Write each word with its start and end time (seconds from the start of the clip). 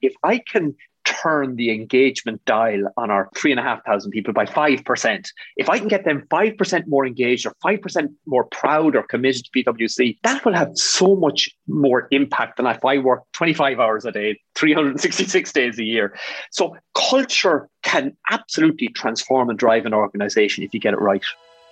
if 0.00 0.14
I 0.22 0.38
can 0.38 0.74
turn 1.22 1.56
the 1.56 1.70
engagement 1.70 2.44
dial 2.44 2.84
on 2.96 3.10
our 3.10 3.28
three 3.34 3.50
and 3.50 3.58
a 3.58 3.62
half 3.62 3.84
thousand 3.84 4.10
people 4.10 4.34
by 4.34 4.44
5%. 4.44 5.26
If 5.56 5.70
I 5.70 5.78
can 5.78 5.88
get 5.88 6.04
them 6.04 6.26
5% 6.30 6.86
more 6.86 7.06
engaged 7.06 7.46
or 7.46 7.54
5% 7.64 8.08
more 8.26 8.44
proud 8.44 8.94
or 8.94 9.02
committed 9.04 9.44
to 9.44 9.50
PwC, 9.50 10.18
that 10.22 10.44
will 10.44 10.54
have 10.54 10.76
so 10.76 11.16
much 11.16 11.48
more 11.66 12.08
impact 12.10 12.58
than 12.58 12.66
if 12.66 12.84
I 12.84 12.98
work 12.98 13.22
25 13.32 13.80
hours 13.80 14.04
a 14.04 14.12
day, 14.12 14.38
366 14.54 15.52
days 15.52 15.78
a 15.78 15.84
year. 15.84 16.14
So 16.50 16.76
culture 16.94 17.68
can 17.82 18.16
absolutely 18.30 18.88
transform 18.88 19.48
and 19.48 19.58
drive 19.58 19.86
an 19.86 19.94
organization 19.94 20.62
if 20.62 20.74
you 20.74 20.80
get 20.80 20.92
it 20.92 21.00
right. 21.00 21.24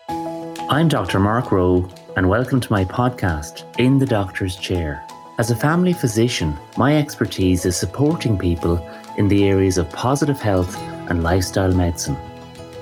I'm 0.08 0.88
Dr. 0.88 1.20
Mark 1.20 1.52
Rowe, 1.52 1.88
and 2.16 2.28
welcome 2.28 2.60
to 2.60 2.72
my 2.72 2.84
podcast, 2.84 3.64
In 3.78 3.98
the 3.98 4.06
Doctor's 4.06 4.56
Chair. 4.56 5.06
As 5.38 5.50
a 5.50 5.56
family 5.56 5.92
physician, 5.92 6.56
my 6.78 6.96
expertise 6.96 7.66
is 7.66 7.76
supporting 7.76 8.38
people 8.38 8.78
in 9.18 9.28
the 9.28 9.44
areas 9.44 9.76
of 9.76 9.92
positive 9.92 10.40
health 10.40 10.74
and 11.10 11.22
lifestyle 11.22 11.74
medicine. 11.74 12.16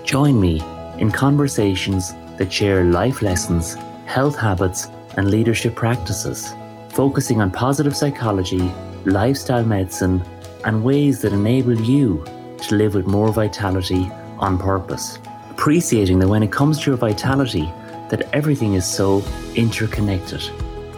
Join 0.05 0.41
me 0.41 0.63
in 0.99 1.11
conversations 1.11 2.15
that 2.39 2.53
share 2.53 2.85
life 2.85 3.23
lessons, 3.23 3.75
health 4.07 4.37
habits, 4.37 4.87
and 5.17 5.33
leadership 5.33 5.75
practices, 5.75 6.55
focusing 6.91 7.41
on 7.41 7.51
positive 7.51 7.97
psychology, 7.97 8.73
lifestyle 9.05 9.65
medicine, 9.65 10.23
and 10.65 10.85
ways 10.85 11.23
that 11.23 11.33
enable 11.33 11.75
you 11.81 12.25
to 12.59 12.77
live 12.77 12.95
with 12.95 13.09
more 13.09 13.33
vitality 13.33 14.09
on 14.39 14.59
purpose. 14.59 15.19
Appreciating 15.51 16.21
that 16.21 16.29
when 16.29 16.45
it 16.45 16.53
comes 16.53 16.79
to 16.81 16.93
your 16.93 16.99
vitality, 16.99 17.69
that 18.11 18.29
everything 18.33 18.75
is 18.75 18.87
so 18.87 19.25
interconnected. 19.57 20.41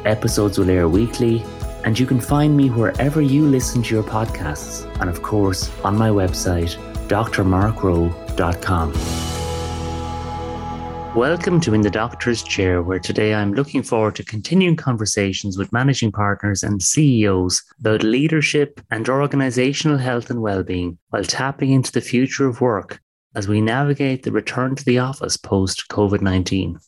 Episodes 0.06 0.56
will 0.56 0.70
air 0.70 0.88
weekly 0.88 1.44
and 1.86 1.98
you 1.98 2.06
can 2.06 2.20
find 2.20 2.56
me 2.56 2.68
wherever 2.68 3.20
you 3.20 3.46
listen 3.46 3.82
to 3.82 3.94
your 3.94 4.04
podcasts, 4.04 4.84
and 5.00 5.08
of 5.08 5.22
course 5.22 5.70
on 5.84 5.96
my 5.96 6.10
website, 6.10 6.76
drmarkrowe.com. 7.06 8.92
Welcome 11.16 11.60
to 11.60 11.74
In 11.74 11.80
the 11.80 11.90
Doctor's 11.90 12.42
Chair, 12.42 12.82
where 12.82 12.98
today 12.98 13.34
I'm 13.34 13.54
looking 13.54 13.82
forward 13.82 14.16
to 14.16 14.24
continuing 14.24 14.76
conversations 14.76 15.56
with 15.56 15.72
managing 15.72 16.12
partners 16.12 16.62
and 16.62 16.82
CEOs 16.82 17.62
about 17.80 18.02
leadership 18.02 18.80
and 18.90 19.08
organizational 19.08 19.98
health 19.98 20.28
and 20.28 20.42
well-being 20.42 20.98
while 21.10 21.24
tapping 21.24 21.70
into 21.70 21.90
the 21.90 22.00
future 22.00 22.46
of 22.46 22.60
work 22.60 23.00
as 23.34 23.48
we 23.48 23.60
navigate 23.60 24.24
the 24.24 24.32
return 24.32 24.74
to 24.74 24.84
the 24.84 24.98
office 24.98 25.36
post 25.36 25.84
COVID 25.88 26.20
19. 26.20 26.78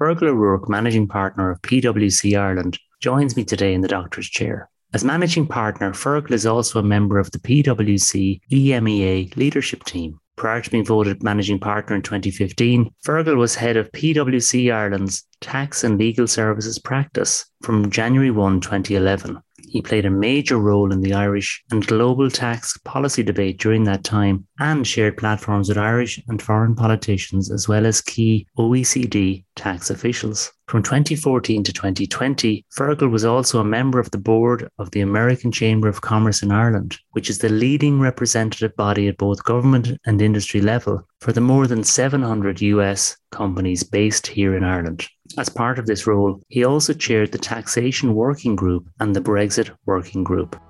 Fergal 0.00 0.28
O'Rourke, 0.28 0.70
managing 0.70 1.06
partner 1.06 1.50
of 1.50 1.60
PwC 1.60 2.38
Ireland, 2.40 2.78
joins 3.00 3.36
me 3.36 3.44
today 3.44 3.74
in 3.74 3.82
the 3.82 3.88
doctor's 3.88 4.30
chair. 4.30 4.70
As 4.94 5.04
managing 5.04 5.46
partner, 5.46 5.92
Fergal 5.92 6.30
is 6.30 6.46
also 6.46 6.78
a 6.78 6.82
member 6.82 7.18
of 7.18 7.30
the 7.32 7.38
PwC 7.38 8.40
EMEA 8.50 9.36
leadership 9.36 9.84
team. 9.84 10.18
Prior 10.36 10.62
to 10.62 10.70
being 10.70 10.86
voted 10.86 11.22
managing 11.22 11.58
partner 11.60 11.96
in 11.96 12.00
2015, 12.00 12.90
Fergal 13.04 13.36
was 13.36 13.54
head 13.54 13.76
of 13.76 13.92
PwC 13.92 14.72
Ireland's 14.72 15.22
tax 15.42 15.84
and 15.84 15.98
legal 15.98 16.26
services 16.26 16.78
practice 16.78 17.44
from 17.60 17.90
January 17.90 18.30
1, 18.30 18.62
2011. 18.62 19.38
He 19.70 19.82
played 19.82 20.04
a 20.04 20.10
major 20.10 20.58
role 20.58 20.92
in 20.92 21.00
the 21.00 21.14
Irish 21.14 21.62
and 21.70 21.86
global 21.86 22.28
tax 22.28 22.76
policy 22.78 23.22
debate 23.22 23.60
during 23.60 23.84
that 23.84 24.02
time 24.02 24.44
and 24.58 24.84
shared 24.84 25.16
platforms 25.16 25.68
with 25.68 25.78
Irish 25.78 26.20
and 26.26 26.42
foreign 26.42 26.74
politicians 26.74 27.52
as 27.52 27.68
well 27.68 27.86
as 27.86 28.00
key 28.00 28.48
OECD 28.58 29.44
tax 29.54 29.88
officials. 29.88 30.52
From 30.66 30.82
2014 30.82 31.62
to 31.62 31.72
2020, 31.72 32.66
Fergal 32.76 33.12
was 33.12 33.24
also 33.24 33.60
a 33.60 33.64
member 33.64 34.00
of 34.00 34.10
the 34.10 34.18
board 34.18 34.68
of 34.78 34.90
the 34.90 35.02
American 35.02 35.52
Chamber 35.52 35.86
of 35.86 36.00
Commerce 36.00 36.42
in 36.42 36.50
Ireland, 36.50 36.98
which 37.12 37.30
is 37.30 37.38
the 37.38 37.48
leading 37.48 38.00
representative 38.00 38.74
body 38.74 39.06
at 39.06 39.18
both 39.18 39.44
government 39.44 39.96
and 40.04 40.20
industry 40.20 40.60
level 40.60 41.06
for 41.20 41.32
the 41.32 41.40
more 41.40 41.66
than 41.66 41.84
700 41.84 42.60
US 42.62 43.16
companies 43.30 43.82
based 43.82 44.26
here 44.26 44.56
in 44.56 44.64
Ireland. 44.64 45.06
As 45.38 45.48
part 45.48 45.78
of 45.78 45.86
this 45.86 46.06
role, 46.06 46.42
he 46.48 46.64
also 46.64 46.92
chaired 46.92 47.30
the 47.30 47.38
Taxation 47.38 48.14
Working 48.14 48.56
Group 48.56 48.88
and 48.98 49.14
the 49.14 49.20
Brexit 49.20 49.70
Working 49.86 50.24
Group. 50.24 50.60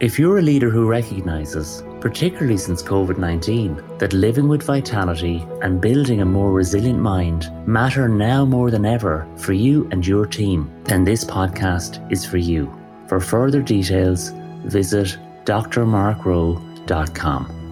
If 0.00 0.18
you're 0.18 0.38
a 0.38 0.42
leader 0.42 0.70
who 0.70 0.88
recognises, 0.88 1.84
particularly 2.00 2.58
since 2.58 2.82
COVID 2.82 3.16
19, 3.16 3.80
that 3.98 4.12
living 4.12 4.48
with 4.48 4.64
vitality 4.64 5.46
and 5.62 5.80
building 5.80 6.20
a 6.20 6.26
more 6.26 6.50
resilient 6.50 6.98
mind 6.98 7.48
matter 7.66 8.08
now 8.08 8.44
more 8.44 8.72
than 8.72 8.84
ever 8.84 9.24
for 9.36 9.52
you 9.52 9.88
and 9.92 10.04
your 10.04 10.26
team, 10.26 10.68
then 10.84 11.04
this 11.04 11.24
podcast 11.24 12.04
is 12.10 12.26
for 12.26 12.38
you. 12.38 12.68
For 13.06 13.20
further 13.20 13.62
details, 13.62 14.32
visit 14.64 15.16
drmarkrowe.com. 15.44 17.63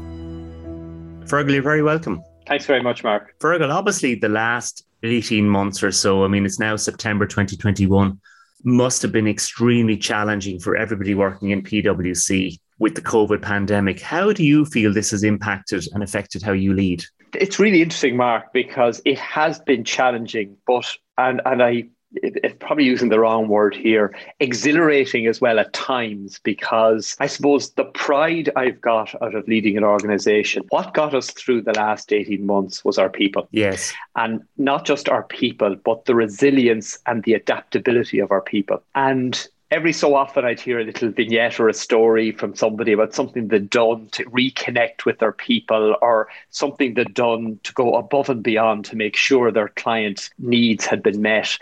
Fergal, 1.27 1.53
you're 1.53 1.63
very 1.63 1.83
welcome. 1.83 2.23
Thanks 2.47 2.67
very 2.67 2.83
much, 2.83 3.05
Mark. 3.05 3.35
Fergal, 3.41 3.73
obviously, 3.73 4.15
the 4.15 4.29
last 4.29 4.85
18 5.03 5.49
months 5.49 5.83
or 5.83 5.93
so, 5.93 6.25
I 6.25 6.29
mean, 6.29 6.45
it's 6.45 6.59
now 6.59 6.77
September 6.77 7.27
2021 7.27 8.21
must 8.65 9.03
have 9.03 9.13
been 9.13 9.27
extremely 9.27 9.97
challenging 9.97 10.61
for 10.61 10.77
everybody 10.77 11.15
working 11.15 11.51
in 11.51 11.63
PwC 11.63 12.59
with 12.79 12.95
the 12.95 13.01
COVID 13.01 13.43
pandemic. 13.43 14.01
How 14.01 14.33
do 14.33 14.45
you 14.45 14.65
feel 14.65 14.93
this 14.93 15.11
has 15.11 15.25
impacted 15.25 15.87
and 15.93 16.03
affected 16.03 16.43
how 16.43 16.53
you 16.53 16.73
lead? 16.73 17.05
It's 17.35 17.59
really 17.59 17.83
interesting, 17.83 18.17
Mark, 18.17 18.53
because 18.53 19.01
it 19.05 19.19
has 19.19 19.61
been 19.61 19.85
challenging, 19.85 20.57
but 20.67 20.87
and 21.19 21.41
and 21.45 21.63
I 21.63 21.89
it's 22.15 22.57
probably 22.59 22.85
using 22.85 23.09
the 23.09 23.19
wrong 23.19 23.49
word 23.49 23.75
here, 23.75 24.15
exhilarating 24.41 25.27
as 25.27 25.41
well 25.41 25.59
at 25.59 25.73
times, 25.73 26.39
because 26.43 27.17
I 27.21 27.27
suppose 27.27 27.71
the 27.71 27.85
pride 27.85 28.51
I've 28.57 28.81
got 28.81 29.15
out 29.23 29.35
of 29.35 29.49
leading 29.49 29.77
an 29.77 29.85
organization, 29.85 30.65
what 30.69 30.95
got 30.95 31.15
us 31.15 31.31
through 31.31 31.63
the 31.63 31.73
last 31.73 32.13
18 32.13 32.45
months 32.45 32.85
was 32.85 32.99
our 32.99 33.11
people. 33.11 33.49
Yes. 33.51 33.93
And 34.17 34.43
not 34.59 34.85
just 34.85 35.09
our 35.09 35.23
people, 35.25 35.77
but 35.77 36.05
the 36.05 36.15
resilience 36.15 36.99
and 37.07 37.23
the 37.25 37.35
adaptability 37.35 38.19
of 38.19 38.31
our 38.31 38.43
people. 38.43 38.83
And 38.95 39.49
every 39.73 39.93
so 39.93 40.15
often 40.15 40.45
I'd 40.45 40.61
hear 40.61 40.79
a 40.79 40.85
little 40.85 41.11
vignette 41.11 41.59
or 41.59 41.67
a 41.67 41.75
story 41.75 42.31
from 42.31 42.55
somebody 42.55 42.93
about 42.93 43.15
something 43.15 43.49
they'd 43.49 43.71
done 43.71 44.09
to 44.13 44.25
reconnect 44.27 45.07
with 45.07 45.19
their 45.19 45.33
people 45.33 45.97
or 46.03 46.29
something 46.51 46.93
they'd 46.93 47.15
done 47.15 47.59
to 47.63 47.73
go 47.73 47.95
above 47.95 48.29
and 48.29 48.43
beyond 48.43 48.85
to 48.85 48.97
make 48.97 49.17
sure 49.17 49.51
their 49.51 49.69
clients' 49.69 50.31
needs 50.39 50.85
had 50.85 51.03
been 51.03 51.23
met. 51.23 51.57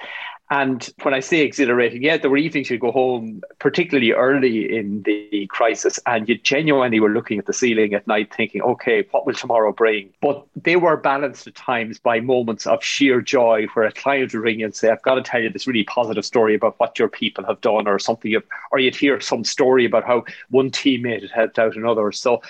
And 0.52 0.88
when 1.02 1.14
I 1.14 1.20
say 1.20 1.42
exhilarating, 1.42 2.02
yeah, 2.02 2.16
there 2.16 2.28
were 2.28 2.36
evenings 2.36 2.70
you'd 2.70 2.80
go 2.80 2.90
home, 2.90 3.40
particularly 3.60 4.10
early 4.10 4.76
in 4.76 5.02
the 5.02 5.46
crisis, 5.46 6.00
and 6.06 6.28
you 6.28 6.36
genuinely 6.38 6.98
were 6.98 7.08
looking 7.08 7.38
at 7.38 7.46
the 7.46 7.52
ceiling 7.52 7.94
at 7.94 8.08
night 8.08 8.34
thinking, 8.34 8.60
okay, 8.62 9.06
what 9.12 9.26
will 9.26 9.34
tomorrow 9.34 9.72
bring? 9.72 10.12
But 10.20 10.44
they 10.56 10.74
were 10.74 10.96
balanced 10.96 11.46
at 11.46 11.54
times 11.54 12.00
by 12.00 12.18
moments 12.18 12.66
of 12.66 12.82
sheer 12.82 13.20
joy 13.20 13.68
where 13.74 13.84
a 13.84 13.92
client 13.92 14.34
would 14.34 14.42
ring 14.42 14.60
and 14.60 14.74
say, 14.74 14.90
I've 14.90 15.02
got 15.02 15.14
to 15.14 15.22
tell 15.22 15.40
you 15.40 15.50
this 15.50 15.68
really 15.68 15.84
positive 15.84 16.24
story 16.24 16.56
about 16.56 16.80
what 16.80 16.98
your 16.98 17.08
people 17.08 17.44
have 17.44 17.60
done 17.60 17.86
or 17.86 18.00
something, 18.00 18.34
or 18.72 18.78
you'd 18.80 18.96
hear 18.96 19.20
some 19.20 19.44
story 19.44 19.84
about 19.84 20.04
how 20.04 20.24
one 20.48 20.72
teammate 20.72 21.20
had 21.20 21.30
helped 21.30 21.60
out 21.60 21.76
another. 21.76 22.10
So 22.10 22.42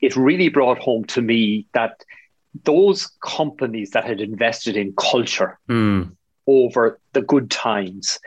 it 0.00 0.16
really 0.16 0.48
brought 0.48 0.78
home 0.78 1.04
to 1.04 1.20
me 1.20 1.66
that 1.74 2.02
those 2.64 3.12
companies 3.22 3.90
that 3.90 4.04
had 4.04 4.22
invested 4.22 4.74
in 4.78 4.94
culture, 4.94 5.58
mm 5.68 6.10
over 6.46 7.00
the 7.12 7.22
good 7.22 7.50
times 7.50 8.18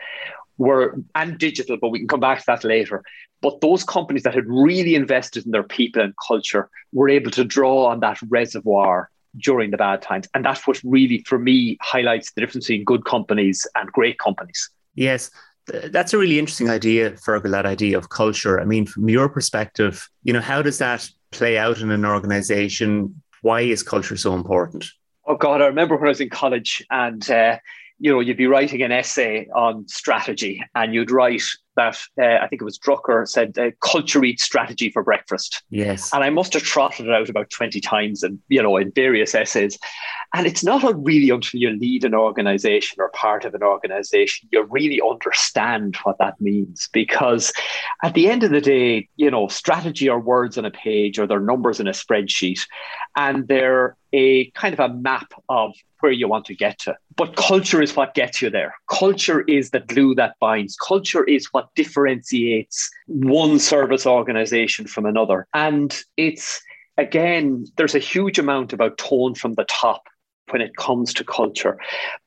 were 0.58 0.96
and 1.14 1.38
digital, 1.38 1.76
but 1.76 1.90
we 1.90 1.98
can 1.98 2.08
come 2.08 2.20
back 2.20 2.38
to 2.40 2.44
that 2.46 2.64
later. 2.64 3.02
But 3.42 3.60
those 3.60 3.84
companies 3.84 4.22
that 4.22 4.34
had 4.34 4.46
really 4.46 4.94
invested 4.94 5.44
in 5.44 5.52
their 5.52 5.62
people 5.62 6.02
and 6.02 6.14
culture 6.26 6.70
were 6.92 7.08
able 7.08 7.30
to 7.32 7.44
draw 7.44 7.86
on 7.86 8.00
that 8.00 8.18
reservoir 8.28 9.10
during 9.36 9.70
the 9.70 9.76
bad 9.76 10.00
times. 10.00 10.26
And 10.34 10.44
that's 10.44 10.66
what 10.66 10.80
really, 10.82 11.22
for 11.26 11.38
me, 11.38 11.76
highlights 11.82 12.32
the 12.32 12.40
difference 12.40 12.66
between 12.66 12.84
good 12.84 13.04
companies 13.04 13.66
and 13.74 13.92
great 13.92 14.18
companies. 14.18 14.70
Yes. 14.94 15.30
That's 15.66 16.14
a 16.14 16.18
really 16.18 16.38
interesting 16.38 16.70
idea, 16.70 17.10
Fergal, 17.12 17.50
that 17.50 17.66
idea 17.66 17.98
of 17.98 18.08
culture. 18.08 18.60
I 18.60 18.64
mean, 18.64 18.86
from 18.86 19.08
your 19.08 19.28
perspective, 19.28 20.08
you 20.22 20.32
know, 20.32 20.40
how 20.40 20.62
does 20.62 20.78
that 20.78 21.10
play 21.32 21.58
out 21.58 21.80
in 21.80 21.90
an 21.90 22.04
organization? 22.04 23.20
Why 23.42 23.62
is 23.62 23.82
culture 23.82 24.16
so 24.16 24.34
important? 24.34 24.86
Oh 25.26 25.36
God, 25.36 25.60
I 25.60 25.66
remember 25.66 25.96
when 25.96 26.06
I 26.06 26.10
was 26.10 26.20
in 26.20 26.30
college 26.30 26.86
and 26.90 27.28
uh, 27.28 27.58
you 27.98 28.12
know, 28.12 28.20
you'd 28.20 28.36
be 28.36 28.46
writing 28.46 28.82
an 28.82 28.92
essay 28.92 29.48
on 29.54 29.88
strategy 29.88 30.62
and 30.74 30.94
you'd 30.94 31.10
write 31.10 31.42
that, 31.76 31.98
uh, 32.20 32.38
I 32.42 32.48
think 32.48 32.62
it 32.62 32.64
was 32.64 32.78
Drucker 32.78 33.28
said, 33.28 33.56
uh, 33.58 33.70
culture 33.80 34.24
eats 34.24 34.42
strategy 34.42 34.90
for 34.90 35.02
breakfast. 35.02 35.62
Yes. 35.70 36.12
And 36.12 36.24
I 36.24 36.30
must 36.30 36.54
have 36.54 36.62
trotted 36.62 37.06
it 37.06 37.12
out 37.12 37.28
about 37.28 37.50
20 37.50 37.80
times 37.80 38.22
and, 38.22 38.38
you 38.48 38.62
know, 38.62 38.76
in 38.76 38.90
various 38.92 39.34
essays. 39.34 39.78
And 40.34 40.46
it's 40.46 40.64
not 40.64 40.82
really 41.04 41.30
until 41.30 41.60
you 41.60 41.70
lead 41.70 42.04
an 42.04 42.14
organization 42.14 42.96
or 42.98 43.10
part 43.10 43.44
of 43.44 43.54
an 43.54 43.62
organization, 43.62 44.48
you 44.52 44.62
really 44.64 45.00
understand 45.00 45.96
what 46.02 46.18
that 46.18 46.40
means. 46.40 46.88
Because 46.92 47.52
at 48.02 48.14
the 48.14 48.28
end 48.28 48.42
of 48.42 48.50
the 48.50 48.60
day, 48.60 49.08
you 49.16 49.30
know, 49.30 49.48
strategy 49.48 50.08
are 50.08 50.20
words 50.20 50.58
on 50.58 50.64
a 50.64 50.70
page 50.70 51.18
or 51.18 51.26
they're 51.26 51.40
numbers 51.40 51.78
in 51.78 51.86
a 51.86 51.92
spreadsheet 51.92 52.66
and 53.16 53.46
they're 53.48 53.96
a 54.16 54.50
kind 54.52 54.72
of 54.72 54.80
a 54.80 54.92
map 54.92 55.32
of 55.48 55.74
where 56.00 56.10
you 56.10 56.26
want 56.26 56.46
to 56.46 56.54
get 56.54 56.78
to. 56.80 56.96
But 57.16 57.36
culture 57.36 57.82
is 57.82 57.94
what 57.94 58.14
gets 58.14 58.40
you 58.40 58.50
there. 58.50 58.74
Culture 58.90 59.42
is 59.42 59.70
the 59.70 59.80
glue 59.80 60.14
that 60.14 60.36
binds. 60.40 60.76
Culture 60.76 61.24
is 61.24 61.46
what 61.52 61.68
differentiates 61.74 62.90
one 63.06 63.58
service 63.58 64.06
organization 64.06 64.86
from 64.86 65.04
another. 65.06 65.46
And 65.52 65.96
it's, 66.16 66.60
again, 66.96 67.66
there's 67.76 67.94
a 67.94 68.00
huge 68.00 68.38
amount 68.38 68.72
about 68.72 68.98
tone 68.98 69.34
from 69.34 69.54
the 69.54 69.64
top 69.64 70.02
when 70.50 70.62
it 70.62 70.76
comes 70.76 71.12
to 71.14 71.24
culture. 71.24 71.78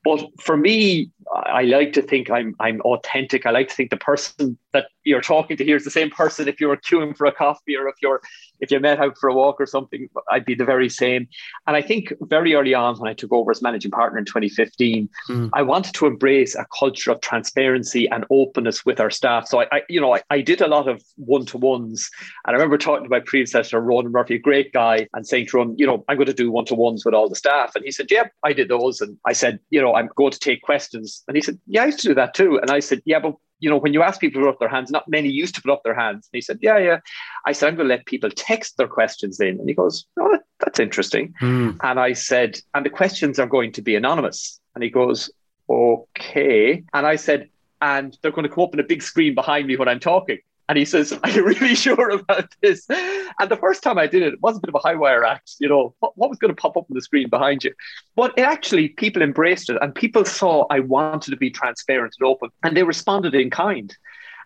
But 0.04 0.28
for 0.40 0.58
me, 0.58 1.10
I 1.34 1.64
like 1.64 1.94
to 1.94 2.02
think 2.02 2.30
I'm 2.30 2.56
I'm 2.60 2.82
authentic. 2.82 3.46
I 3.46 3.52
like 3.52 3.68
to 3.70 3.76
think 3.76 3.92
the 3.92 3.98
person 3.98 4.58
that 4.74 4.88
you're 5.04 5.22
talking 5.22 5.58
to 5.58 5.64
here 5.64 5.76
is 5.76 5.84
the 5.84 5.92
same 5.92 6.10
person 6.10 6.48
if 6.48 6.60
you 6.60 6.68
were 6.68 6.78
queuing 6.78 7.16
for 7.16 7.26
a 7.26 7.32
coffee 7.32 7.76
or 7.76 7.88
if 7.88 7.96
you're 8.02 8.22
if 8.60 8.72
you 8.72 8.80
met 8.80 9.00
out 9.00 9.18
for 9.18 9.30
a 9.30 9.34
walk 9.34 9.60
or 9.60 9.66
something, 9.66 10.10
I'd 10.30 10.46
be 10.46 10.56
the 10.56 10.66
very 10.66 10.90
same. 10.90 11.28
And 11.66 11.76
I 11.76 11.82
think 11.82 12.14
very 12.22 12.56
early 12.56 12.74
on 12.74 12.98
when 12.98 13.10
I 13.10 13.14
took 13.14 13.32
over 13.32 13.52
as 13.52 13.62
managing 13.62 13.92
partner 13.92 14.20
in 14.20 14.26
2015, 14.26 15.10
mm. 15.30 15.50
I 15.54 15.62
wanted 15.62 15.94
to 15.96 16.08
embrace 16.08 16.56
a 16.56 16.66
culture 16.78 17.12
of 17.12 17.22
transparency 17.22 18.10
and 18.10 18.26
openness 18.30 18.86
with 18.86 19.00
our 19.00 19.10
staff. 19.10 19.48
So 19.48 19.62
I, 19.62 19.68
I 19.72 19.82
you 19.88 20.02
know, 20.02 20.16
I, 20.16 20.22
I, 20.30 20.42
did 20.42 20.62
a 20.62 20.68
lot 20.68 20.88
of 20.88 21.02
one-to-ones. 21.16 22.10
And 22.46 22.56
I 22.56 22.58
remember 22.58 22.78
talking 22.78 23.04
to 23.04 23.10
my 23.10 23.20
predecessor, 23.20 23.80
Ronan 23.80 24.12
Murphy, 24.12 24.36
a 24.36 24.40
great 24.40 24.74
guy, 24.74 25.08
and 25.14 25.28
saying 25.28 25.48
to 25.48 25.62
him, 25.62 25.76
you 25.78 25.86
know, 25.86 26.04
I'm 26.08 26.18
going 26.18 26.28
to 26.28 26.34
do 26.34 26.52
one-to-ones 26.52 27.06
with 27.06 27.14
all 27.14 27.30
the 27.30 27.36
staff. 27.36 27.76
And 27.76 27.86
he 27.86 27.92
said, 27.92 28.08
Yeah, 28.10 28.28
I 28.44 28.54
did 28.54 28.70
those. 28.70 29.00
And 29.00 29.18
I 29.26 29.34
said, 29.34 29.60
you 29.70 29.82
know, 29.82 29.96
I'm 29.96 30.10
going 30.16 30.32
to 30.32 30.40
take 30.40 30.62
questions. 30.64 31.19
And 31.28 31.36
he 31.36 31.42
said, 31.42 31.60
Yeah, 31.68 31.84
I 31.84 31.88
used 31.88 32.00
to 32.00 32.08
do 32.08 32.16
that 32.16 32.34
too. 32.34 32.60
And 32.60 32.72
I 32.72 32.80
said, 32.80 33.02
Yeah, 33.06 33.20
but 33.20 33.36
you 33.60 33.70
know, 33.70 33.78
when 33.78 33.94
you 33.94 34.02
ask 34.02 34.22
people 34.22 34.42
to 34.42 34.46
put 34.46 34.54
up 34.54 34.60
their 34.60 34.70
hands, 34.70 34.90
not 34.90 35.08
many 35.08 35.30
used 35.30 35.56
to 35.56 35.62
put 35.62 35.72
up 35.72 35.84
their 35.84 35.94
hands. 35.94 36.30
And 36.32 36.38
he 36.38 36.42
said, 36.42 36.60
Yeah, 36.62 36.78
yeah. 36.78 37.00
I 37.46 37.52
said, 37.52 37.68
I'm 37.68 37.76
going 37.76 37.88
to 37.88 37.96
let 37.96 38.06
people 38.06 38.30
text 38.30 38.78
their 38.78 38.88
questions 38.88 39.40
in. 39.40 39.60
And 39.60 39.68
he 39.68 39.76
goes, 39.76 40.06
Oh, 40.20 40.40
that's 40.60 40.80
interesting. 40.80 41.34
Mm. 41.42 41.78
And 41.84 42.00
I 42.00 42.14
said, 42.14 42.60
And 42.74 42.86
the 42.86 42.90
questions 42.90 43.40
are 43.40 43.48
going 43.48 43.72
to 43.74 43.82
be 43.82 43.96
anonymous. 43.96 44.60
And 44.76 44.84
he 44.84 44.90
goes, 44.90 45.30
Okay. 45.70 46.84
And 46.94 47.06
I 47.06 47.16
said, 47.16 47.50
And 47.82 48.18
they're 48.22 48.32
going 48.32 48.48
to 48.48 48.54
come 48.54 48.64
up 48.64 48.74
on 48.74 48.80
a 48.80 48.84
big 48.84 49.02
screen 49.02 49.36
behind 49.36 49.68
me 49.68 49.76
when 49.76 49.88
I'm 49.88 50.00
talking. 50.00 50.40
And 50.70 50.78
he 50.78 50.86
says, 50.86 51.12
Are 51.24 51.30
you 51.30 51.44
really 51.44 51.76
sure 51.86 52.12
about 52.12 52.56
this? 52.62 52.86
And 52.90 53.50
the 53.50 53.58
first 53.58 53.84
time 53.84 53.98
I 53.98 54.08
did 54.08 54.22
it, 54.22 54.34
it 54.34 54.42
was 54.42 54.56
a 54.56 54.60
bit 54.60 54.70
of 54.70 54.76
a 54.76 54.88
high 54.88 54.96
wire 54.96 55.26
act. 55.26 55.56
You 55.60 55.68
know, 55.68 55.96
what, 56.00 56.16
what 56.16 56.30
was 56.30 56.38
going 56.38 56.56
to 56.56 56.62
pop 56.62 56.78
up 56.78 56.86
on 56.90 56.96
the 56.96 57.02
screen 57.02 57.28
behind 57.28 57.64
you? 57.64 57.74
But 58.16 58.34
it 58.38 58.44
actually, 58.44 58.90
people 58.90 59.24
embraced 59.24 59.70
it 59.70 59.78
and 59.82 59.94
people 59.94 60.24
saw 60.24 60.66
I 60.70 60.80
wanted 60.80 61.32
to 61.32 61.38
be 61.38 61.50
transparent 61.50 62.16
and 62.20 62.28
open 62.28 62.50
and 62.64 62.78
they 62.78 62.84
responded 62.84 63.34
in 63.34 63.50
kind. 63.50 63.94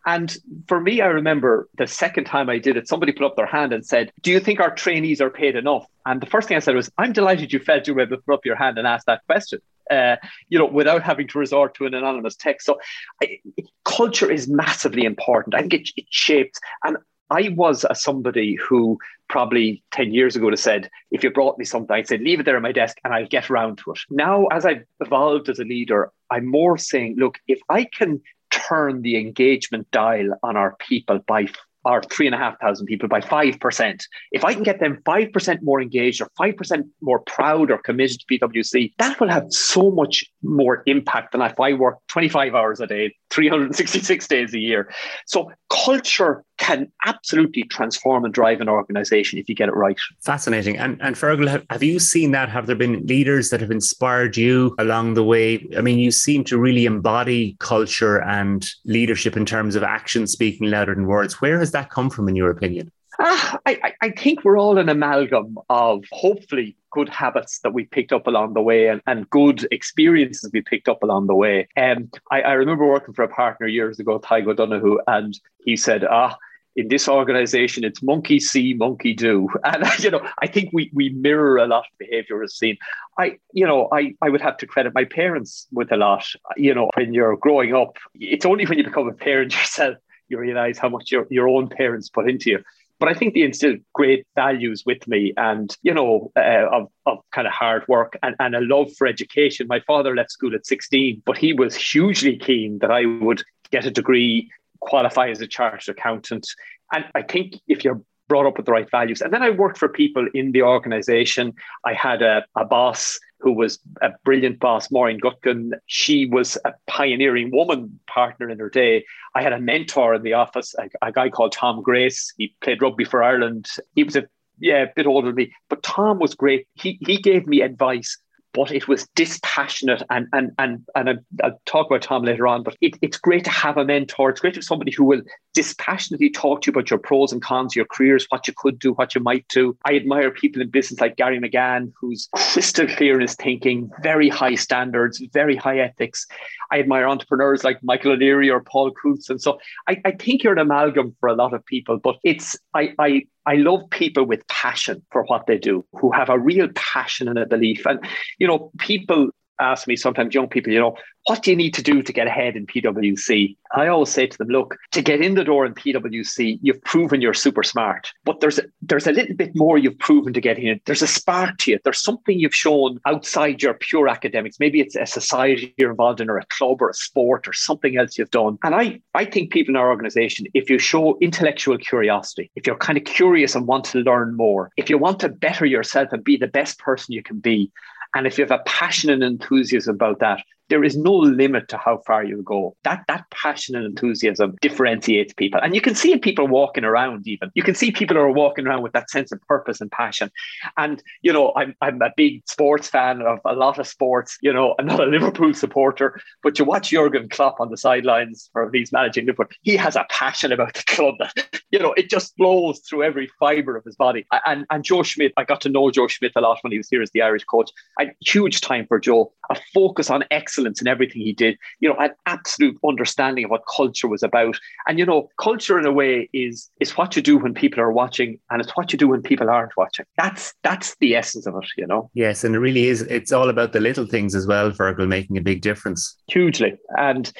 And 0.05 0.35
for 0.67 0.79
me, 0.79 1.01
I 1.01 1.07
remember 1.07 1.69
the 1.77 1.87
second 1.87 2.25
time 2.25 2.49
I 2.49 2.57
did 2.57 2.75
it, 2.75 2.87
somebody 2.87 3.13
put 3.13 3.25
up 3.25 3.35
their 3.35 3.45
hand 3.45 3.71
and 3.71 3.85
said, 3.85 4.11
Do 4.21 4.31
you 4.31 4.39
think 4.39 4.59
our 4.59 4.73
trainees 4.73 5.21
are 5.21 5.29
paid 5.29 5.55
enough? 5.55 5.85
And 6.05 6.21
the 6.21 6.25
first 6.25 6.47
thing 6.47 6.57
I 6.57 6.61
said 6.61 6.75
was, 6.75 6.89
I'm 6.97 7.13
delighted 7.13 7.53
you 7.53 7.59
felt 7.59 7.87
you 7.87 7.93
were 7.93 8.01
able 8.01 8.17
to 8.17 8.23
put 8.23 8.33
up 8.33 8.45
your 8.45 8.55
hand 8.55 8.77
and 8.77 8.87
ask 8.87 9.05
that 9.05 9.25
question 9.27 9.59
uh, 9.89 10.17
you 10.49 10.57
know, 10.57 10.65
without 10.65 11.03
having 11.03 11.27
to 11.27 11.39
resort 11.39 11.75
to 11.75 11.85
an 11.85 11.93
anonymous 11.93 12.35
text. 12.35 12.65
So 12.65 12.79
I, 13.21 13.39
culture 13.85 14.31
is 14.31 14.47
massively 14.47 15.03
important. 15.03 15.55
I 15.55 15.61
think 15.61 15.73
it, 15.73 15.89
it 15.95 16.05
shapes, 16.09 16.59
and 16.83 16.97
I 17.29 17.49
was 17.55 17.85
a 17.89 17.95
somebody 17.95 18.55
who 18.55 18.99
probably 19.27 19.83
10 19.91 20.13
years 20.13 20.35
ago 20.35 20.45
would 20.45 20.53
have 20.53 20.59
said, 20.59 20.89
if 21.09 21.23
you 21.23 21.31
brought 21.31 21.57
me 21.57 21.65
something, 21.65 21.95
I'd 21.95 22.07
say, 22.07 22.17
leave 22.17 22.39
it 22.39 22.43
there 22.43 22.57
on 22.57 22.61
my 22.61 22.71
desk 22.71 22.97
and 23.03 23.13
I'll 23.13 23.25
get 23.25 23.49
around 23.49 23.79
to 23.79 23.91
it. 23.91 23.99
Now, 24.11 24.45
as 24.47 24.65
I've 24.65 24.83
evolved 24.99 25.49
as 25.49 25.57
a 25.57 25.63
leader, 25.63 26.11
I'm 26.29 26.45
more 26.45 26.77
saying, 26.77 27.15
look, 27.17 27.39
if 27.47 27.59
I 27.69 27.85
can 27.85 28.21
turn 28.51 29.01
the 29.01 29.17
engagement 29.17 29.89
dial 29.89 30.37
on 30.43 30.55
our 30.57 30.75
people 30.79 31.19
by 31.25 31.47
or 31.85 32.01
three 32.03 32.25
and 32.25 32.35
a 32.35 32.37
half 32.37 32.59
thousand 32.59 32.85
people 32.85 33.09
by 33.09 33.19
5%. 33.19 34.01
If 34.31 34.45
I 34.45 34.53
can 34.53 34.63
get 34.63 34.79
them 34.79 35.01
5% 35.05 35.61
more 35.61 35.81
engaged 35.81 36.21
or 36.21 36.29
5% 36.39 36.83
more 37.01 37.19
proud 37.19 37.71
or 37.71 37.77
committed 37.77 38.19
to 38.19 38.25
PwC, 38.39 38.93
that 38.97 39.19
will 39.19 39.29
have 39.29 39.51
so 39.51 39.91
much 39.91 40.25
more 40.41 40.83
impact 40.85 41.31
than 41.31 41.41
if 41.41 41.59
I 41.59 41.73
work 41.73 41.97
25 42.07 42.55
hours 42.55 42.79
a 42.79 42.87
day, 42.87 43.15
366 43.33 44.27
days 44.27 44.53
a 44.53 44.59
year. 44.59 44.91
So 45.25 45.51
culture 45.69 46.43
can 46.57 46.91
absolutely 47.05 47.63
transform 47.63 48.23
and 48.25 48.33
drive 48.33 48.61
an 48.61 48.69
organization 48.69 49.39
if 49.39 49.49
you 49.49 49.55
get 49.55 49.69
it 49.69 49.75
right. 49.75 49.97
Fascinating. 50.23 50.77
And 50.77 51.01
and 51.01 51.15
Fergal, 51.15 51.47
have, 51.47 51.65
have 51.69 51.83
you 51.83 51.99
seen 51.99 52.31
that? 52.31 52.49
Have 52.49 52.67
there 52.67 52.75
been 52.75 53.05
leaders 53.07 53.49
that 53.49 53.59
have 53.59 53.71
inspired 53.71 54.37
you 54.37 54.75
along 54.77 55.15
the 55.15 55.23
way? 55.23 55.65
I 55.75 55.81
mean, 55.81 55.99
you 55.99 56.11
seem 56.11 56.43
to 56.45 56.57
really 56.57 56.85
embody 56.85 57.55
culture 57.59 58.21
and 58.21 58.65
leadership 58.85 59.35
in 59.35 59.45
terms 59.45 59.75
of 59.75 59.83
action 59.83 60.27
speaking 60.27 60.69
louder 60.69 60.93
than 60.93 61.07
words. 61.07 61.41
Where 61.41 61.59
has 61.59 61.71
that 61.71 61.89
come 61.89 62.09
from, 62.09 62.29
in 62.29 62.35
your 62.35 62.51
opinion? 62.51 62.91
Ah, 63.19 63.59
I, 63.65 63.93
I 64.01 64.09
think 64.09 64.43
we're 64.43 64.57
all 64.57 64.77
an 64.79 64.89
amalgam 64.89 65.57
of 65.69 66.03
hopefully 66.11 66.75
good 66.93 67.09
habits 67.09 67.59
that 67.59 67.73
we 67.73 67.85
picked 67.85 68.13
up 68.13 68.27
along 68.27 68.53
the 68.53 68.61
way 68.61 68.87
and, 68.87 69.01
and 69.07 69.29
good 69.29 69.67
experiences 69.71 70.49
we 70.53 70.61
picked 70.61 70.87
up 70.87 71.03
along 71.03 71.27
the 71.27 71.35
way. 71.35 71.67
And 71.75 72.03
um, 72.13 72.21
I, 72.31 72.41
I 72.41 72.53
remember 72.53 72.85
working 72.85 73.13
for 73.13 73.23
a 73.23 73.27
partner 73.27 73.67
years 73.67 73.99
ago, 73.99 74.19
Tygo 74.19 74.55
Donoghue, 74.55 74.99
and 75.07 75.37
he 75.65 75.75
said, 75.75 76.03
ah, 76.05 76.37
in 76.75 76.87
this 76.87 77.07
organization, 77.07 77.83
it's 77.83 78.01
monkey 78.01 78.39
see, 78.39 78.73
monkey 78.73 79.13
do. 79.13 79.49
And, 79.63 79.83
you 79.99 80.11
know, 80.11 80.27
I 80.41 80.47
think 80.47 80.69
we, 80.73 80.91
we 80.93 81.09
mirror 81.09 81.57
a 81.57 81.67
lot 81.67 81.85
of 81.91 81.97
behavior 81.97 82.41
as 82.43 82.55
seen. 82.55 82.77
I, 83.17 83.37
you 83.53 83.65
know, 83.65 83.89
I, 83.91 84.13
I 84.21 84.29
would 84.29 84.41
have 84.41 84.57
to 84.57 84.67
credit 84.67 84.93
my 84.93 85.05
parents 85.05 85.67
with 85.71 85.91
a 85.91 85.97
lot. 85.97 86.25
You 86.57 86.73
know, 86.73 86.89
when 86.95 87.13
you're 87.13 87.37
growing 87.37 87.75
up, 87.75 87.97
it's 88.15 88.45
only 88.45 88.65
when 88.65 88.77
you 88.77 88.83
become 88.83 89.07
a 89.07 89.13
parent 89.13 89.53
yourself, 89.57 89.97
you 90.29 90.37
realize 90.37 90.77
how 90.77 90.89
much 90.89 91.11
your, 91.11 91.27
your 91.29 91.47
own 91.47 91.69
parents 91.69 92.09
put 92.09 92.29
into 92.29 92.49
you. 92.49 92.63
But 92.99 93.09
I 93.09 93.13
think 93.13 93.33
they 93.33 93.41
instilled 93.41 93.79
great 93.93 94.25
values 94.35 94.83
with 94.85 95.07
me 95.07 95.33
and, 95.35 95.75
you 95.81 95.93
know, 95.93 96.31
uh, 96.37 96.67
of, 96.71 96.87
of 97.05 97.19
kind 97.31 97.47
of 97.47 97.53
hard 97.53 97.83
work 97.87 98.17
and, 98.23 98.35
and 98.39 98.55
a 98.55 98.61
love 98.61 98.93
for 98.97 99.07
education. 99.07 99.67
My 99.67 99.81
father 99.81 100.15
left 100.15 100.31
school 100.31 100.55
at 100.55 100.65
16, 100.65 101.21
but 101.25 101.37
he 101.37 101.53
was 101.53 101.75
hugely 101.75 102.37
keen 102.37 102.79
that 102.79 102.91
I 102.91 103.05
would 103.05 103.43
get 103.71 103.85
a 103.85 103.91
degree 103.91 104.49
qualify 104.79 105.29
as 105.29 105.41
a 105.41 105.47
chartered 105.47 105.97
accountant. 105.97 106.47
And 106.93 107.05
I 107.15 107.23
think 107.23 107.55
if 107.67 107.83
you're 107.83 108.01
brought 108.29 108.45
up 108.45 108.57
with 108.57 108.65
the 108.65 108.71
right 108.71 108.89
values, 108.89 109.21
and 109.21 109.33
then 109.33 109.43
I 109.43 109.49
worked 109.49 109.77
for 109.77 109.89
people 109.89 110.27
in 110.33 110.51
the 110.51 110.61
organization. 110.61 111.53
I 111.85 111.93
had 111.93 112.21
a, 112.21 112.45
a 112.55 112.65
boss 112.65 113.19
who 113.43 113.51
was 113.51 113.77
a 114.01 114.09
brilliant 114.23 114.59
boss, 114.59 114.89
Maureen 114.89 115.19
Gutkin. 115.19 115.73
She 115.85 116.25
was 116.25 116.57
a 116.63 116.73
pioneering 116.87 117.51
woman 117.51 117.99
partner 118.07 118.49
in 118.49 118.57
her 118.57 118.69
day. 118.69 119.05
I 119.35 119.43
had 119.43 119.51
a 119.51 119.59
mentor 119.59 120.13
in 120.15 120.23
the 120.23 120.33
office, 120.33 120.73
a, 120.79 120.89
a 121.07 121.11
guy 121.11 121.29
called 121.29 121.51
Tom 121.51 121.83
Grace. 121.83 122.33
He 122.37 122.55
played 122.61 122.81
rugby 122.81 123.03
for 123.03 123.21
Ireland. 123.21 123.67
He 123.95 124.03
was 124.03 124.15
a 124.15 124.23
yeah, 124.59 124.83
a 124.83 124.87
bit 124.95 125.07
older 125.07 125.27
than 125.27 125.35
me, 125.35 125.51
but 125.67 125.83
Tom 125.83 126.19
was 126.19 126.35
great. 126.35 126.67
He 126.75 126.97
he 127.05 127.17
gave 127.17 127.45
me 127.47 127.61
advice 127.61 128.17
but 128.53 128.71
it 128.71 128.87
was 128.87 129.07
dispassionate 129.15 130.03
and 130.09 130.27
and 130.31 130.51
and 130.59 130.85
and 130.95 131.19
I'll 131.43 131.59
talk 131.65 131.87
about 131.87 132.03
Tom 132.03 132.23
later 132.23 132.47
on. 132.47 132.63
But 132.63 132.77
it, 132.81 132.95
it's 133.01 133.17
great 133.17 133.43
to 133.45 133.49
have 133.49 133.77
a 133.77 133.85
mentor. 133.85 134.29
It's 134.29 134.39
great 134.39 134.53
to 134.53 134.59
have 134.59 134.63
somebody 134.63 134.91
who 134.91 135.03
will 135.03 135.21
dispassionately 135.53 136.29
talk 136.29 136.61
to 136.61 136.67
you 136.67 136.71
about 136.71 136.89
your 136.89 136.99
pros 136.99 137.31
and 137.31 137.41
cons, 137.41 137.75
your 137.75 137.85
careers, 137.85 138.25
what 138.29 138.47
you 138.47 138.53
could 138.55 138.79
do, 138.79 138.93
what 138.93 139.15
you 139.15 139.21
might 139.21 139.47
do. 139.47 139.77
I 139.85 139.95
admire 139.95 140.31
people 140.31 140.61
in 140.61 140.69
business 140.69 140.99
like 140.99 141.15
Gary 141.15 141.39
McGann, 141.39 141.91
who's 141.99 142.29
crystal 142.35 142.87
clear 142.87 143.15
in 143.15 143.21
his 143.21 143.35
thinking, 143.35 143.89
very 144.01 144.29
high 144.29 144.55
standards, 144.55 145.23
very 145.31 145.55
high 145.55 145.79
ethics. 145.79 146.25
I 146.71 146.79
admire 146.79 147.07
entrepreneurs 147.07 147.63
like 147.63 147.83
Michael 147.83 148.13
O'Leary 148.13 148.49
or 148.49 148.61
Paul 148.61 148.91
Coutts. 148.91 149.29
And 149.29 149.41
so 149.41 149.59
I, 149.87 150.01
I 150.05 150.11
think 150.11 150.43
you're 150.43 150.53
an 150.53 150.59
amalgam 150.59 151.15
for 151.19 151.29
a 151.29 151.35
lot 151.35 151.53
of 151.53 151.65
people, 151.65 151.99
but 151.99 152.17
it's 152.23 152.57
I 152.73 152.93
I 152.97 153.23
I 153.45 153.55
love 153.55 153.89
people 153.89 154.25
with 154.25 154.47
passion 154.47 155.03
for 155.11 155.23
what 155.23 155.47
they 155.47 155.57
do, 155.57 155.85
who 155.93 156.11
have 156.11 156.29
a 156.29 156.39
real 156.39 156.69
passion 156.75 157.27
and 157.27 157.37
a 157.37 157.45
belief. 157.45 157.85
And, 157.85 157.99
you 158.39 158.47
know, 158.47 158.71
people 158.79 159.29
ask 159.59 159.87
me 159.87 159.95
sometimes, 159.95 160.33
young 160.33 160.47
people, 160.47 160.71
you 160.71 160.79
know, 160.79 160.95
what 161.27 161.41
do 161.41 161.51
you 161.51 161.57
need 161.57 161.73
to 161.73 161.81
do 161.81 162.01
to 162.01 162.11
get 162.11 162.27
ahead 162.27 162.55
in 162.55 162.65
PwC? 162.65 163.55
I 163.75 163.87
always 163.87 164.09
say 164.09 164.27
to 164.27 164.37
them, 164.37 164.49
look, 164.49 164.75
to 164.91 165.01
get 165.01 165.21
in 165.21 165.35
the 165.35 165.43
door 165.43 165.65
in 165.65 165.73
PwC, 165.73 166.59
you've 166.61 166.81
proven 166.83 167.21
you're 167.21 167.33
super 167.33 167.63
smart, 167.63 168.11
but 168.25 168.41
there's 168.41 168.59
a, 168.59 168.63
there's 168.81 169.07
a 169.07 169.11
little 169.11 169.35
bit 169.35 169.55
more 169.55 169.77
you've 169.77 169.97
proven 169.99 170.33
to 170.33 170.41
get 170.41 170.59
in. 170.59 170.81
There's 170.85 171.01
a 171.01 171.07
spark 171.07 171.57
to 171.59 171.71
it. 171.71 171.81
There's 171.83 172.01
something 172.01 172.37
you've 172.37 172.53
shown 172.53 172.99
outside 173.05 173.61
your 173.61 173.73
pure 173.73 174.09
academics. 174.09 174.59
Maybe 174.59 174.81
it's 174.81 174.95
a 174.95 175.05
society 175.05 175.73
you're 175.77 175.91
involved 175.91 176.19
in, 176.19 176.29
or 176.29 176.37
a 176.37 176.45
club, 176.47 176.81
or 176.81 176.89
a 176.89 176.93
sport, 176.93 177.47
or 177.47 177.53
something 177.53 177.97
else 177.97 178.17
you've 178.17 178.31
done. 178.31 178.57
And 178.63 178.75
I, 178.75 178.99
I 179.13 179.25
think 179.25 179.51
people 179.51 179.71
in 179.71 179.77
our 179.77 179.89
organization, 179.89 180.45
if 180.53 180.69
you 180.69 180.77
show 180.77 181.17
intellectual 181.21 181.77
curiosity, 181.77 182.51
if 182.55 182.67
you're 182.67 182.75
kind 182.75 182.97
of 182.97 183.05
curious 183.05 183.55
and 183.55 183.65
want 183.65 183.85
to 183.85 183.99
learn 183.99 184.35
more, 184.35 184.71
if 184.75 184.89
you 184.89 184.97
want 184.97 185.21
to 185.21 185.29
better 185.29 185.65
yourself 185.65 186.09
and 186.11 186.23
be 186.23 186.35
the 186.35 186.47
best 186.47 186.79
person 186.79 187.13
you 187.13 187.23
can 187.23 187.39
be, 187.39 187.71
and 188.15 188.27
if 188.27 188.37
you 188.37 188.43
have 188.43 188.51
a 188.51 188.63
passion 188.65 189.09
and 189.09 189.23
enthusiasm 189.23 189.95
about 189.95 190.19
that, 190.19 190.43
there 190.69 190.83
is 190.83 190.97
no 190.97 191.13
limit 191.13 191.67
to 191.69 191.77
how 191.77 192.01
far 192.05 192.23
you 192.23 192.41
go. 192.43 192.75
That 192.83 193.03
that 193.07 193.25
passion 193.29 193.75
and 193.75 193.85
enthusiasm 193.85 194.55
differentiates 194.61 195.33
people. 195.33 195.59
And 195.61 195.75
you 195.75 195.81
can 195.81 195.95
see 195.95 196.17
people 196.17 196.47
walking 196.47 196.83
around 196.83 197.27
even. 197.27 197.51
You 197.53 197.63
can 197.63 197.75
see 197.75 197.91
people 197.91 198.17
are 198.17 198.31
walking 198.31 198.65
around 198.65 198.81
with 198.81 198.93
that 198.93 199.09
sense 199.09 199.31
of 199.31 199.41
purpose 199.47 199.81
and 199.81 199.91
passion. 199.91 200.31
And, 200.77 201.03
you 201.21 201.33
know, 201.33 201.53
I'm, 201.55 201.75
I'm 201.81 202.01
a 202.01 202.11
big 202.15 202.43
sports 202.47 202.89
fan 202.89 203.21
of 203.21 203.39
a 203.45 203.53
lot 203.53 203.79
of 203.79 203.87
sports. 203.87 204.37
You 204.41 204.53
know, 204.53 204.75
I'm 204.79 204.85
not 204.85 204.99
a 204.99 205.05
Liverpool 205.05 205.53
supporter, 205.53 206.19
but 206.41 206.57
you 206.57 206.65
watch 206.65 206.89
Jurgen 206.89 207.29
Klopp 207.29 207.59
on 207.59 207.69
the 207.69 207.77
sidelines 207.77 208.49
for 208.53 208.69
he's 208.73 208.91
managing 208.91 209.25
Liverpool. 209.25 209.55
He 209.61 209.75
has 209.75 209.95
a 209.95 210.05
passion 210.09 210.51
about 210.51 210.73
the 210.73 210.83
club 210.87 211.15
that, 211.19 211.61
you 211.71 211.79
know, 211.79 211.93
it 211.93 212.09
just 212.09 212.35
flows 212.37 212.79
through 212.79 213.03
every 213.03 213.29
fiber 213.39 213.75
of 213.75 213.83
his 213.83 213.95
body. 213.95 214.25
And, 214.45 214.65
and 214.69 214.83
Joe 214.83 215.03
Schmidt, 215.03 215.33
I 215.37 215.43
got 215.43 215.61
to 215.61 215.69
know 215.69 215.91
Joe 215.91 216.07
Schmidt 216.07 216.33
a 216.35 216.41
lot 216.41 216.59
when 216.61 216.71
he 216.71 216.77
was 216.77 216.89
here 216.89 217.01
as 217.01 217.11
the 217.11 217.21
Irish 217.21 217.43
coach. 217.43 217.71
Had 217.99 218.13
huge 218.21 218.61
time 218.61 218.85
for 218.87 218.99
Joe, 218.99 219.31
a 219.49 219.57
focus 219.73 220.09
on 220.09 220.23
excellence 220.53 220.81
in 220.81 220.87
everything 220.87 221.21
he 221.21 221.33
did, 221.33 221.57
you 221.79 221.89
know, 221.89 221.95
an 221.95 222.11
absolute 222.27 222.77
understanding 222.87 223.45
of 223.45 223.51
what 223.51 223.63
culture 223.75 224.07
was 224.07 224.21
about. 224.21 224.59
And, 224.87 224.99
you 224.99 225.05
know, 225.05 225.29
culture 225.41 225.79
in 225.79 225.85
a 225.85 225.91
way 225.91 226.29
is, 226.31 226.69
is 226.79 226.91
what 226.91 227.15
you 227.15 227.21
do 227.21 227.37
when 227.37 227.53
people 227.53 227.79
are 227.79 227.91
watching 227.91 228.39
and 228.51 228.61
it's 228.61 228.71
what 228.75 228.93
you 228.93 228.99
do 228.99 229.07
when 229.07 229.23
people 229.23 229.49
aren't 229.49 229.75
watching. 229.75 230.05
That's, 230.17 230.53
that's 230.63 230.95
the 230.99 231.15
essence 231.15 231.47
of 231.47 231.55
it, 231.55 231.65
you 231.75 231.87
know? 231.87 232.11
Yes. 232.13 232.43
And 232.43 232.55
it 232.55 232.59
really 232.59 232.85
is, 232.85 233.01
it's 233.03 233.31
all 233.31 233.49
about 233.49 233.73
the 233.73 233.79
little 233.79 234.05
things 234.05 234.35
as 234.35 234.45
well, 234.45 234.71
Fergal, 234.71 235.07
making 235.07 235.37
a 235.37 235.41
big 235.41 235.61
difference. 235.61 236.15
Hugely. 236.27 236.77
And 236.97 237.31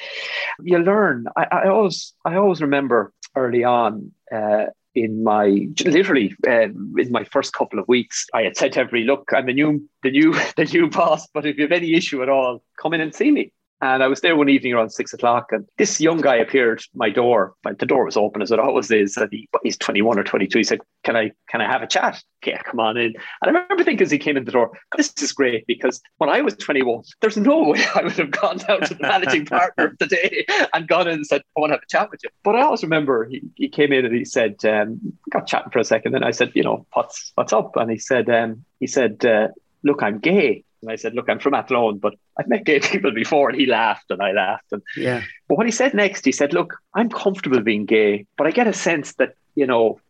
you 0.60 0.78
learn, 0.78 1.26
I, 1.36 1.46
I 1.52 1.68
always, 1.68 2.14
I 2.24 2.34
always 2.34 2.60
remember 2.60 3.12
early 3.36 3.62
on, 3.62 4.10
uh, 4.34 4.66
in 4.94 5.24
my 5.24 5.68
literally 5.84 6.34
uh, 6.46 6.68
in 6.68 7.08
my 7.10 7.24
first 7.24 7.52
couple 7.52 7.78
of 7.78 7.88
weeks, 7.88 8.26
I 8.32 8.42
had 8.42 8.56
said 8.56 8.72
to 8.72 8.80
"Look, 9.04 9.30
I'm 9.34 9.46
the 9.46 9.52
new 9.52 9.88
the 10.02 10.10
new 10.10 10.32
the 10.56 10.64
new 10.64 10.88
boss, 10.88 11.26
but 11.32 11.46
if 11.46 11.56
you 11.56 11.62
have 11.62 11.72
any 11.72 11.94
issue 11.94 12.22
at 12.22 12.28
all, 12.28 12.62
come 12.80 12.94
in 12.94 13.00
and 13.00 13.14
see 13.14 13.30
me." 13.30 13.52
And 13.84 14.02
I 14.02 14.06
was 14.06 14.22
there 14.22 14.34
one 14.34 14.48
evening 14.48 14.72
around 14.72 14.90
six 14.90 15.12
o'clock, 15.12 15.48
and 15.52 15.66
this 15.76 16.00
young 16.00 16.22
guy 16.22 16.36
appeared 16.36 16.78
at 16.78 16.86
my 16.94 17.10
door. 17.10 17.54
The 17.64 17.84
door 17.84 18.06
was 18.06 18.16
open 18.16 18.40
as 18.40 18.50
it 18.50 18.58
always 18.58 18.90
is. 18.90 19.18
And 19.18 19.28
he, 19.30 19.46
he's 19.62 19.76
21 19.76 20.18
or 20.18 20.24
22. 20.24 20.56
He 20.56 20.64
said, 20.64 20.80
"Can 21.02 21.16
I 21.16 21.32
can 21.50 21.60
I 21.60 21.70
have 21.70 21.82
a 21.82 21.86
chat?" 21.86 22.22
Yeah, 22.46 22.62
come 22.62 22.80
on 22.80 22.96
in. 22.96 23.08
And 23.08 23.16
I 23.42 23.46
remember 23.48 23.84
thinking 23.84 24.02
as 24.02 24.10
he 24.10 24.16
came 24.16 24.38
in 24.38 24.46
the 24.46 24.52
door, 24.52 24.70
"This 24.96 25.12
is 25.20 25.32
great," 25.32 25.66
because 25.66 26.00
when 26.16 26.30
I 26.30 26.40
was 26.40 26.54
21, 26.54 27.02
there's 27.20 27.36
no 27.36 27.62
way 27.62 27.84
I 27.94 28.04
would 28.04 28.12
have 28.12 28.30
gone 28.30 28.56
down 28.56 28.80
to 28.80 28.94
the 28.94 29.02
managing 29.02 29.44
partner 29.44 29.88
of 29.88 29.98
the 29.98 30.06
day 30.06 30.46
and 30.72 30.88
gone 30.88 31.06
in 31.06 31.16
and 31.16 31.26
said, 31.26 31.42
"I 31.54 31.60
want 31.60 31.72
to 31.72 31.74
have 31.74 31.82
a 31.82 31.86
chat 31.86 32.10
with 32.10 32.24
you." 32.24 32.30
But 32.42 32.56
I 32.56 32.62
always 32.62 32.82
remember 32.82 33.26
he, 33.26 33.42
he 33.54 33.68
came 33.68 33.92
in 33.92 34.06
and 34.06 34.14
he 34.14 34.24
said, 34.24 34.64
um, 34.64 34.98
"Got 35.28 35.46
chatting 35.46 35.72
for 35.72 35.80
a 35.80 35.84
second. 35.84 36.12
Then 36.12 36.24
I 36.24 36.30
said, 36.30 36.52
"You 36.54 36.62
know, 36.62 36.86
what's 36.94 37.32
what's 37.34 37.52
up?" 37.52 37.76
And 37.76 37.90
he 37.90 37.98
said, 37.98 38.30
um, 38.30 38.64
"He 38.80 38.86
said, 38.86 39.26
uh, 39.26 39.48
look, 39.82 40.02
I'm 40.02 40.20
gay." 40.20 40.64
And 40.84 40.92
I 40.92 40.96
said, 40.96 41.14
look, 41.14 41.28
I'm 41.28 41.38
from 41.38 41.54
Athlone, 41.54 41.98
but 41.98 42.14
I've 42.38 42.48
met 42.48 42.64
gay 42.64 42.80
people 42.92 43.12
before. 43.12 43.48
And 43.48 43.58
he 43.58 43.66
laughed 43.66 44.10
and 44.10 44.22
I 44.22 44.32
laughed. 44.32 44.72
And 44.72 44.82
yeah. 44.96 45.22
But 45.48 45.56
what 45.56 45.66
he 45.66 45.72
said 45.72 45.94
next, 45.94 46.24
he 46.24 46.32
said, 46.32 46.52
look, 46.52 46.74
I'm 46.94 47.08
comfortable 47.08 47.60
being 47.60 47.86
gay, 47.86 48.26
but 48.36 48.46
I 48.46 48.50
get 48.50 48.66
a 48.66 48.72
sense 48.72 49.14
that, 49.14 49.34
you 49.54 49.66
know, 49.66 50.00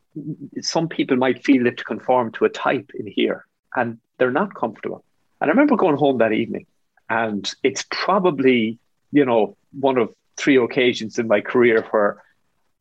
some 0.60 0.88
people 0.88 1.16
might 1.16 1.44
feel 1.44 1.66
it 1.66 1.78
to 1.78 1.84
conform 1.84 2.32
to 2.32 2.44
a 2.44 2.48
type 2.48 2.90
in 2.98 3.06
here 3.06 3.46
and 3.74 3.98
they're 4.18 4.30
not 4.30 4.54
comfortable. 4.54 5.04
And 5.40 5.50
I 5.50 5.52
remember 5.52 5.76
going 5.76 5.96
home 5.96 6.18
that 6.18 6.32
evening 6.32 6.66
and 7.08 7.52
it's 7.62 7.84
probably, 7.90 8.78
you 9.12 9.24
know, 9.24 9.56
one 9.78 9.98
of 9.98 10.14
three 10.36 10.56
occasions 10.56 11.18
in 11.18 11.28
my 11.28 11.40
career 11.40 11.86
where 11.90 12.22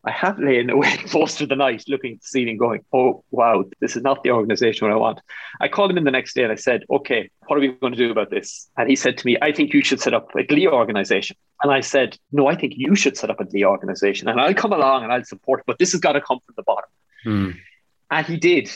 I 0.05 0.12
have 0.12 0.38
lain 0.38 0.69
awake 0.69 1.13
most 1.13 1.41
of 1.41 1.50
the 1.50 1.55
night 1.55 1.86
looking 1.88 2.13
at 2.13 2.22
the 2.22 2.27
ceiling 2.27 2.57
going, 2.57 2.83
oh, 2.91 3.24
wow, 3.31 3.63
this 3.79 3.95
is 3.95 4.03
not 4.03 4.24
the 4.24 4.31
organization 4.31 4.89
I 4.89 4.95
want. 4.95 5.22
I 5.62 5.67
called 5.67 5.91
him 5.91 5.98
in 5.98 6.03
the 6.03 6.12
next 6.12 6.33
day 6.33 6.43
and 6.43 6.51
I 6.51 6.55
said, 6.55 6.83
okay, 6.89 7.29
what 7.48 7.57
are 7.57 7.62
we 7.62 7.69
going 7.69 7.93
to 7.93 7.98
do 7.98 8.12
about 8.12 8.29
this? 8.29 8.69
And 8.77 8.89
he 8.89 8.95
said 8.95 9.17
to 9.17 9.25
me, 9.25 9.38
I 9.41 9.51
think 9.51 9.74
you 9.74 9.83
should 9.83 10.01
set 10.01 10.13
up 10.13 10.36
a 10.36 10.43
GLEE 10.43 10.67
organization. 10.67 11.38
And 11.62 11.72
I 11.72 11.79
said, 11.79 12.17
no, 12.31 12.48
I 12.48 12.55
think 12.55 12.74
you 12.75 12.95
should 12.95 13.17
set 13.17 13.29
up 13.29 13.39
a 13.39 13.45
GLEE 13.45 13.63
organization 13.65 14.27
and 14.27 14.41
I'll 14.41 14.53
come 14.53 14.74
along 14.74 15.03
and 15.03 15.13
I'll 15.13 15.24
support, 15.24 15.63
but 15.65 15.79
this 15.79 15.93
has 15.93 16.01
got 16.01 16.13
to 16.13 16.22
come 16.22 16.39
from 16.45 16.55
the 16.57 16.63
bottom. 16.63 16.89
Hmm. 17.24 17.51
And 18.12 18.27
he 18.27 18.38
did. 18.38 18.69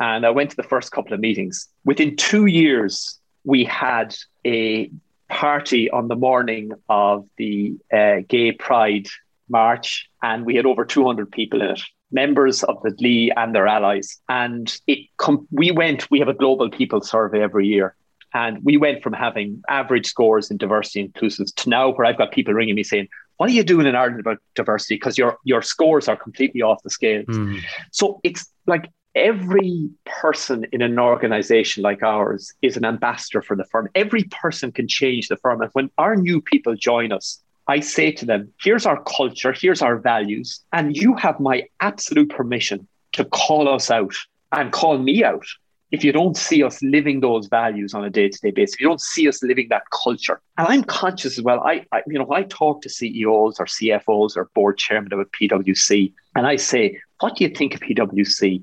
And 0.00 0.24
I 0.24 0.30
went 0.30 0.50
to 0.50 0.56
the 0.56 0.62
first 0.62 0.90
couple 0.90 1.12
of 1.12 1.20
meetings. 1.20 1.68
Within 1.84 2.16
two 2.16 2.46
years, 2.46 3.18
we 3.44 3.64
had 3.64 4.16
a 4.44 4.90
party 5.28 5.90
on 5.90 6.08
the 6.08 6.16
morning 6.16 6.72
of 6.88 7.26
the 7.36 7.74
uh, 7.92 8.16
Gay 8.28 8.52
Pride 8.52 9.06
March, 9.52 10.08
and 10.22 10.44
we 10.44 10.56
had 10.56 10.66
over 10.66 10.84
200 10.84 11.30
people 11.30 11.62
in 11.62 11.70
it, 11.70 11.80
members 12.10 12.64
of 12.64 12.82
the 12.82 12.90
GLEE 12.90 13.30
and 13.36 13.54
their 13.54 13.68
allies. 13.68 14.20
And 14.28 14.76
it 14.88 15.06
com- 15.18 15.46
we 15.52 15.70
went, 15.70 16.10
we 16.10 16.18
have 16.18 16.28
a 16.28 16.34
global 16.34 16.70
people 16.70 17.00
survey 17.00 17.40
every 17.42 17.68
year. 17.68 17.94
And 18.34 18.64
we 18.64 18.78
went 18.78 19.02
from 19.02 19.12
having 19.12 19.62
average 19.68 20.06
scores 20.06 20.50
in 20.50 20.56
diversity 20.56 21.00
inclusive 21.00 21.54
to 21.54 21.68
now 21.68 21.92
where 21.92 22.06
I've 22.06 22.18
got 22.18 22.32
people 22.32 22.54
ringing 22.54 22.74
me 22.74 22.82
saying, 22.82 23.08
what 23.36 23.50
are 23.50 23.52
you 23.52 23.62
doing 23.62 23.86
in 23.86 23.94
Ireland 23.94 24.20
about 24.20 24.38
diversity? 24.54 24.94
Because 24.94 25.18
your 25.18 25.36
your 25.44 25.62
scores 25.62 26.08
are 26.08 26.16
completely 26.16 26.62
off 26.62 26.82
the 26.82 26.90
scale. 26.90 27.24
Mm. 27.24 27.60
So 27.90 28.20
it's 28.22 28.46
like 28.66 28.90
every 29.14 29.90
person 30.06 30.66
in 30.72 30.80
an 30.80 30.98
organization 30.98 31.82
like 31.82 32.02
ours 32.02 32.52
is 32.62 32.76
an 32.76 32.84
ambassador 32.84 33.42
for 33.42 33.56
the 33.56 33.64
firm. 33.64 33.88
Every 33.94 34.24
person 34.24 34.72
can 34.72 34.88
change 34.88 35.28
the 35.28 35.36
firm. 35.36 35.60
And 35.60 35.70
when 35.72 35.90
our 35.98 36.16
new 36.16 36.40
people 36.40 36.74
join 36.74 37.12
us, 37.12 37.42
I 37.72 37.80
say 37.80 38.12
to 38.12 38.26
them, 38.26 38.52
here's 38.60 38.84
our 38.84 39.02
culture, 39.04 39.54
here's 39.58 39.80
our 39.80 39.96
values, 39.96 40.60
and 40.74 40.94
you 40.94 41.14
have 41.14 41.40
my 41.40 41.56
absolute 41.80 42.28
permission 42.28 42.86
to 43.12 43.24
call 43.24 43.66
us 43.66 43.90
out 43.90 44.14
and 44.52 44.70
call 44.70 44.98
me 44.98 45.24
out 45.24 45.46
if 45.90 46.04
you 46.04 46.12
don't 46.12 46.36
see 46.36 46.62
us 46.62 46.82
living 46.82 47.20
those 47.20 47.46
values 47.46 47.94
on 47.94 48.04
a 48.04 48.10
day-to-day 48.10 48.50
basis, 48.50 48.74
if 48.74 48.80
you 48.80 48.88
don't 48.88 49.00
see 49.00 49.26
us 49.26 49.42
living 49.42 49.68
that 49.70 49.84
culture. 49.90 50.38
And 50.58 50.68
I'm 50.68 50.84
conscious 50.84 51.38
as 51.38 51.44
well. 51.44 51.60
I, 51.60 51.86
I 51.92 52.02
you 52.06 52.18
know, 52.18 52.30
I 52.30 52.42
talk 52.42 52.82
to 52.82 52.90
CEOs 52.90 53.58
or 53.58 53.64
CFOs 53.64 54.36
or 54.36 54.50
board 54.54 54.76
chairman 54.76 55.12
of 55.14 55.20
a 55.20 55.24
PwC, 55.24 56.12
and 56.36 56.46
I 56.46 56.56
say, 56.56 57.00
what 57.22 57.36
do 57.36 57.44
you 57.44 57.50
think 57.50 57.74
of 57.74 57.80
PwC? 57.80 58.62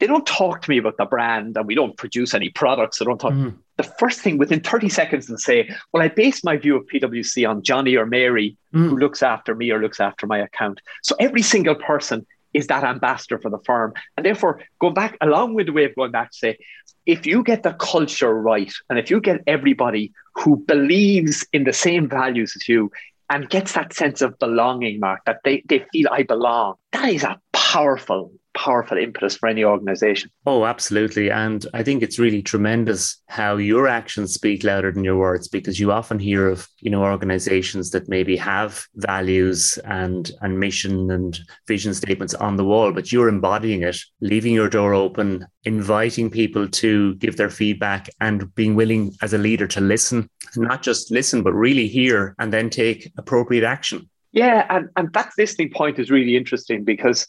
They 0.00 0.06
don't 0.06 0.26
talk 0.26 0.62
to 0.62 0.70
me 0.70 0.78
about 0.78 0.96
the 0.96 1.04
brand 1.04 1.56
and 1.56 1.66
we 1.66 1.74
don't 1.74 1.96
produce 1.96 2.34
any 2.34 2.50
products. 2.50 2.98
They 2.98 3.04
don't 3.04 3.18
talk. 3.18 3.32
Mm. 3.32 3.56
The 3.76 3.84
first 3.84 4.20
thing 4.20 4.38
within 4.38 4.60
30 4.60 4.88
seconds 4.88 5.28
and 5.30 5.38
say, 5.38 5.70
well, 5.92 6.02
I 6.02 6.08
base 6.08 6.42
my 6.42 6.56
view 6.56 6.76
of 6.76 6.86
PwC 6.92 7.48
on 7.48 7.62
Johnny 7.62 7.96
or 7.96 8.06
Mary, 8.06 8.56
mm. 8.74 8.88
who 8.88 8.96
looks 8.96 9.22
after 9.22 9.54
me 9.54 9.70
or 9.70 9.80
looks 9.80 10.00
after 10.00 10.26
my 10.26 10.38
account. 10.38 10.80
So 11.02 11.14
every 11.20 11.42
single 11.42 11.76
person 11.76 12.26
is 12.52 12.66
that 12.66 12.84
ambassador 12.84 13.38
for 13.38 13.50
the 13.50 13.60
firm. 13.64 13.94
And 14.16 14.26
therefore, 14.26 14.60
going 14.78 14.94
back 14.94 15.16
a 15.20 15.26
long 15.26 15.54
way 15.54 15.64
the 15.64 15.72
way 15.72 15.84
of 15.84 15.94
going 15.94 16.10
back 16.10 16.32
to 16.32 16.36
say, 16.36 16.58
if 17.06 17.26
you 17.26 17.42
get 17.42 17.62
the 17.62 17.72
culture 17.72 18.34
right, 18.34 18.72
and 18.90 18.98
if 18.98 19.10
you 19.10 19.20
get 19.20 19.40
everybody 19.46 20.12
who 20.34 20.56
believes 20.56 21.46
in 21.52 21.64
the 21.64 21.72
same 21.72 22.08
values 22.08 22.54
as 22.56 22.68
you 22.68 22.90
and 23.32 23.48
gets 23.48 23.72
that 23.72 23.94
sense 23.94 24.20
of 24.20 24.38
belonging, 24.38 25.00
Mark, 25.00 25.20
that 25.24 25.40
they, 25.42 25.62
they 25.66 25.84
feel 25.90 26.08
I 26.10 26.22
belong, 26.22 26.74
that 26.92 27.08
is 27.08 27.22
a 27.22 27.40
powerful, 27.72 28.30
powerful 28.52 28.98
impetus 28.98 29.34
for 29.38 29.48
any 29.48 29.64
organization. 29.64 30.30
Oh, 30.44 30.66
absolutely. 30.66 31.30
And 31.30 31.64
I 31.72 31.82
think 31.82 32.02
it's 32.02 32.18
really 32.18 32.42
tremendous 32.42 33.22
how 33.28 33.56
your 33.56 33.88
actions 33.88 34.34
speak 34.34 34.62
louder 34.62 34.92
than 34.92 35.04
your 35.04 35.16
words 35.16 35.48
because 35.48 35.80
you 35.80 35.90
often 35.90 36.18
hear 36.18 36.48
of, 36.48 36.68
you 36.80 36.90
know, 36.90 37.02
organizations 37.02 37.90
that 37.92 38.10
maybe 38.10 38.36
have 38.36 38.84
values 38.96 39.78
and 39.84 40.30
and 40.42 40.60
mission 40.60 41.10
and 41.10 41.40
vision 41.66 41.94
statements 41.94 42.34
on 42.34 42.56
the 42.56 42.64
wall, 42.64 42.92
but 42.92 43.10
you're 43.10 43.30
embodying 43.30 43.82
it, 43.82 43.96
leaving 44.20 44.52
your 44.52 44.68
door 44.68 44.92
open, 44.92 45.46
inviting 45.64 46.28
people 46.28 46.68
to 46.68 47.14
give 47.14 47.38
their 47.38 47.50
feedback 47.50 48.10
and 48.20 48.54
being 48.54 48.74
willing 48.74 49.14
as 49.22 49.32
a 49.32 49.38
leader 49.38 49.66
to 49.68 49.80
listen, 49.80 50.28
not 50.56 50.82
just 50.82 51.10
listen, 51.10 51.42
but 51.42 51.54
really 51.54 51.88
hear 51.88 52.34
and 52.38 52.52
then 52.52 52.68
take 52.68 53.10
appropriate 53.16 53.64
action. 53.64 54.10
Yeah, 54.32 54.66
and, 54.68 54.88
and 54.96 55.10
that 55.14 55.32
listening 55.38 55.70
point 55.70 55.98
is 55.98 56.10
really 56.10 56.36
interesting 56.36 56.84
because 56.84 57.26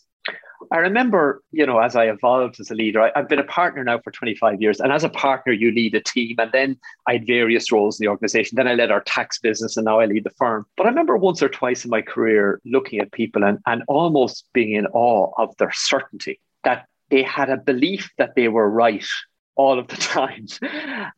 I 0.71 0.77
remember, 0.77 1.41
you 1.51 1.65
know, 1.65 1.79
as 1.79 1.95
I 1.95 2.05
evolved 2.05 2.59
as 2.59 2.71
a 2.71 2.75
leader, 2.75 3.01
I, 3.01 3.11
have 3.15 3.29
been 3.29 3.39
a 3.39 3.43
partner 3.43 3.83
now 3.83 3.99
for 3.99 4.11
25 4.11 4.61
years. 4.61 4.79
And 4.79 4.91
as 4.91 5.03
a 5.03 5.09
partner, 5.09 5.53
you 5.53 5.71
lead 5.71 5.95
a 5.95 6.01
team. 6.01 6.35
And 6.39 6.51
then 6.51 6.77
I 7.07 7.13
had 7.13 7.27
various 7.27 7.71
roles 7.71 7.99
in 7.99 8.05
the 8.05 8.09
organization. 8.09 8.55
Then 8.55 8.67
I 8.67 8.75
led 8.75 8.91
our 8.91 9.01
tax 9.01 9.39
business 9.39 9.77
and 9.77 9.85
now 9.85 9.99
I 9.99 10.05
lead 10.05 10.23
the 10.23 10.31
firm. 10.31 10.65
But 10.77 10.85
I 10.85 10.89
remember 10.89 11.17
once 11.17 11.41
or 11.41 11.49
twice 11.49 11.83
in 11.85 11.89
my 11.91 12.01
career 12.01 12.61
looking 12.65 12.99
at 12.99 13.11
people 13.11 13.43
and, 13.43 13.59
and 13.65 13.83
almost 13.87 14.47
being 14.53 14.73
in 14.73 14.87
awe 14.87 15.31
of 15.37 15.55
their 15.57 15.71
certainty 15.73 16.39
that 16.63 16.87
they 17.09 17.23
had 17.23 17.49
a 17.49 17.57
belief 17.57 18.09
that 18.17 18.35
they 18.35 18.47
were 18.47 18.69
right 18.69 19.05
all 19.55 19.79
of 19.79 19.87
the 19.87 19.97
time. 19.97 20.47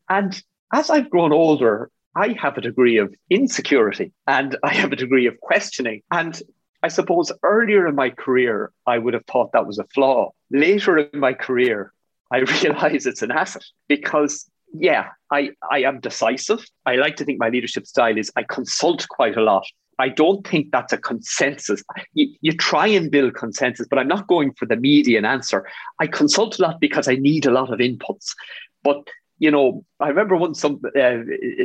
And 0.08 0.42
as 0.72 0.90
I've 0.90 1.10
grown 1.10 1.32
older, 1.32 1.90
I 2.16 2.34
have 2.40 2.56
a 2.56 2.62
degree 2.62 2.96
of 2.96 3.14
insecurity 3.28 4.12
and 4.26 4.56
I 4.64 4.72
have 4.74 4.92
a 4.92 4.96
degree 4.96 5.26
of 5.26 5.38
questioning. 5.40 6.02
And 6.10 6.40
I 6.82 6.88
suppose 6.88 7.32
earlier 7.42 7.86
in 7.86 7.94
my 7.94 8.10
career, 8.10 8.72
I 8.86 8.98
would 8.98 9.14
have 9.14 9.24
thought 9.26 9.52
that 9.52 9.66
was 9.66 9.78
a 9.78 9.84
flaw. 9.94 10.30
Later 10.50 10.98
in 10.98 11.20
my 11.20 11.32
career, 11.32 11.92
I 12.30 12.38
realize 12.62 13.06
it's 13.06 13.22
an 13.22 13.30
asset 13.30 13.64
because, 13.88 14.50
yeah, 14.72 15.08
I, 15.30 15.50
I 15.70 15.80
am 15.80 16.00
decisive. 16.00 16.64
I 16.84 16.96
like 16.96 17.16
to 17.16 17.24
think 17.24 17.38
my 17.38 17.48
leadership 17.48 17.86
style 17.86 18.16
is 18.16 18.30
I 18.36 18.42
consult 18.42 19.06
quite 19.08 19.36
a 19.36 19.42
lot. 19.42 19.66
I 19.98 20.10
don't 20.10 20.46
think 20.46 20.72
that's 20.72 20.92
a 20.92 20.98
consensus. 20.98 21.82
You, 22.12 22.34
you 22.42 22.52
try 22.52 22.86
and 22.86 23.10
build 23.10 23.34
consensus, 23.34 23.86
but 23.88 23.98
I'm 23.98 24.08
not 24.08 24.26
going 24.26 24.52
for 24.52 24.66
the 24.66 24.76
median 24.76 25.24
answer. 25.24 25.66
I 26.00 26.06
consult 26.06 26.58
a 26.58 26.62
lot 26.62 26.80
because 26.80 27.08
I 27.08 27.14
need 27.14 27.46
a 27.46 27.50
lot 27.50 27.72
of 27.72 27.78
inputs. 27.78 28.34
But 28.82 29.08
you 29.38 29.50
know, 29.50 29.84
I 30.00 30.08
remember 30.08 30.36
once 30.36 30.60
some 30.60 30.80
uh, 30.98 31.16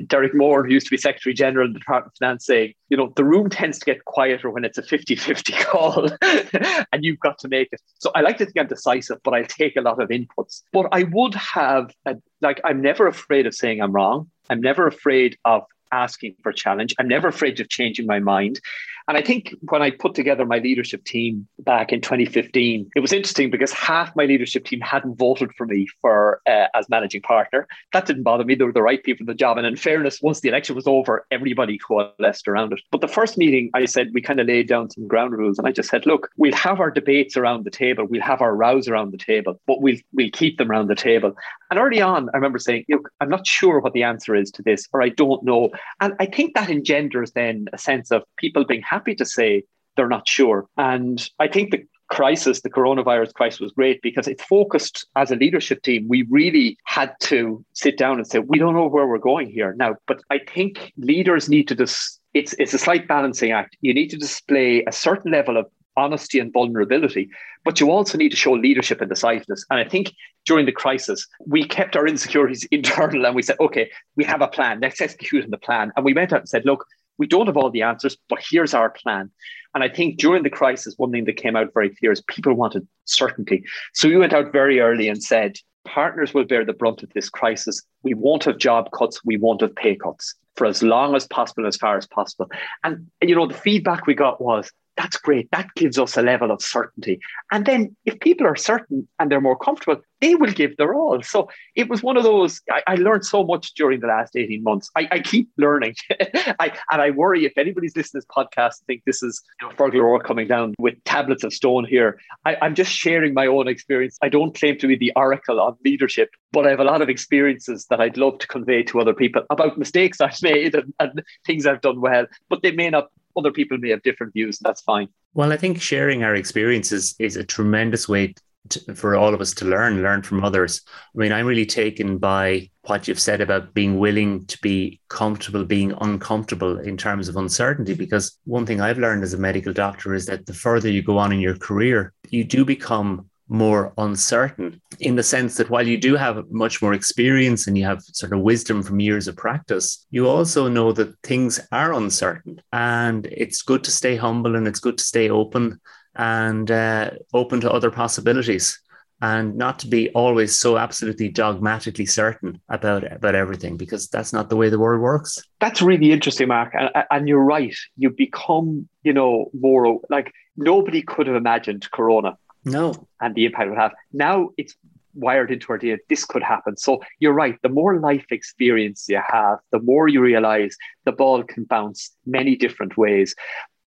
Derek 0.08 0.36
Moran, 0.36 0.66
who 0.66 0.74
used 0.74 0.88
to 0.88 0.92
be 0.92 0.98
Secretary 0.98 1.34
General 1.34 1.68
of 1.68 1.74
the 1.74 1.80
Department 1.80 2.14
of 2.14 2.18
Finance, 2.18 2.46
saying, 2.46 2.74
you 2.90 2.98
know, 2.98 3.14
the 3.16 3.24
room 3.24 3.50
tends 3.50 3.80
to 3.80 3.86
get 3.86 4.04
quieter 4.06 4.50
when 4.50 4.66
it's 4.66 4.78
a 4.78 4.84
50 4.84 5.16
50 5.16 5.54
call 5.60 6.10
and 6.22 7.04
you've 7.06 7.20
got 7.20 7.40
to 7.40 7.48
make 7.48 7.70
it. 7.72 7.82
So 8.00 8.12
I 8.14 8.22
like 8.22 8.38
to 8.40 8.46
think 8.46 8.58
I'm 8.60 8.68
decisive, 8.68 9.20
but 9.24 9.34
I 9.34 9.44
take 9.44 9.76
a 9.78 9.82
lot 9.82 10.02
of 10.02 10.10
inputs. 10.10 10.64
But 10.74 10.88
I 10.92 11.04
would 11.04 11.36
have, 11.36 11.92
a, 12.06 12.16
like, 12.42 12.60
I'm 12.64 12.82
never 12.82 13.08
afraid 13.08 13.48
of 13.48 13.56
saying 13.56 13.82
I'm 13.82 13.94
wrong. 13.94 14.30
I'm 14.50 14.62
never 14.62 14.88
afraid 14.88 15.38
of 15.46 15.64
asking 15.92 16.36
for 16.44 16.52
challenge. 16.52 16.94
I'm 17.00 17.08
never 17.08 17.28
afraid 17.28 17.60
of 17.60 17.70
changing 17.70 18.06
my 18.06 18.20
mind. 18.20 18.60
And 19.08 19.18
I 19.18 19.22
think 19.22 19.54
when 19.62 19.82
I 19.82 19.92
put 19.92 20.16
together 20.16 20.46
my 20.46 20.60
leadership 20.60 21.04
team 21.06 21.48
back 21.60 21.92
in 21.92 22.02
2015, 22.02 22.92
it 22.96 23.00
was 23.00 23.14
interesting 23.14 23.50
because 23.50 23.72
half 23.72 24.16
my 24.16 24.26
leadership 24.26 24.66
team 24.66 24.80
hadn't 24.82 25.16
voted 25.18 25.52
for 25.58 25.66
me 25.66 25.88
for 26.02 26.42
uh, 26.48 26.68
as 26.74 26.90
managing 26.90 27.22
partner. 27.22 27.68
That 27.94 28.06
didn't 28.06 28.24
bother 28.24 28.44
me. 28.44 28.56
They 28.56 28.64
were 28.64 28.72
the 28.72 28.82
right 28.82 29.04
people 29.04 29.26
for 29.26 29.32
the 29.32 29.38
job. 29.38 29.58
And 29.58 29.68
in 29.68 29.76
fairness, 29.76 30.22
once 30.22 30.42
the 30.42 30.50
election 30.50 30.76
was 30.76 30.88
over, 30.88 31.26
everybody 31.32 31.78
coalesced 31.78 32.48
around 32.48 32.74
it. 32.74 32.82
But 32.92 33.02
the 33.02 33.08
first 33.08 33.38
meeting, 33.38 33.70
I 33.74 33.86
said 33.86 34.10
we 34.14 34.22
kind 34.22 34.40
of 34.40 34.48
laid 34.48 34.68
down 34.68 34.90
some 34.90 35.08
ground 35.08 35.34
rules, 35.34 35.58
and 35.58 35.68
I 35.68 35.72
just 35.72 35.90
said, 35.90 36.06
look, 36.06 36.30
we'll 36.38 36.54
have 36.54 36.80
our 36.80 36.92
debates 36.92 37.38
around 37.38 37.66
the 37.66 37.72
table, 37.72 38.06
we'll 38.06 38.22
have 38.22 38.42
our 38.42 38.56
rows 38.56 38.88
around 38.88 39.12
the 39.12 39.18
table, 39.18 39.60
but 39.68 39.82
we'll 39.82 39.98
we'll 40.14 40.30
keep 40.32 40.58
them 40.58 40.72
around 40.72 40.88
the 40.88 40.96
table. 40.96 41.34
And 41.70 41.80
early 41.80 42.02
on, 42.02 42.30
I 42.34 42.38
remember 42.38 42.60
saying, 42.60 42.86
look, 42.90 43.10
I'm 43.22 43.30
not 43.30 43.48
sure 43.48 43.80
what 43.80 43.94
the 43.94 44.04
answer 44.04 44.36
is 44.36 44.52
to 44.52 44.62
this, 44.62 44.88
or 44.94 45.02
I 45.02 45.10
don't 45.10 45.44
know. 45.44 45.70
And 46.02 46.14
I 46.20 46.26
think 46.26 46.54
that 46.54 46.70
engenders 46.70 47.32
then 47.32 47.68
a 47.72 47.78
sense 47.78 48.12
of 48.12 48.24
people 48.38 48.66
being 48.66 48.82
happy 48.82 49.01
to 49.02 49.26
say 49.26 49.64
they're 49.96 50.08
not 50.08 50.28
sure. 50.28 50.68
And 50.78 51.28
I 51.40 51.48
think 51.48 51.72
the 51.72 51.84
crisis, 52.10 52.62
the 52.62 52.70
coronavirus 52.70 53.34
crisis, 53.34 53.60
was 53.60 53.72
great 53.72 54.02
because 54.02 54.28
it 54.28 54.42
focused 54.42 55.08
as 55.16 55.32
a 55.32 55.36
leadership 55.36 55.82
team. 55.82 56.08
We 56.08 56.28
really 56.30 56.78
had 56.86 57.14
to 57.22 57.64
sit 57.74 57.98
down 57.98 58.18
and 58.18 58.28
say, 58.28 58.40
we 58.40 58.60
don't 58.60 58.76
know 58.76 58.88
where 58.88 59.08
we're 59.08 59.18
going 59.18 59.50
here 59.50 59.74
now. 59.78 59.96
But 60.08 60.22
I 60.30 60.40
think 60.40 60.92
leaders 60.98 61.50
need 61.50 61.68
to 61.70 61.76
just, 61.76 62.20
it's, 62.34 62.54
it's 62.60 62.74
a 62.74 62.78
slight 62.78 63.08
balancing 63.08 63.52
act. 63.52 63.78
You 63.82 63.94
need 63.94 64.10
to 64.10 64.18
display 64.18 64.84
a 64.86 64.92
certain 64.92 65.32
level 65.32 65.58
of 65.58 65.68
honesty 65.98 66.40
and 66.40 66.54
vulnerability, 66.54 67.30
but 67.64 67.80
you 67.80 67.92
also 67.92 68.18
need 68.18 68.30
to 68.30 68.38
show 68.38 68.54
leadership 68.54 69.02
and 69.02 69.10
decisiveness. 69.10 69.66
And 69.70 69.80
I 69.80 69.88
think 69.88 70.14
during 70.46 70.66
the 70.66 70.72
crisis, 70.72 71.28
we 71.46 71.66
kept 71.66 71.96
our 71.96 72.08
insecurities 72.08 72.66
internal 72.72 73.26
and 73.26 73.36
we 73.36 73.42
said, 73.42 73.58
okay, 73.60 73.90
we 74.16 74.24
have 74.24 74.42
a 74.42 74.48
plan, 74.48 74.80
let's 74.82 75.02
execute 75.02 75.44
on 75.44 75.52
the 75.52 75.58
plan. 75.58 75.92
And 75.96 76.06
we 76.06 76.14
went 76.14 76.34
out 76.34 76.40
and 76.40 76.50
said, 76.50 76.66
look, 76.66 76.86
we 77.22 77.28
don't 77.28 77.46
have 77.46 77.56
all 77.56 77.70
the 77.70 77.84
answers, 77.84 78.18
but 78.30 78.40
here's 78.50 78.74
our 78.74 78.90
plan. 78.90 79.30
And 79.76 79.84
I 79.84 79.90
think 79.90 80.18
during 80.18 80.42
the 80.42 80.50
crisis, 80.50 80.96
one 80.98 81.12
thing 81.12 81.26
that 81.26 81.38
came 81.38 81.56
out 81.56 81.72
very 81.72 81.92
clear 81.92 82.12
is 82.12 82.22
people 82.22 82.56
wanted 82.56 82.88
certainty. 83.06 83.64
So 83.94 84.10
we 84.10 84.18
went 84.18 84.34
out 84.34 84.52
very 84.52 84.80
early 84.80 85.08
and 85.08 85.22
said, 85.22 85.58
partners 85.86 86.34
will 86.34 86.46
bear 86.46 86.66
the 86.66 86.74
brunt 86.74 87.04
of 87.04 87.14
this 87.14 87.30
crisis. 87.30 87.84
We 88.02 88.16
won't 88.16 88.46
have 88.46 88.58
job 88.58 88.90
cuts, 88.98 89.24
we 89.24 89.38
won't 89.38 89.62
have 89.62 89.76
pay 89.76 89.96
cuts 89.96 90.34
for 90.56 90.66
as 90.66 90.82
long 90.82 91.16
as 91.16 91.28
possible, 91.28 91.68
as 91.68 91.78
far 91.78 91.96
as 91.96 92.08
possible. 92.08 92.50
And, 92.84 93.06
you 93.22 93.36
know, 93.36 93.46
the 93.46 93.54
feedback 93.54 94.08
we 94.08 94.16
got 94.16 94.42
was, 94.42 94.72
that's 95.02 95.18
great. 95.18 95.50
That 95.52 95.68
gives 95.76 95.98
us 95.98 96.16
a 96.16 96.22
level 96.22 96.52
of 96.52 96.62
certainty. 96.62 97.20
And 97.52 97.66
then 97.66 97.96
if 98.06 98.20
people 98.20 98.46
are 98.46 98.56
certain 98.56 99.08
and 99.18 99.32
they're 99.32 99.42
more 99.42 99.58
comfortable, 99.58 100.00
they 100.20 100.36
will 100.36 100.52
give 100.52 100.78
their 100.78 100.94
all. 100.94 101.24
So 101.24 101.50
it 101.76 101.90
was 101.90 102.04
one 102.04 102.18
of 102.18 102.24
those, 102.24 102.62
I, 102.70 102.84
I 102.86 102.96
learned 102.96 103.26
so 103.26 103.44
much 103.44 103.74
during 103.74 104.00
the 104.00 104.06
last 104.08 104.36
18 104.36 104.62
months. 104.62 104.92
I, 104.96 105.08
I 105.12 105.20
keep 105.20 105.50
learning. 105.58 105.96
I, 106.60 106.72
and 106.92 107.02
I 107.02 107.10
worry 107.10 107.46
if 107.46 107.58
anybody's 107.58 107.96
listening 107.96 108.22
to 108.22 108.28
this 108.28 108.36
podcast, 108.38 108.84
think 108.86 109.02
this 109.08 109.24
is 109.24 109.42
you 109.60 109.68
know, 109.68 109.74
Fergal 109.74 109.96
O'Rourke 109.96 110.24
coming 110.24 110.48
down 110.48 110.76
with 110.78 111.04
tablets 111.06 111.44
of 111.44 111.52
stone 111.52 111.84
here. 111.84 112.20
I, 112.46 112.58
I'm 112.62 112.76
just 112.76 112.92
sharing 112.92 113.34
my 113.34 113.48
own 113.48 113.68
experience. 113.68 114.20
I 114.22 114.30
don't 114.30 114.54
claim 114.54 114.78
to 114.78 114.88
be 114.88 114.96
the 114.96 115.12
oracle 115.16 115.60
on 115.60 115.78
leadership, 115.84 116.30
but 116.52 116.68
I 116.68 116.70
have 116.70 116.80
a 116.80 116.84
lot 116.84 117.02
of 117.02 117.10
experiences 117.10 117.88
that 117.90 118.00
I'd 118.00 118.18
love 118.18 118.38
to 118.38 118.48
convey 118.48 118.84
to 118.84 119.02
other 119.02 119.16
people 119.16 119.42
about 119.50 119.80
mistakes 119.80 120.22
I've 120.22 120.40
made 120.44 120.76
and, 120.76 120.94
and 121.00 121.24
things 121.48 121.66
I've 121.66 121.82
done 121.82 122.02
well, 122.02 122.28
but 122.50 122.62
they 122.62 122.72
may 122.72 122.92
not 122.92 123.08
other 123.38 123.52
people 123.52 123.78
may 123.78 123.90
have 123.90 124.04
different 124.04 124.34
views. 124.34 124.60
That's 124.60 124.82
fine. 124.82 125.08
Well, 125.34 125.54
I 125.54 125.58
think 125.58 125.82
sharing 125.82 126.24
our 126.24 126.36
experiences 126.36 127.16
is 127.20 127.38
a 127.38 127.44
tremendous 127.44 128.08
way 128.08 128.36
to, 128.70 128.96
for 128.96 129.16
all 129.16 129.34
of 129.34 129.42
us 129.42 129.54
to 129.56 129.66
learn, 129.66 130.04
learn 130.04 130.22
from 130.22 130.44
others. 130.44 130.82
I 130.88 131.18
mean, 131.18 131.32
I'm 131.32 131.48
really 131.48 131.66
taken 131.66 132.18
by 132.18 132.70
what 132.84 133.08
you've 133.08 133.20
said 133.20 133.42
about 133.42 133.74
being 133.74 133.98
willing 133.98 134.46
to 134.46 134.58
be 134.62 135.00
comfortable 135.08 135.66
being 135.66 135.94
uncomfortable 136.02 136.78
in 136.80 136.98
terms 136.98 137.28
of 137.28 137.38
uncertainty. 137.38 137.96
Because 137.96 138.38
one 138.46 138.66
thing 138.66 138.82
I've 138.82 139.00
learned 139.00 139.24
as 139.24 139.34
a 139.34 139.38
medical 139.38 139.74
doctor 139.74 140.14
is 140.14 140.26
that 140.28 140.46
the 140.46 140.54
further 140.54 140.90
you 140.90 141.02
go 141.02 141.18
on 141.18 141.32
in 141.32 141.40
your 141.40 141.58
career, 141.58 142.14
you 142.30 142.44
do 142.44 142.64
become 142.64 143.30
more 143.52 143.92
uncertain 143.98 144.82
in 145.02 145.18
the 145.18 145.24
sense 145.24 145.58
that 145.58 145.70
while 145.70 145.86
you 145.86 145.98
do 145.98 146.16
have 146.16 146.50
much 146.50 146.82
more 146.82 146.94
experience 146.94 147.68
and 147.68 147.78
you 147.78 147.84
have 147.84 148.02
sort 148.02 148.32
of 148.32 148.40
wisdom 148.40 148.82
from 148.82 149.02
years 149.02 149.28
of 149.28 149.36
practice, 149.36 150.08
you 150.10 150.26
also 150.26 150.70
know 150.70 150.94
that 150.94 151.14
things 151.24 151.60
are 151.74 151.94
uncertain. 151.94 152.62
And 152.72 153.26
it's 153.26 153.62
good 153.62 153.84
to 153.84 153.92
stay 153.92 154.16
humble 154.16 154.56
and 154.56 154.68
it's 154.70 154.80
good 154.80 154.98
to 154.98 155.04
stay 155.04 155.30
open 155.30 155.82
and 156.16 156.72
uh, 156.72 157.12
open 157.34 157.60
to 157.60 157.72
other 157.72 157.92
possibilities 157.92 158.80
and 159.22 159.58
not 159.58 159.80
to 159.80 159.88
be 159.88 160.10
always 160.12 160.56
so 160.56 160.78
absolutely 160.78 161.28
dogmatically 161.28 162.06
certain 162.06 162.60
about 162.70 163.04
about 163.12 163.36
everything 163.36 163.76
because 163.76 164.08
that's 164.08 164.32
not 164.32 164.50
the 164.50 164.56
way 164.56 164.70
the 164.70 164.80
world 164.80 165.02
works. 165.02 165.44
That's 165.60 165.82
really 165.82 166.12
interesting 166.12 166.48
mark. 166.48 166.74
And, 166.74 166.90
and 167.12 167.28
you're 167.28 167.44
right. 167.44 167.76
You 167.98 168.12
become 168.12 168.88
you 169.04 169.14
know 169.14 169.52
more 169.54 170.00
like 170.10 170.32
nobody 170.56 171.02
could 171.02 171.28
have 171.28 171.36
imagined 171.36 171.92
corona 171.92 172.38
no. 172.66 173.08
And 173.20 173.36
the 173.36 173.46
impact 173.46 173.68
it 173.68 173.70
would 173.70 173.80
have. 173.80 173.94
Now 174.14 174.50
it's 174.58 174.76
wired 175.14 175.52
into 175.52 175.72
our 175.72 175.80
DNA. 175.80 175.98
This 176.10 176.26
could 176.26 176.44
happen. 176.44 176.78
So 176.78 177.02
you're 177.20 177.34
right. 177.34 177.58
The 177.64 177.70
more 177.70 178.00
life 178.00 178.26
experience 178.32 179.06
you 179.10 179.22
have, 179.26 179.60
the 179.72 179.80
more 179.80 180.08
you 180.08 180.22
realize 180.22 180.76
the 181.06 181.12
ball 181.12 181.44
can 181.44 181.66
bounce 181.66 182.12
many 182.26 182.56
different 182.56 182.98
ways. 182.98 183.36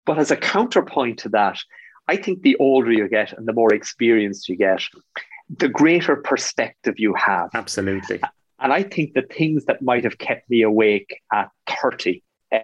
But 0.07 0.19
as 0.19 0.31
a 0.31 0.37
counterpoint 0.37 1.19
to 1.21 1.29
that, 1.31 1.59
I 2.09 2.17
think 2.17 2.43
the 2.43 2.57
older 2.57 2.93
you 2.93 3.09
get 3.09 3.33
and 3.33 3.47
the 3.47 3.55
more 3.55 3.73
experience 3.73 4.49
you 4.49 4.57
get, 4.57 4.83
the 5.59 5.69
greater 5.69 6.17
perspective 6.17 6.95
you 6.99 7.15
have. 7.15 7.51
Absolutely. 7.55 8.21
And 8.61 8.73
I 8.73 8.83
think 8.83 9.15
the 9.15 9.23
things 9.23 9.65
that 9.67 9.83
might 9.83 10.05
have 10.05 10.19
kept 10.19 10.49
me 10.51 10.63
awake 10.63 11.21
at 11.33 11.49
30 11.69 12.23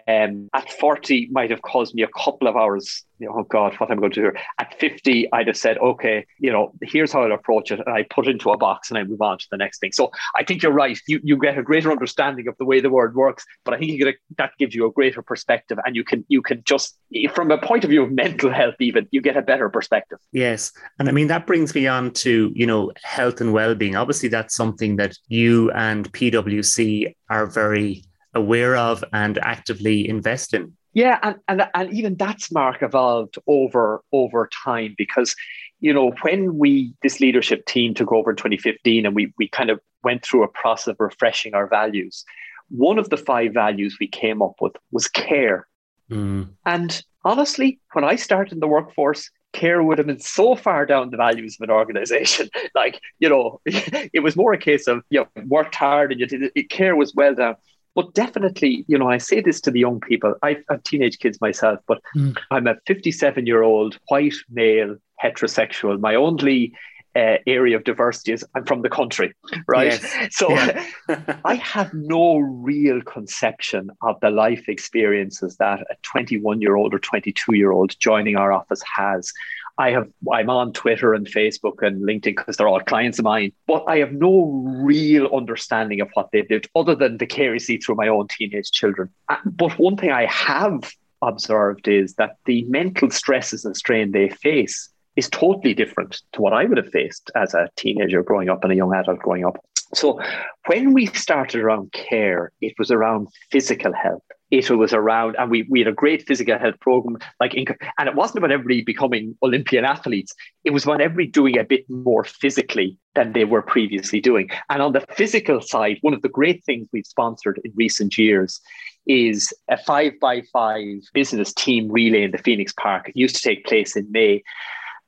um, 0.09 0.48
at 0.55 0.70
40 0.72 1.29
might 1.31 1.50
have 1.50 1.62
caused 1.62 1.94
me 1.94 2.03
a 2.03 2.09
couple 2.09 2.48
of 2.48 2.57
hours 2.57 3.05
you 3.18 3.26
know, 3.26 3.35
oh 3.38 3.42
god 3.44 3.74
what 3.74 3.90
am 3.90 3.94
i'm 3.94 4.00
going 4.00 4.12
to 4.12 4.22
do 4.22 4.33
at 4.59 4.79
50 4.79 5.33
i'd 5.33 5.46
have 5.46 5.57
said 5.57 5.79
okay 5.79 6.26
you 6.38 6.50
know 6.50 6.72
here's 6.83 7.12
how 7.12 7.22
i'll 7.22 7.33
approach 7.33 7.70
it. 7.70 7.81
And 7.85 7.94
i 7.94 8.03
put 8.03 8.26
it 8.26 8.31
into 8.31 8.50
a 8.50 8.57
box 8.57 8.90
and 8.90 8.98
i 8.98 9.05
move 9.05 9.20
on 9.20 9.38
to 9.38 9.46
the 9.50 9.57
next 9.57 9.79
thing. 9.79 9.92
So 9.92 10.11
i 10.37 10.44
think 10.44 10.62
you're 10.62 10.72
right. 10.72 10.98
You, 11.07 11.20
you 11.22 11.37
get 11.38 11.59
a 11.59 11.62
greater 11.62 11.90
understanding 11.90 12.48
of 12.48 12.57
the 12.59 12.64
way 12.64 12.81
the 12.81 12.90
world 12.90 13.14
works 13.14 13.44
but 13.64 13.74
i 13.74 13.79
think 13.79 13.92
you 13.92 13.98
get 13.98 14.09
a, 14.09 14.18
that 14.38 14.53
gives 14.59 14.74
you 14.74 14.87
a 14.87 14.92
greater 14.92 15.22
perspective 15.22 15.79
and 15.85 15.94
you 15.94 16.05
can 16.05 16.24
you 16.29 16.42
can 16.42 16.62
just 16.64 16.98
from 17.33 17.50
a 17.50 17.59
point 17.59 17.85
of 17.85 17.90
view 17.90 18.03
of 18.03 18.11
mental 18.11 18.50
health 18.50 18.74
even 18.81 19.07
you 19.11 19.20
get 19.20 19.37
a 19.37 19.42
better 19.42 19.68
perspective. 19.68 20.18
Yes. 20.33 20.72
And 20.98 21.09
i 21.09 21.12
mean 21.12 21.29
that 21.29 21.46
brings 21.46 21.74
me 21.74 21.87
on 21.87 22.12
to 22.24 22.53
you 22.55 22.66
know 22.66 22.92
health 23.03 23.40
and 23.40 23.53
well-being. 23.53 23.96
Obviously 23.96 24.29
that's 24.29 24.55
something 24.55 24.96
that 24.96 25.16
you 25.29 25.70
and 25.72 26.11
pwc 26.12 27.14
are 27.29 27.46
very 27.46 28.05
aware 28.35 28.77
of 28.77 29.05
and 29.12 29.38
actively 29.38 30.09
invest 30.09 30.55
in. 30.55 30.73
Yeah, 30.93 31.19
and, 31.23 31.37
and 31.49 31.69
and 31.75 31.93
even 31.93 32.16
that's 32.16 32.51
mark 32.51 32.83
evolved 32.83 33.38
over 33.47 34.03
over 34.12 34.49
time 34.64 34.95
because 34.99 35.37
you 35.79 35.93
know 35.93 36.12
when 36.23 36.59
we 36.59 36.93
this 37.03 37.21
leadership 37.21 37.64
team 37.66 37.95
took 37.95 38.12
over 38.12 38.31
in 38.31 38.37
2015 38.37 39.07
and 39.07 39.14
we 39.14 39.33
we 39.38 39.49
kind 39.49 39.71
of 39.71 39.81
went 40.03 40.25
through 40.25 40.43
a 40.43 40.49
process 40.49 40.88
of 40.88 40.97
refreshing 40.99 41.55
our 41.55 41.69
values. 41.69 42.25
One 42.71 42.99
of 42.99 43.11
the 43.11 43.16
five 43.16 43.53
values 43.53 43.99
we 44.01 44.09
came 44.09 44.43
up 44.43 44.55
with 44.61 44.73
was 44.90 45.09
care. 45.09 45.66
Mm. 46.11 46.51
And 46.66 47.03
honestly, 47.25 47.81
when 47.93 48.05
I 48.05 48.16
started 48.16 48.55
in 48.55 48.61
the 48.61 48.69
workforce, 48.69 49.31
care 49.53 49.83
would 49.83 49.99
have 49.99 50.07
been 50.07 50.21
so 50.21 50.55
far 50.55 50.87
down 50.87 51.11
the 51.11 51.16
values 51.16 51.57
of 51.61 51.64
an 51.64 51.71
organization. 51.71 52.49
like, 52.75 53.01
you 53.19 53.29
know, 53.29 53.61
it 53.66 54.23
was 54.23 54.37
more 54.37 54.53
a 54.53 54.59
case 54.59 54.87
of, 54.87 55.03
you 55.11 55.21
know, 55.21 55.43
worked 55.47 55.75
hard 55.75 56.12
and 56.12 56.21
you 56.21 56.27
did 56.27 56.51
it, 56.55 56.71
care 56.71 56.97
was 56.97 57.14
well 57.14 57.35
down. 57.35 57.57
But 57.94 58.14
definitely, 58.14 58.85
you 58.88 58.98
know, 58.98 59.11
I 59.11 59.18
say 59.18 59.40
this 59.40 59.61
to 59.62 59.70
the 59.70 59.81
young 59.81 60.00
people. 60.00 60.35
I 60.42 60.59
have 60.68 60.83
teenage 60.85 61.18
kids 61.18 61.40
myself, 61.40 61.81
but 61.87 62.00
mm. 62.16 62.37
I'm 62.50 62.66
a 62.66 62.76
57 62.87 63.46
year 63.46 63.62
old 63.62 63.98
white 64.09 64.35
male 64.48 64.96
heterosexual. 65.22 65.98
My 65.98 66.14
only 66.14 66.72
uh, 67.16 67.37
area 67.46 67.76
of 67.76 67.85
diversity 67.85 68.33
is 68.33 68.44
I'm 68.55 68.64
from 68.64 68.83
the 68.83 68.88
country, 68.88 69.35
right? 69.66 70.00
Yes. 70.00 70.33
So 70.33 70.50
yeah. 70.50 70.87
I 71.44 71.57
have 71.57 71.92
no 71.92 72.38
real 72.38 73.03
conception 73.03 73.90
of 74.03 74.20
the 74.20 74.31
life 74.31 74.68
experiences 74.68 75.57
that 75.57 75.81
a 75.81 75.96
21 76.03 76.61
year 76.61 76.76
old 76.76 76.94
or 76.94 76.98
22 77.00 77.57
year 77.57 77.72
old 77.72 77.98
joining 77.98 78.37
our 78.37 78.53
office 78.53 78.83
has. 78.83 79.33
I 79.81 79.93
have 79.93 80.09
I'm 80.31 80.51
on 80.51 80.75
Twitter 80.75 81.14
and 81.14 81.27
Facebook 81.27 81.81
and 81.81 82.03
LinkedIn 82.03 82.37
because 82.37 82.59
they're 82.59 82.69
all 82.69 82.81
clients 82.81 83.19
of 83.19 83.25
mine, 83.25 83.53
but 83.66 83.83
I 83.88 83.97
have 83.97 84.12
no 84.12 84.62
real 84.85 85.27
understanding 85.35 86.03
of 86.03 86.11
what 86.12 86.29
they've 86.33 86.49
lived 86.51 86.69
other 86.77 86.95
than 86.95 87.19
see 87.59 87.79
through 87.79 87.95
my 87.95 88.07
own 88.09 88.29
teenage 88.29 88.71
children. 88.73 89.09
Uh, 89.31 89.37
but 89.47 89.79
one 89.79 89.97
thing 89.97 90.12
I 90.12 90.27
have 90.27 90.93
observed 91.23 91.88
is 91.88 92.14
that 92.16 92.37
the 92.45 92.64
mental 92.64 93.11
stresses 93.11 93.64
and 93.64 93.75
strain 93.75 94.12
they 94.12 94.29
face 94.29 94.90
is 95.16 95.31
totally 95.31 95.73
different 95.73 96.21
to 96.33 96.43
what 96.43 96.53
I 96.53 96.66
would 96.66 96.77
have 96.77 96.90
faced 96.90 97.31
as 97.35 97.55
a 97.55 97.71
teenager 97.77 98.23
growing 98.23 98.51
up 98.51 98.62
and 98.62 98.73
a 98.75 98.77
young 98.77 98.95
adult 98.95 99.21
growing 99.21 99.47
up. 99.47 99.57
So 99.95 100.21
when 100.66 100.93
we 100.93 101.07
started 101.07 101.62
around 101.62 101.93
care, 101.93 102.53
it 102.61 102.75
was 102.79 102.90
around 102.90 103.29
physical 103.51 103.95
health. 103.95 104.23
It 104.50 104.68
was 104.70 104.92
around, 104.92 105.36
and 105.38 105.50
we, 105.50 105.66
we 105.70 105.80
had 105.80 105.88
a 105.88 105.92
great 105.92 106.26
physical 106.26 106.58
health 106.58 106.80
program. 106.80 107.18
Like, 107.38 107.54
and 107.54 108.08
it 108.08 108.14
wasn't 108.14 108.38
about 108.38 108.50
everybody 108.50 108.82
becoming 108.82 109.36
Olympian 109.42 109.84
athletes. 109.84 110.34
It 110.64 110.70
was 110.70 110.84
about 110.84 111.00
everybody 111.00 111.28
doing 111.28 111.58
a 111.58 111.64
bit 111.64 111.88
more 111.88 112.24
physically 112.24 112.98
than 113.14 113.32
they 113.32 113.44
were 113.44 113.62
previously 113.62 114.20
doing. 114.20 114.50
And 114.68 114.82
on 114.82 114.92
the 114.92 115.04
physical 115.12 115.60
side, 115.60 115.98
one 116.00 116.14
of 116.14 116.22
the 116.22 116.28
great 116.28 116.64
things 116.64 116.88
we've 116.92 117.06
sponsored 117.06 117.60
in 117.64 117.72
recent 117.76 118.18
years 118.18 118.60
is 119.06 119.52
a 119.68 119.76
five 119.76 120.12
by 120.20 120.42
five 120.52 120.98
business 121.14 121.54
team 121.54 121.90
relay 121.90 122.22
in 122.22 122.32
the 122.32 122.38
Phoenix 122.38 122.72
Park. 122.72 123.08
It 123.08 123.16
used 123.16 123.36
to 123.36 123.42
take 123.42 123.64
place 123.64 123.96
in 123.96 124.10
May. 124.10 124.42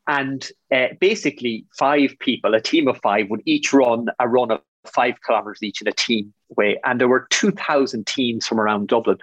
And 0.06 0.48
uh, 0.74 0.88
basically, 1.00 1.66
five 1.78 2.14
people, 2.18 2.54
a 2.54 2.60
team 2.60 2.88
of 2.88 2.98
five, 3.02 3.28
would 3.30 3.42
each 3.44 3.72
run 3.72 4.06
a 4.18 4.28
run 4.28 4.50
of 4.50 4.60
five 4.86 5.14
kilometers 5.24 5.62
each 5.62 5.80
in 5.80 5.88
a 5.88 5.92
team 5.92 6.32
way. 6.56 6.78
And 6.84 7.00
there 7.00 7.08
were 7.08 7.26
2,000 7.30 8.06
teams 8.06 8.46
from 8.46 8.60
around 8.60 8.88
Dublin. 8.88 9.18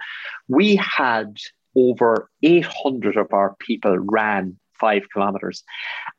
We 0.48 0.76
had 0.76 1.36
over 1.76 2.28
800 2.42 3.16
of 3.16 3.32
our 3.32 3.54
people 3.58 3.96
ran 3.98 4.58
five 4.80 5.02
kilometers. 5.12 5.62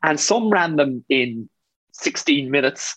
And 0.02 0.18
some 0.18 0.50
ran 0.50 0.76
them 0.76 1.04
in 1.08 1.48
16 1.92 2.50
minutes, 2.50 2.96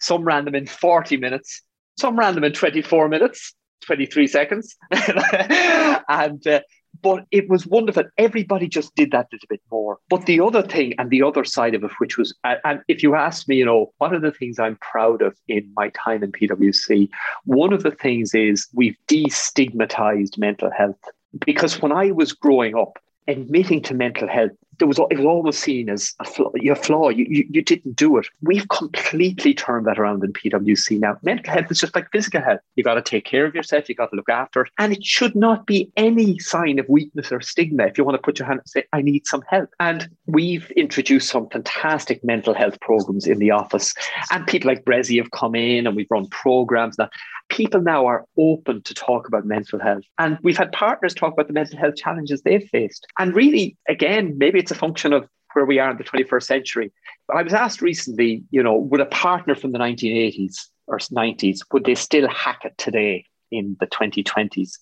some 0.00 0.24
ran 0.24 0.44
them 0.44 0.54
in 0.54 0.66
40 0.66 1.16
minutes, 1.18 1.62
some 1.98 2.18
ran 2.18 2.34
them 2.34 2.44
in 2.44 2.52
24 2.52 3.08
minutes, 3.08 3.54
23 3.82 4.26
seconds. 4.26 4.76
and 4.90 6.46
uh, 6.46 6.60
but 7.02 7.26
it 7.30 7.48
was 7.48 7.66
wonderful. 7.66 8.04
Everybody 8.16 8.68
just 8.68 8.94
did 8.94 9.10
that 9.10 9.28
little 9.32 9.46
bit 9.48 9.60
more. 9.70 9.98
But 10.08 10.26
the 10.26 10.40
other 10.40 10.62
thing 10.62 10.94
and 10.98 11.10
the 11.10 11.22
other 11.22 11.44
side 11.44 11.74
of 11.74 11.84
it, 11.84 11.90
which 11.98 12.16
was, 12.16 12.34
and 12.44 12.80
if 12.88 13.02
you 13.02 13.14
ask 13.14 13.48
me, 13.48 13.56
you 13.56 13.64
know, 13.64 13.92
one 13.98 14.14
of 14.14 14.22
the 14.22 14.32
things 14.32 14.58
I'm 14.58 14.76
proud 14.76 15.22
of 15.22 15.36
in 15.48 15.70
my 15.76 15.90
time 15.90 16.22
in 16.22 16.32
PwC, 16.32 17.08
one 17.44 17.72
of 17.72 17.82
the 17.82 17.90
things 17.90 18.34
is 18.34 18.68
we've 18.72 18.96
destigmatized 19.08 20.38
mental 20.38 20.70
health. 20.70 21.00
Because 21.44 21.80
when 21.80 21.92
I 21.92 22.10
was 22.10 22.32
growing 22.32 22.76
up, 22.76 22.98
admitting 23.28 23.82
to 23.82 23.94
mental 23.94 24.28
health 24.28 24.52
there 24.78 24.88
was 24.88 24.98
it 25.10 25.18
was 25.18 25.26
almost 25.26 25.60
seen 25.60 25.88
as 25.88 26.14
a 26.18 26.24
flaw, 26.24 26.50
your 26.54 26.74
flaw. 26.74 27.08
You, 27.08 27.26
you, 27.28 27.46
you 27.50 27.62
didn't 27.62 27.94
do 27.94 28.16
it. 28.16 28.26
We've 28.40 28.68
completely 28.68 29.54
turned 29.54 29.86
that 29.86 29.98
around 29.98 30.24
in 30.24 30.32
PwC 30.32 30.98
now. 30.98 31.18
Mental 31.22 31.52
health 31.52 31.70
is 31.70 31.78
just 31.78 31.94
like 31.94 32.10
physical 32.10 32.42
health. 32.42 32.60
You 32.74 32.82
got 32.82 32.94
to 32.94 33.02
take 33.02 33.24
care 33.24 33.46
of 33.46 33.54
yourself. 33.54 33.88
You 33.88 33.94
got 33.94 34.10
to 34.10 34.16
look 34.16 34.28
after 34.28 34.62
it, 34.62 34.72
and 34.78 34.92
it 34.92 35.04
should 35.04 35.36
not 35.36 35.66
be 35.66 35.90
any 35.96 36.38
sign 36.38 36.78
of 36.78 36.88
weakness 36.88 37.30
or 37.30 37.40
stigma. 37.40 37.86
If 37.86 37.98
you 37.98 38.04
want 38.04 38.16
to 38.16 38.22
put 38.22 38.38
your 38.38 38.48
hand 38.48 38.60
and 38.60 38.68
say, 38.68 38.84
"I 38.92 39.02
need 39.02 39.26
some 39.26 39.42
help," 39.48 39.70
and 39.78 40.08
we've 40.26 40.70
introduced 40.72 41.28
some 41.28 41.48
fantastic 41.50 42.24
mental 42.24 42.54
health 42.54 42.80
programs 42.80 43.26
in 43.26 43.38
the 43.38 43.50
office, 43.50 43.94
and 44.30 44.46
people 44.46 44.68
like 44.68 44.84
Bressie 44.84 45.18
have 45.18 45.30
come 45.30 45.54
in, 45.54 45.86
and 45.86 45.94
we've 45.94 46.10
run 46.10 46.26
programs 46.28 46.96
that 46.96 47.10
people 47.48 47.80
now 47.80 48.06
are 48.06 48.24
open 48.38 48.82
to 48.82 48.94
talk 48.94 49.28
about 49.28 49.44
mental 49.44 49.78
health, 49.80 50.04
and 50.18 50.38
we've 50.42 50.56
had 50.56 50.72
partners 50.72 51.14
talk 51.14 51.32
about 51.32 51.46
the 51.46 51.52
mental 51.52 51.78
health 51.78 51.96
challenges 51.96 52.42
they've 52.42 52.68
faced, 52.70 53.06
and 53.18 53.34
really, 53.34 53.76
again, 53.88 54.36
maybe 54.38 54.58
it's 54.58 54.70
a 54.70 54.76
function 54.76 55.12
of 55.12 55.28
where 55.54 55.66
we 55.66 55.78
are 55.78 55.90
in 55.90 55.98
the 55.98 56.04
21st 56.04 56.44
century. 56.44 56.92
I 57.34 57.42
was 57.42 57.52
asked 57.52 57.82
recently, 57.82 58.42
you 58.50 58.62
know, 58.62 58.76
would 58.76 59.00
a 59.00 59.06
partner 59.06 59.54
from 59.54 59.72
the 59.72 59.78
1980s 59.78 60.68
or 60.86 60.98
90s, 60.98 61.60
would 61.72 61.84
they 61.84 61.94
still 61.94 62.28
hack 62.28 62.62
it 62.64 62.76
today 62.78 63.26
in 63.50 63.76
the 63.80 63.86
2020s? 63.86 64.78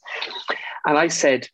And 0.87 0.97
I 0.97 1.09
said, 1.09 1.49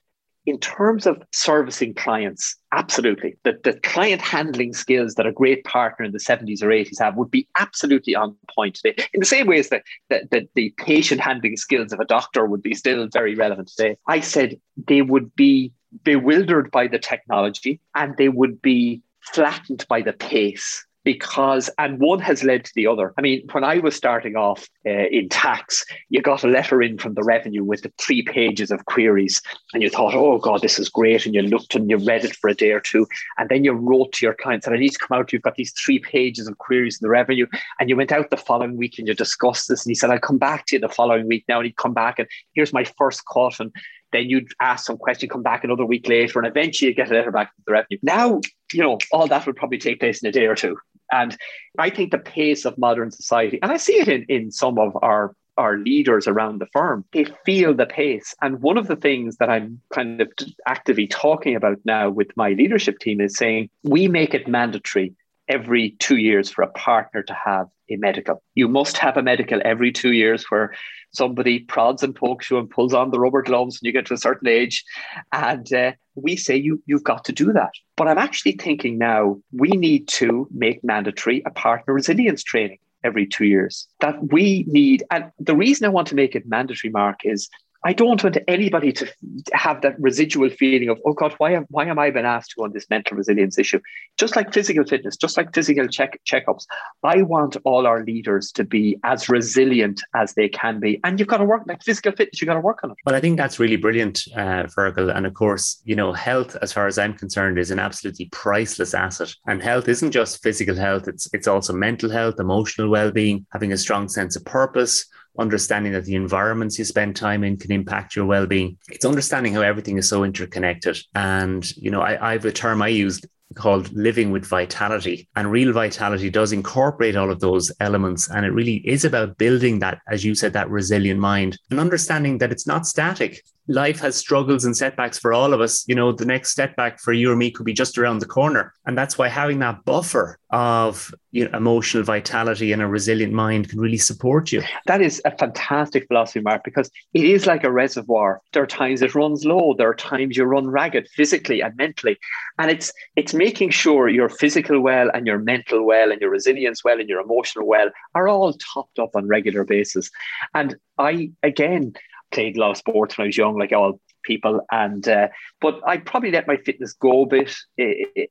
in 0.46 0.58
terms 0.60 1.06
of 1.06 1.20
servicing 1.32 1.92
clients, 1.92 2.56
absolutely. 2.72 3.36
The, 3.42 3.58
the 3.64 3.74
client 3.80 4.22
handling 4.22 4.72
skills 4.72 5.16
that 5.16 5.26
a 5.26 5.32
great 5.32 5.64
partner 5.64 6.04
in 6.04 6.12
the 6.12 6.18
70s 6.18 6.62
or 6.62 6.68
80s 6.68 7.00
have 7.00 7.16
would 7.16 7.30
be 7.30 7.48
absolutely 7.58 8.14
on 8.14 8.36
point 8.54 8.76
today. 8.76 8.94
In 9.12 9.20
the 9.20 9.26
same 9.26 9.48
way 9.48 9.58
as 9.58 9.68
the, 9.68 9.82
the, 10.08 10.28
the, 10.30 10.48
the 10.54 10.74
patient 10.78 11.20
handling 11.20 11.56
skills 11.56 11.92
of 11.92 11.98
a 11.98 12.04
doctor 12.04 12.46
would 12.46 12.62
be 12.62 12.74
still 12.74 13.08
very 13.12 13.34
relevant 13.34 13.68
today. 13.68 13.96
I 14.06 14.20
said 14.20 14.60
they 14.86 15.02
would 15.02 15.34
be 15.34 15.72
bewildered 16.04 16.70
by 16.70 16.86
the 16.86 16.98
technology 16.98 17.80
and 17.96 18.16
they 18.16 18.28
would 18.28 18.62
be 18.62 19.02
flattened 19.20 19.84
by 19.88 20.00
the 20.00 20.12
pace 20.12 20.85
because 21.06 21.70
and 21.78 22.00
one 22.00 22.18
has 22.18 22.42
led 22.42 22.64
to 22.64 22.72
the 22.74 22.88
other. 22.88 23.14
I 23.16 23.22
mean, 23.22 23.46
when 23.52 23.62
I 23.62 23.78
was 23.78 23.94
starting 23.94 24.34
off 24.34 24.68
uh, 24.84 24.90
in 24.90 25.28
tax, 25.28 25.84
you 26.08 26.20
got 26.20 26.42
a 26.42 26.48
letter 26.48 26.82
in 26.82 26.98
from 26.98 27.14
the 27.14 27.22
revenue 27.22 27.62
with 27.62 27.82
the 27.82 27.92
three 27.96 28.22
pages 28.22 28.72
of 28.72 28.84
queries, 28.86 29.40
and 29.72 29.84
you 29.84 29.88
thought, 29.88 30.14
"Oh 30.14 30.38
God, 30.38 30.62
this 30.62 30.80
is 30.80 30.88
great," 30.88 31.24
and 31.24 31.32
you 31.32 31.42
looked 31.42 31.76
and 31.76 31.88
you 31.88 31.96
read 31.96 32.24
it 32.24 32.34
for 32.34 32.50
a 32.50 32.54
day 32.54 32.72
or 32.72 32.80
two, 32.80 33.06
and 33.38 33.48
then 33.48 33.62
you 33.62 33.72
wrote 33.72 34.12
to 34.14 34.26
your 34.26 34.34
clients, 34.34 34.66
and 34.66 34.72
said, 34.72 34.78
I 34.78 34.80
need 34.80 34.94
to 34.94 34.98
come 34.98 35.16
out. 35.16 35.32
You've 35.32 35.42
got 35.42 35.54
these 35.54 35.72
three 35.72 36.00
pages 36.00 36.48
of 36.48 36.58
queries 36.58 36.98
in 37.00 37.04
the 37.06 37.10
revenue, 37.10 37.46
and 37.78 37.88
you 37.88 37.96
went 37.96 38.10
out 38.10 38.30
the 38.30 38.36
following 38.36 38.76
week 38.76 38.98
and 38.98 39.06
you 39.06 39.14
discussed 39.14 39.68
this, 39.68 39.84
and 39.84 39.90
he 39.92 39.94
said, 39.94 40.10
"I'll 40.10 40.18
come 40.18 40.38
back 40.38 40.66
to 40.66 40.76
you 40.76 40.80
the 40.80 40.88
following 40.88 41.28
week 41.28 41.44
now," 41.48 41.58
and 41.58 41.66
he'd 41.66 41.76
come 41.76 41.94
back 41.94 42.18
and 42.18 42.26
here's 42.54 42.72
my 42.72 42.82
first 42.98 43.22
cut, 43.32 43.60
and 43.60 43.70
then 44.12 44.28
you'd 44.28 44.52
ask 44.60 44.86
some 44.86 44.96
question, 44.96 45.28
come 45.28 45.42
back 45.42 45.62
another 45.62 45.84
week 45.84 46.08
later, 46.08 46.40
and 46.40 46.48
eventually 46.48 46.88
you 46.88 46.94
get 46.96 47.10
a 47.10 47.14
letter 47.14 47.30
back 47.30 47.54
from 47.54 47.62
the 47.66 47.72
revenue. 47.72 47.98
Now, 48.02 48.40
you 48.72 48.80
know, 48.80 48.98
all 49.12 49.26
that 49.28 49.46
would 49.46 49.56
probably 49.56 49.78
take 49.78 50.00
place 50.00 50.22
in 50.22 50.28
a 50.28 50.32
day 50.32 50.46
or 50.46 50.54
two. 50.54 50.76
And 51.12 51.36
I 51.78 51.90
think 51.90 52.10
the 52.10 52.18
pace 52.18 52.64
of 52.64 52.78
modern 52.78 53.10
society, 53.10 53.58
and 53.62 53.72
I 53.72 53.76
see 53.76 53.94
it 53.94 54.08
in, 54.08 54.24
in 54.28 54.50
some 54.50 54.78
of 54.78 54.96
our 55.02 55.34
our 55.58 55.78
leaders 55.78 56.28
around 56.28 56.60
the 56.60 56.66
firm, 56.66 57.04
they 57.12 57.24
feel 57.46 57.72
the 57.72 57.86
pace. 57.86 58.34
And 58.42 58.60
one 58.60 58.76
of 58.76 58.88
the 58.88 58.96
things 58.96 59.38
that 59.38 59.48
I'm 59.48 59.80
kind 59.90 60.20
of 60.20 60.28
actively 60.66 61.06
talking 61.06 61.56
about 61.56 61.78
now 61.86 62.10
with 62.10 62.28
my 62.36 62.50
leadership 62.50 62.98
team 62.98 63.22
is 63.22 63.36
saying 63.36 63.70
we 63.82 64.06
make 64.06 64.34
it 64.34 64.46
mandatory 64.46 65.14
every 65.48 65.90
two 65.98 66.16
years 66.16 66.50
for 66.50 66.62
a 66.62 66.70
partner 66.72 67.22
to 67.22 67.34
have 67.34 67.68
a 67.88 67.96
medical. 67.96 68.42
You 68.54 68.68
must 68.68 68.98
have 68.98 69.16
a 69.16 69.22
medical 69.22 69.60
every 69.64 69.92
two 69.92 70.12
years 70.12 70.44
where 70.48 70.74
somebody 71.12 71.60
prods 71.60 72.02
and 72.02 72.14
pokes 72.14 72.50
you 72.50 72.58
and 72.58 72.68
pulls 72.68 72.92
on 72.92 73.10
the 73.10 73.20
rubber 73.20 73.42
gloves 73.42 73.76
and 73.76 73.86
you 73.86 73.92
get 73.92 74.06
to 74.06 74.14
a 74.14 74.18
certain 74.18 74.48
age. 74.48 74.84
And 75.32 75.72
uh, 75.72 75.92
we 76.14 76.36
say 76.36 76.56
you, 76.56 76.82
you've 76.86 77.04
got 77.04 77.24
to 77.26 77.32
do 77.32 77.52
that. 77.52 77.70
But 77.96 78.08
I'm 78.08 78.18
actually 78.18 78.52
thinking 78.52 78.98
now 78.98 79.36
we 79.52 79.68
need 79.68 80.08
to 80.08 80.48
make 80.50 80.82
mandatory 80.82 81.42
a 81.46 81.50
partner 81.50 81.94
resilience 81.94 82.42
training 82.42 82.78
every 83.04 83.26
two 83.26 83.44
years. 83.44 83.86
That 84.00 84.32
we 84.32 84.64
need, 84.68 85.04
and 85.10 85.30
the 85.38 85.54
reason 85.54 85.86
I 85.86 85.90
want 85.90 86.08
to 86.08 86.14
make 86.14 86.34
it 86.34 86.46
mandatory, 86.46 86.90
Mark, 86.90 87.20
is 87.24 87.48
I 87.86 87.92
don't 87.92 88.08
want 88.08 88.36
anybody 88.48 88.90
to 88.94 89.06
have 89.52 89.80
that 89.82 89.94
residual 90.00 90.50
feeling 90.50 90.88
of, 90.88 90.98
oh 91.06 91.12
God, 91.12 91.36
why 91.38 91.52
am, 91.52 91.66
why 91.70 91.84
am 91.84 92.00
I 92.00 92.10
being 92.10 92.26
asked 92.26 92.50
to 92.56 92.64
on 92.64 92.72
this 92.72 92.90
mental 92.90 93.16
resilience 93.16 93.60
issue? 93.60 93.78
Just 94.18 94.34
like 94.34 94.52
physical 94.52 94.84
fitness, 94.84 95.16
just 95.16 95.36
like 95.36 95.54
physical 95.54 95.86
check, 95.86 96.20
checkups, 96.28 96.66
I 97.04 97.22
want 97.22 97.56
all 97.62 97.86
our 97.86 98.02
leaders 98.02 98.50
to 98.52 98.64
be 98.64 98.98
as 99.04 99.28
resilient 99.28 100.02
as 100.16 100.34
they 100.34 100.48
can 100.48 100.80
be. 100.80 100.98
And 101.04 101.20
you've 101.20 101.28
got 101.28 101.36
to 101.36 101.44
work, 101.44 101.62
like 101.68 101.80
physical 101.84 102.10
fitness, 102.10 102.40
you've 102.40 102.48
got 102.48 102.54
to 102.54 102.60
work 102.60 102.80
on 102.82 102.90
it. 102.90 102.96
Well, 103.06 103.14
I 103.14 103.20
think 103.20 103.36
that's 103.36 103.60
really 103.60 103.76
brilliant, 103.76 104.24
uh, 104.34 104.64
Fergal. 104.64 105.16
And 105.16 105.24
of 105.24 105.34
course, 105.34 105.80
you 105.84 105.94
know, 105.94 106.12
health, 106.12 106.56
as 106.62 106.72
far 106.72 106.88
as 106.88 106.98
I'm 106.98 107.14
concerned, 107.14 107.56
is 107.56 107.70
an 107.70 107.78
absolutely 107.78 108.28
priceless 108.32 108.94
asset. 108.94 109.32
And 109.46 109.62
health 109.62 109.88
isn't 109.88 110.10
just 110.10 110.42
physical 110.42 110.74
health, 110.74 111.06
it's, 111.06 111.32
it's 111.32 111.46
also 111.46 111.72
mental 111.72 112.10
health, 112.10 112.40
emotional 112.40 112.88
well 112.88 113.12
being, 113.12 113.46
having 113.52 113.72
a 113.72 113.78
strong 113.78 114.08
sense 114.08 114.34
of 114.34 114.44
purpose 114.44 115.06
understanding 115.38 115.92
that 115.92 116.04
the 116.04 116.14
environments 116.14 116.78
you 116.78 116.84
spend 116.84 117.16
time 117.16 117.44
in 117.44 117.56
can 117.56 117.72
impact 117.72 118.16
your 118.16 118.26
well-being. 118.26 118.78
It's 118.90 119.04
understanding 119.04 119.54
how 119.54 119.62
everything 119.62 119.98
is 119.98 120.08
so 120.08 120.24
interconnected. 120.24 120.98
And, 121.14 121.70
you 121.76 121.90
know, 121.90 122.00
I, 122.00 122.30
I 122.30 122.32
have 122.32 122.44
a 122.44 122.52
term 122.52 122.82
I 122.82 122.88
use 122.88 123.20
called 123.54 123.92
living 123.92 124.32
with 124.32 124.44
vitality 124.44 125.28
and 125.36 125.50
real 125.50 125.72
vitality 125.72 126.28
does 126.28 126.52
incorporate 126.52 127.16
all 127.16 127.30
of 127.30 127.38
those 127.38 127.70
elements 127.80 128.28
and 128.28 128.44
it 128.44 128.50
really 128.50 128.76
is 128.86 129.04
about 129.04 129.38
building 129.38 129.78
that 129.78 130.00
as 130.10 130.24
you 130.24 130.34
said 130.34 130.52
that 130.52 130.68
resilient 130.68 131.20
mind 131.20 131.56
and 131.70 131.78
understanding 131.78 132.38
that 132.38 132.50
it's 132.50 132.66
not 132.66 132.86
static 132.86 133.42
life 133.68 134.00
has 134.00 134.16
struggles 134.16 134.64
and 134.64 134.76
setbacks 134.76 135.18
for 135.18 135.32
all 135.32 135.52
of 135.52 135.60
us. 135.60 135.86
You 135.88 135.94
know, 135.94 136.12
the 136.12 136.24
next 136.24 136.54
setback 136.54 137.00
for 137.00 137.12
you 137.12 137.30
or 137.30 137.36
me 137.36 137.50
could 137.50 137.66
be 137.66 137.72
just 137.72 137.98
around 137.98 138.18
the 138.18 138.26
corner. 138.26 138.72
And 138.86 138.96
that's 138.96 139.18
why 139.18 139.28
having 139.28 139.58
that 139.60 139.84
buffer 139.84 140.38
of 140.50 141.12
you 141.32 141.48
know, 141.48 141.56
emotional 141.56 142.04
vitality 142.04 142.72
and 142.72 142.80
a 142.80 142.86
resilient 142.86 143.32
mind 143.32 143.68
can 143.68 143.80
really 143.80 143.98
support 143.98 144.52
you. 144.52 144.62
That 144.86 145.02
is 145.02 145.20
a 145.24 145.36
fantastic 145.36 146.06
philosophy, 146.06 146.40
Mark, 146.40 146.62
because 146.64 146.90
it 147.14 147.24
is 147.24 147.46
like 147.46 147.64
a 147.64 147.72
reservoir. 147.72 148.40
There 148.52 148.62
are 148.62 148.66
times 148.66 149.02
it 149.02 149.14
runs 149.14 149.44
low, 149.44 149.74
there 149.76 149.90
are 149.90 149.94
times 149.94 150.36
you 150.36 150.44
run 150.44 150.68
ragged 150.68 151.08
physically 151.08 151.60
and 151.60 151.76
mentally. 151.76 152.16
And 152.58 152.70
it's 152.70 152.92
it's 153.16 153.34
making 153.34 153.70
sure 153.70 154.08
your 154.08 154.28
physical 154.28 154.80
well 154.80 155.10
and 155.12 155.26
your 155.26 155.38
mental 155.38 155.84
well 155.84 156.12
and 156.12 156.20
your 156.20 156.30
resilience 156.30 156.84
well 156.84 157.00
and 157.00 157.08
your 157.08 157.20
emotional 157.20 157.66
well 157.66 157.90
are 158.14 158.28
all 158.28 158.52
topped 158.54 158.98
up 158.98 159.16
on 159.16 159.26
regular 159.26 159.64
basis. 159.64 160.10
And 160.54 160.76
I 160.98 161.32
again 161.42 161.94
played 162.30 162.56
a 162.56 162.60
lot 162.60 162.72
of 162.72 162.76
sports 162.76 163.16
when 163.16 163.24
I 163.24 163.28
was 163.28 163.36
young, 163.36 163.58
like 163.58 163.72
all 163.72 164.00
people. 164.24 164.60
And 164.70 165.08
uh, 165.08 165.28
but 165.60 165.80
I 165.86 165.98
probably 165.98 166.30
let 166.30 166.46
my 166.46 166.56
fitness 166.56 166.92
go 166.94 167.22
a 167.22 167.26
bit, 167.26 167.56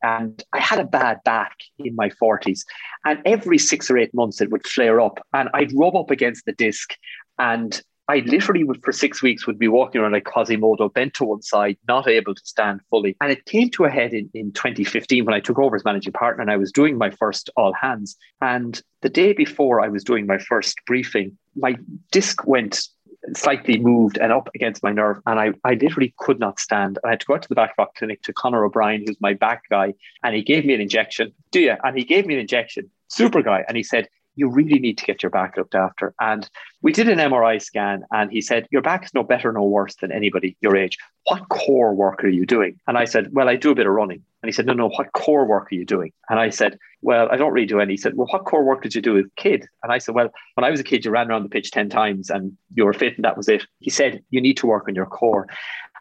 and 0.01 0.43
I 0.53 0.59
had 0.59 0.79
a 0.79 0.85
bad 0.85 1.19
back 1.23 1.55
in 1.79 1.95
my 1.95 2.09
forties, 2.09 2.65
and 3.05 3.19
every 3.25 3.57
six 3.57 3.89
or 3.89 3.97
eight 3.97 4.13
months 4.13 4.41
it 4.41 4.51
would 4.51 4.67
flare 4.67 5.01
up, 5.01 5.19
and 5.33 5.49
I'd 5.53 5.73
rub 5.73 5.95
up 5.95 6.11
against 6.11 6.45
the 6.45 6.53
disc, 6.53 6.95
and 7.39 7.81
I 8.07 8.17
literally 8.19 8.63
would 8.63 8.83
for 8.83 8.91
six 8.91 9.23
weeks 9.23 9.47
would 9.47 9.57
be 9.57 9.67
walking 9.67 9.99
around 9.99 10.11
like 10.11 10.25
Quasimodo, 10.25 10.89
bent 10.89 11.15
to 11.15 11.25
one 11.25 11.41
side, 11.41 11.77
not 11.87 12.07
able 12.07 12.35
to 12.35 12.41
stand 12.45 12.81
fully. 12.91 13.17
And 13.19 13.31
it 13.31 13.45
came 13.45 13.71
to 13.71 13.85
a 13.85 13.89
head 13.89 14.13
in, 14.13 14.29
in 14.35 14.51
2015 14.51 15.25
when 15.25 15.33
I 15.33 15.39
took 15.39 15.57
over 15.57 15.75
as 15.75 15.83
managing 15.83 16.13
partner 16.13 16.43
and 16.43 16.51
I 16.51 16.57
was 16.57 16.71
doing 16.71 16.99
my 16.99 17.09
first 17.09 17.49
all 17.57 17.73
hands. 17.73 18.15
And 18.41 18.79
the 19.01 19.09
day 19.09 19.33
before 19.33 19.81
I 19.81 19.87
was 19.87 20.03
doing 20.03 20.27
my 20.27 20.37
first 20.37 20.77
briefing, 20.85 21.35
my 21.55 21.77
disc 22.11 22.45
went 22.45 22.87
slightly 23.33 23.79
moved 23.79 24.17
and 24.17 24.31
up 24.31 24.49
against 24.55 24.83
my 24.83 24.91
nerve. 24.91 25.21
And 25.25 25.39
I, 25.39 25.53
I 25.63 25.73
literally 25.73 26.13
could 26.17 26.39
not 26.39 26.59
stand. 26.59 26.99
I 27.03 27.11
had 27.11 27.19
to 27.21 27.25
go 27.25 27.35
out 27.35 27.41
to 27.43 27.49
the 27.49 27.55
Blackrock 27.55 27.95
clinic 27.95 28.21
to 28.23 28.33
Connor 28.33 28.65
O'Brien, 28.65 29.03
who's 29.05 29.19
my 29.19 29.33
back 29.33 29.63
guy, 29.69 29.93
and 30.23 30.35
he 30.35 30.41
gave 30.41 30.65
me 30.65 30.73
an 30.73 30.81
injection. 30.81 31.33
Do 31.51 31.59
you? 31.59 31.75
And 31.83 31.97
he 31.97 32.03
gave 32.03 32.25
me 32.25 32.35
an 32.35 32.41
injection, 32.41 32.89
super 33.07 33.41
guy. 33.41 33.63
And 33.67 33.77
he 33.77 33.83
said, 33.83 34.07
you 34.35 34.49
really 34.49 34.79
need 34.79 34.97
to 34.97 35.05
get 35.05 35.23
your 35.23 35.29
back 35.29 35.57
looked 35.57 35.75
after. 35.75 36.13
And 36.19 36.47
we 36.81 36.91
did 36.91 37.07
an 37.09 37.19
MRI 37.19 37.61
scan, 37.61 38.03
and 38.11 38.31
he 38.31 38.41
said, 38.41 38.67
Your 38.71 38.81
back 38.81 39.05
is 39.05 39.13
no 39.13 39.23
better, 39.23 39.51
no 39.51 39.63
worse 39.63 39.95
than 39.95 40.11
anybody 40.11 40.55
your 40.61 40.75
age. 40.75 40.97
What 41.23 41.49
core 41.49 41.93
work 41.93 42.23
are 42.23 42.29
you 42.29 42.45
doing? 42.45 42.79
And 42.87 42.97
I 42.97 43.05
said, 43.05 43.33
Well, 43.33 43.49
I 43.49 43.55
do 43.55 43.71
a 43.71 43.75
bit 43.75 43.87
of 43.87 43.93
running. 43.93 44.21
And 44.41 44.47
he 44.47 44.51
said, 44.51 44.65
No, 44.65 44.73
no, 44.73 44.89
what 44.89 45.13
core 45.13 45.45
work 45.45 45.71
are 45.71 45.75
you 45.75 45.85
doing? 45.85 46.11
And 46.29 46.39
I 46.39 46.49
said, 46.49 46.77
Well, 47.01 47.29
I 47.31 47.37
don't 47.37 47.53
really 47.53 47.67
do 47.67 47.79
any. 47.79 47.93
He 47.93 47.97
said, 47.97 48.15
Well, 48.15 48.27
what 48.31 48.45
core 48.45 48.63
work 48.63 48.83
did 48.83 48.93
you 48.93 49.01
do 49.01 49.17
as 49.17 49.25
a 49.25 49.41
kid? 49.41 49.67
And 49.83 49.91
I 49.91 49.97
said, 49.97 50.15
Well, 50.15 50.29
when 50.55 50.63
I 50.63 50.71
was 50.71 50.79
a 50.79 50.83
kid, 50.83 51.05
you 51.05 51.11
ran 51.11 51.29
around 51.29 51.43
the 51.43 51.49
pitch 51.49 51.71
10 51.71 51.89
times 51.89 52.29
and 52.29 52.55
you 52.73 52.85
were 52.85 52.93
fit, 52.93 53.15
and 53.15 53.25
that 53.25 53.37
was 53.37 53.49
it. 53.49 53.65
He 53.79 53.89
said, 53.89 54.21
You 54.29 54.41
need 54.41 54.57
to 54.57 54.67
work 54.67 54.85
on 54.87 54.95
your 54.95 55.07
core. 55.07 55.47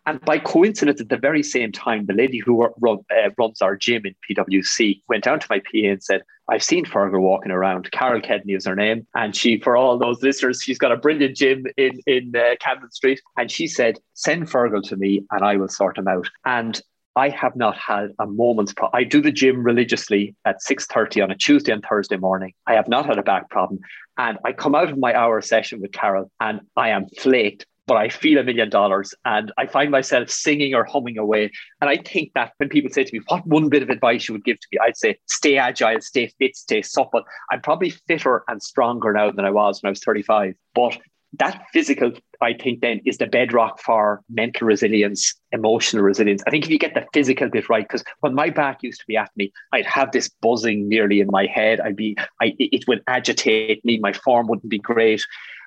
And 0.06 0.20
by 0.20 0.38
coincidence, 0.38 1.00
at 1.00 1.08
the 1.08 1.16
very 1.16 1.42
same 1.42 1.72
time, 1.72 2.04
the 2.06 2.12
lady 2.12 2.38
who 2.38 2.68
run, 2.78 2.98
uh, 3.10 3.30
runs 3.38 3.62
our 3.62 3.74
gym 3.74 4.02
in 4.04 4.14
PwC 4.28 5.00
went 5.08 5.24
down 5.24 5.40
to 5.40 5.46
my 5.48 5.60
PA 5.60 5.88
and 5.88 6.02
said, 6.02 6.22
I've 6.48 6.62
seen 6.62 6.85
Fergal 6.85 7.20
walking 7.20 7.52
around. 7.52 7.90
Carol 7.90 8.20
Kedney 8.20 8.57
is 8.57 8.66
her 8.66 8.76
name. 8.76 9.07
And 9.14 9.35
she, 9.35 9.59
for 9.59 9.76
all 9.76 9.98
those 9.98 10.22
listeners, 10.22 10.62
she's 10.62 10.78
got 10.78 10.92
a 10.92 10.96
brilliant 10.96 11.37
gym 11.37 11.64
in, 11.76 12.00
in 12.07 12.35
uh, 12.37 12.57
Camden 12.61 12.90
Street. 12.90 13.20
And 13.37 13.50
she 13.50 13.66
said, 13.66 13.98
send 14.12 14.50
Fergal 14.50 14.83
to 14.88 14.96
me 14.96 15.24
and 15.30 15.44
I 15.44 15.57
will 15.57 15.68
sort 15.68 15.96
him 15.96 16.09
out. 16.09 16.28
And 16.44 16.80
I 17.16 17.28
have 17.28 17.54
not 17.54 17.76
had 17.78 18.11
a 18.18 18.26
moment's 18.26 18.72
problem. 18.72 18.98
I 18.98 19.04
do 19.04 19.22
the 19.22 19.30
gym 19.30 19.62
religiously 19.62 20.35
at 20.44 20.57
6.30 20.61 21.22
on 21.22 21.30
a 21.30 21.37
Tuesday 21.37 21.72
and 21.72 21.85
Thursday 21.85 22.16
morning. 22.16 22.52
I 22.66 22.74
have 22.74 22.88
not 22.88 23.07
had 23.07 23.18
a 23.18 23.22
back 23.22 23.48
problem. 23.50 23.80
And 24.18 24.38
I 24.44 24.52
come 24.52 24.74
out 24.74 24.90
of 24.90 24.98
my 24.98 25.14
hour 25.14 25.40
session 25.40 25.80
with 25.80 25.92
Carol 25.92 26.30
and 26.40 26.61
I 26.76 26.90
am 26.90 27.07
flaked 27.18 27.66
but 27.86 27.96
I 27.96 28.08
feel 28.08 28.38
a 28.38 28.44
million 28.44 28.70
dollars 28.70 29.14
and 29.24 29.52
I 29.58 29.66
find 29.66 29.90
myself 29.90 30.30
singing 30.30 30.74
or 30.74 30.84
humming 30.84 31.18
away. 31.18 31.50
And 31.80 31.90
I 31.90 31.98
think 31.98 32.32
that 32.34 32.52
when 32.56 32.68
people 32.68 32.90
say 32.90 33.04
to 33.04 33.12
me, 33.14 33.22
What 33.28 33.46
one 33.46 33.68
bit 33.68 33.82
of 33.82 33.90
advice 33.90 34.28
you 34.28 34.34
would 34.34 34.44
give 34.44 34.58
to 34.60 34.66
me? 34.72 34.78
I'd 34.82 34.96
say, 34.96 35.18
Stay 35.26 35.56
agile, 35.56 36.00
stay 36.00 36.32
fit, 36.38 36.56
stay 36.56 36.82
supple. 36.82 37.22
I'm 37.52 37.60
probably 37.60 37.90
fitter 37.90 38.42
and 38.48 38.62
stronger 38.62 39.12
now 39.12 39.30
than 39.30 39.44
I 39.44 39.50
was 39.50 39.82
when 39.82 39.88
I 39.88 39.92
was 39.92 40.02
35. 40.02 40.54
But 40.74 40.98
that 41.38 41.64
physical, 41.72 42.12
I 42.40 42.54
think, 42.54 42.80
then 42.80 43.00
is 43.04 43.18
the 43.18 43.26
bedrock 43.26 43.80
for 43.80 44.22
mental 44.30 44.66
resilience, 44.66 45.34
emotional 45.52 46.04
resilience. 46.04 46.42
I 46.46 46.50
think 46.50 46.64
if 46.64 46.70
you 46.70 46.78
get 46.78 46.94
the 46.94 47.06
physical 47.12 47.48
bit 47.48 47.68
right, 47.68 47.86
because 47.86 48.04
when 48.20 48.34
my 48.34 48.50
back 48.50 48.82
used 48.82 49.00
to 49.00 49.06
be 49.06 49.16
at 49.16 49.30
me, 49.36 49.52
I'd 49.72 49.86
have 49.86 50.12
this 50.12 50.28
buzzing 50.28 50.88
nearly 50.88 51.20
in 51.20 51.28
my 51.30 51.46
head. 51.46 51.80
I'd 51.80 51.96
be, 51.96 52.16
I, 52.40 52.54
it 52.58 52.86
would 52.86 53.02
agitate 53.08 53.84
me. 53.84 53.98
My 53.98 54.12
form 54.12 54.46
wouldn't 54.46 54.70
be 54.70 54.78
great. 54.78 55.24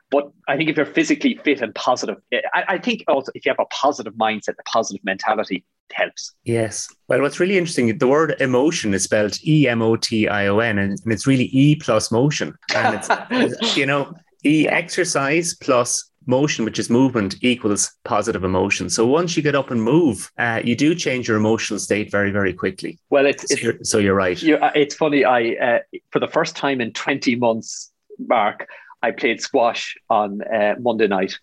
But 0.10 0.32
I 0.48 0.56
think 0.56 0.70
if 0.70 0.78
you're 0.78 0.86
physically 0.86 1.40
fit 1.44 1.62
and 1.62 1.76
positive, 1.76 2.18
I, 2.54 2.64
I 2.68 2.78
think 2.78 3.04
also 3.08 3.32
if 3.36 3.46
you 3.46 3.50
have 3.50 3.60
a 3.60 3.66
positive 3.66 4.14
mindset, 4.14 4.56
a 4.60 4.64
positive 4.64 5.04
mentality, 5.04 5.66
helps. 5.94 6.34
Yes. 6.44 6.88
Well, 7.08 7.22
what's 7.22 7.40
really 7.40 7.58
interesting, 7.58 7.98
the 7.98 8.08
word 8.08 8.36
emotion 8.40 8.94
is 8.94 9.04
spelled 9.04 9.38
E 9.46 9.68
M 9.68 9.82
O 9.82 9.96
T 9.96 10.28
I 10.28 10.48
O 10.48 10.60
N, 10.60 10.78
and 10.78 11.00
it's 11.06 11.28
really 11.28 11.46
E 11.46 11.76
plus 11.76 12.12
motion. 12.12 12.54
And 12.76 13.02
it's, 13.32 13.78
you 13.78 13.86
know, 13.86 14.14
E 14.46 14.68
exercise 14.68 15.54
plus 15.56 16.10
motion, 16.26 16.66
which 16.66 16.78
is 16.78 16.90
movement, 16.90 17.36
equals 17.42 17.92
positive 18.04 18.44
emotion. 18.44 18.90
So 18.90 19.08
once 19.08 19.38
you 19.38 19.44
get 19.44 19.56
up 19.56 19.72
and 19.72 19.82
move, 19.82 20.30
uh, 20.38 20.62
you 20.64 20.76
do 20.76 20.94
change 20.94 21.28
your 21.28 21.38
emotional 21.38 21.80
state 21.80 22.12
very, 22.12 22.32
very 22.32 22.54
quickly. 22.54 23.00
Well, 23.10 23.26
it's, 23.26 23.44
so, 23.44 23.54
it's, 23.54 23.64
you're, 23.64 23.84
so 23.84 23.98
you're 23.98 24.16
right. 24.16 24.42
You, 24.42 24.58
uh, 24.58 24.72
it's 24.76 24.96
funny. 24.96 25.24
I 25.24 25.52
uh, 25.54 25.80
for 26.12 26.20
the 26.20 26.28
first 26.28 26.56
time 26.56 26.82
in 26.82 26.92
20 26.92 27.36
months, 27.36 27.92
Mark, 28.20 28.68
I 29.08 29.12
played 29.12 29.42
squash 29.42 29.96
on 30.10 30.42
uh, 30.42 30.76
Monday 30.80 31.08
night, 31.08 31.40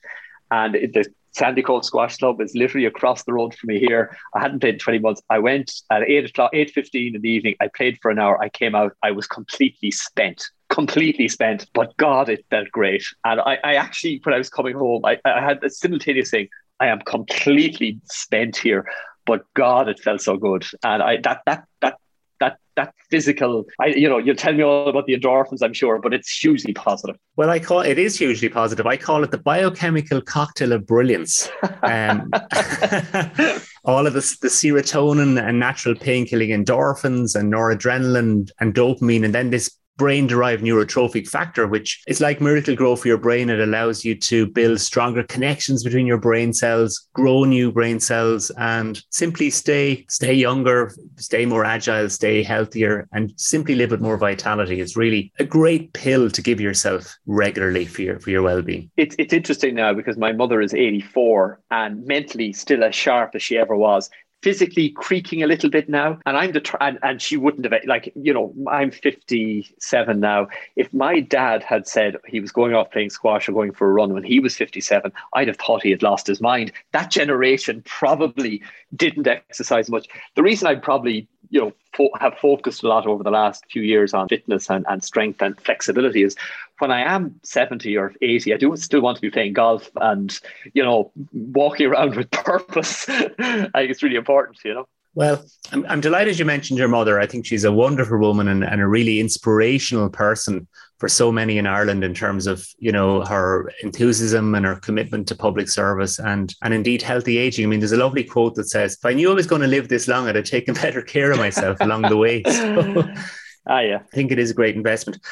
and 0.50 0.74
it, 0.74 0.92
the 0.92 1.06
Sandycove 1.34 1.84
Squash 1.84 2.18
Club 2.18 2.40
is 2.40 2.54
literally 2.54 2.86
across 2.86 3.24
the 3.24 3.32
road 3.32 3.54
from 3.54 3.68
me 3.68 3.80
here. 3.80 4.16
I 4.34 4.40
hadn't 4.40 4.60
played 4.60 4.74
in 4.74 4.80
20 4.80 4.98
months. 5.00 5.22
I 5.30 5.38
went 5.38 5.72
at 5.90 6.02
8 6.02 6.26
o'clock, 6.26 6.52
8.15 6.52 7.14
in 7.16 7.22
the 7.22 7.28
evening. 7.28 7.56
I 7.60 7.68
played 7.74 7.98
for 8.00 8.10
an 8.10 8.18
hour. 8.18 8.40
I 8.40 8.50
came 8.50 8.74
out. 8.74 8.92
I 9.02 9.10
was 9.10 9.26
completely 9.26 9.90
spent, 9.90 10.44
completely 10.68 11.28
spent. 11.28 11.66
But 11.72 11.96
God, 11.96 12.28
it 12.28 12.44
felt 12.50 12.70
great. 12.70 13.02
And 13.24 13.40
I, 13.40 13.58
I 13.64 13.74
actually, 13.74 14.20
when 14.22 14.34
I 14.34 14.38
was 14.38 14.50
coming 14.50 14.76
home, 14.76 15.04
I, 15.04 15.18
I 15.24 15.40
had 15.40 15.64
a 15.64 15.70
simultaneous 15.70 16.30
thing. 16.30 16.48
I 16.78 16.86
am 16.88 17.00
completely 17.00 18.00
spent 18.04 18.56
here 18.56 18.86
but 19.26 19.44
God, 19.54 19.88
it 19.88 20.00
felt 20.00 20.20
so 20.20 20.36
good, 20.36 20.66
and 20.82 21.02
I 21.02 21.16
that 21.22 21.42
that 21.46 21.64
that 21.80 21.98
that 22.40 22.58
that 22.76 22.92
physical 23.10 23.64
I 23.80 23.86
you 23.86 24.08
know 24.08 24.18
you'll 24.18 24.36
tell 24.36 24.52
me 24.52 24.62
all 24.62 24.88
about 24.88 25.06
the 25.06 25.16
endorphins 25.16 25.62
I'm 25.62 25.72
sure 25.72 26.00
but 26.00 26.12
it's 26.12 26.36
hugely 26.36 26.72
positive. 26.72 27.16
Well 27.36 27.50
I 27.50 27.58
call 27.58 27.80
it 27.80 27.98
is 27.98 28.18
hugely 28.18 28.48
positive. 28.48 28.86
I 28.86 28.96
call 28.96 29.22
it 29.22 29.30
the 29.30 29.38
biochemical 29.38 30.20
cocktail 30.20 30.72
of 30.72 30.86
brilliance. 30.86 31.48
Um, 31.82 32.30
all 33.84 34.06
of 34.06 34.12
this 34.14 34.38
the 34.38 34.48
serotonin 34.48 35.42
and 35.42 35.60
natural 35.60 35.94
pain 35.94 36.26
killing 36.26 36.50
endorphins 36.50 37.34
and 37.38 37.52
noradrenaline 37.52 38.50
and 38.60 38.74
dopamine 38.74 39.24
and 39.24 39.34
then 39.34 39.50
this 39.50 39.70
brain 39.96 40.26
derived 40.26 40.62
neurotrophic 40.62 41.28
factor, 41.28 41.66
which 41.66 42.02
is 42.06 42.20
like 42.20 42.40
Miracle-Gro 42.40 42.96
for 42.96 43.08
your 43.08 43.18
brain. 43.18 43.50
It 43.50 43.60
allows 43.60 44.04
you 44.04 44.14
to 44.16 44.46
build 44.46 44.80
stronger 44.80 45.22
connections 45.22 45.84
between 45.84 46.06
your 46.06 46.18
brain 46.18 46.52
cells, 46.52 47.08
grow 47.14 47.44
new 47.44 47.70
brain 47.70 48.00
cells, 48.00 48.50
and 48.58 49.00
simply 49.10 49.50
stay, 49.50 50.04
stay 50.08 50.34
younger, 50.34 50.92
stay 51.16 51.46
more 51.46 51.64
agile, 51.64 52.08
stay 52.10 52.42
healthier, 52.42 53.08
and 53.12 53.32
simply 53.36 53.74
live 53.74 53.90
with 53.90 54.00
more 54.00 54.16
vitality. 54.16 54.80
It's 54.80 54.96
really 54.96 55.32
a 55.38 55.44
great 55.44 55.92
pill 55.92 56.30
to 56.30 56.42
give 56.42 56.60
yourself 56.60 57.16
regularly 57.26 57.84
for 57.84 58.02
your, 58.02 58.20
for 58.20 58.30
your 58.30 58.42
well-being. 58.42 58.90
It's, 58.96 59.14
it's 59.18 59.32
interesting 59.32 59.74
now 59.74 59.92
because 59.92 60.16
my 60.16 60.32
mother 60.32 60.60
is 60.60 60.74
84 60.74 61.60
and 61.70 62.04
mentally 62.04 62.52
still 62.52 62.84
as 62.84 62.94
sharp 62.94 63.34
as 63.34 63.42
she 63.42 63.56
ever 63.58 63.76
was 63.76 64.10
physically 64.44 64.90
creaking 64.90 65.42
a 65.42 65.46
little 65.46 65.70
bit 65.70 65.88
now. 65.88 66.18
And 66.26 66.36
I'm 66.36 66.52
the 66.52 66.60
tr- 66.60 66.76
and, 66.78 66.98
and 67.02 67.22
she 67.22 67.38
wouldn't 67.38 67.64
have 67.64 67.80
like 67.86 68.12
you 68.14 68.34
know 68.34 68.52
I'm 68.70 68.90
57 68.90 70.20
now. 70.20 70.48
If 70.76 70.92
my 70.92 71.20
dad 71.20 71.62
had 71.62 71.88
said 71.88 72.18
he 72.26 72.40
was 72.40 72.52
going 72.52 72.74
off 72.74 72.90
playing 72.90 73.08
squash 73.08 73.48
or 73.48 73.52
going 73.52 73.72
for 73.72 73.88
a 73.88 73.92
run 73.92 74.12
when 74.12 74.22
he 74.22 74.40
was 74.40 74.54
57, 74.54 75.10
I'd 75.32 75.48
have 75.48 75.56
thought 75.56 75.82
he 75.82 75.90
had 75.90 76.02
lost 76.02 76.26
his 76.26 76.42
mind. 76.42 76.72
That 76.92 77.10
generation 77.10 77.82
probably 77.86 78.62
didn't 78.94 79.26
exercise 79.26 79.88
much. 79.88 80.08
The 80.34 80.42
reason 80.42 80.68
I 80.68 80.74
probably 80.74 81.26
you 81.54 81.60
know 81.60 81.72
fo- 81.96 82.10
have 82.20 82.36
focused 82.38 82.82
a 82.82 82.88
lot 82.88 83.06
over 83.06 83.22
the 83.22 83.30
last 83.30 83.64
few 83.70 83.82
years 83.82 84.12
on 84.12 84.28
fitness 84.28 84.68
and, 84.68 84.84
and 84.88 85.04
strength 85.04 85.40
and 85.40 85.58
flexibility 85.60 86.24
is 86.24 86.36
when 86.80 86.90
I 86.90 87.02
am 87.02 87.38
70 87.44 87.96
or 87.96 88.12
80, 88.20 88.52
I 88.52 88.56
do 88.56 88.76
still 88.76 89.00
want 89.00 89.16
to 89.16 89.22
be 89.22 89.30
playing 89.30 89.52
golf 89.52 89.88
and, 90.00 90.36
you 90.72 90.82
know, 90.82 91.12
walking 91.32 91.86
around 91.86 92.16
with 92.16 92.30
purpose. 92.32 93.08
I 93.08 93.70
think 93.72 93.90
it's 93.90 94.02
really 94.02 94.16
important, 94.16 94.58
you 94.64 94.74
know. 94.74 94.88
Well, 95.14 95.44
I'm, 95.72 95.86
I'm 95.86 96.00
delighted 96.00 96.38
you 96.38 96.44
mentioned 96.44 96.78
your 96.78 96.88
mother. 96.88 97.20
I 97.20 97.26
think 97.26 97.46
she's 97.46 97.64
a 97.64 97.72
wonderful 97.72 98.18
woman 98.18 98.48
and, 98.48 98.64
and 98.64 98.80
a 98.80 98.86
really 98.86 99.20
inspirational 99.20 100.10
person 100.10 100.66
for 100.98 101.08
so 101.08 101.30
many 101.30 101.58
in 101.58 101.66
Ireland 101.66 102.02
in 102.02 102.14
terms 102.14 102.46
of, 102.46 102.66
you 102.78 102.90
know, 102.90 103.24
her 103.24 103.70
enthusiasm 103.82 104.54
and 104.54 104.64
her 104.66 104.76
commitment 104.76 105.28
to 105.28 105.34
public 105.34 105.68
service 105.68 106.18
and 106.18 106.54
and 106.62 106.72
indeed 106.74 107.02
healthy 107.02 107.38
aging. 107.38 107.64
I 107.64 107.68
mean, 107.68 107.80
there's 107.80 107.92
a 107.92 107.96
lovely 107.96 108.24
quote 108.24 108.54
that 108.56 108.70
says, 108.70 108.94
if 108.94 109.04
I 109.04 109.12
knew 109.12 109.30
I 109.30 109.34
was 109.34 109.46
going 109.46 109.62
to 109.62 109.68
live 109.68 109.88
this 109.88 110.08
long, 110.08 110.26
I'd 110.26 110.36
have 110.36 110.44
taken 110.44 110.74
better 110.86 111.02
care 111.02 111.30
of 111.30 111.38
myself 111.38 111.78
along 111.80 112.02
the 112.02 112.16
way. 112.16 112.42
So, 112.44 113.04
Ah, 113.66 113.80
yeah. 113.80 114.00
I 114.00 114.14
think 114.14 114.30
it 114.30 114.38
is 114.38 114.50
a 114.50 114.54
great 114.54 114.76
investment. 114.76 115.22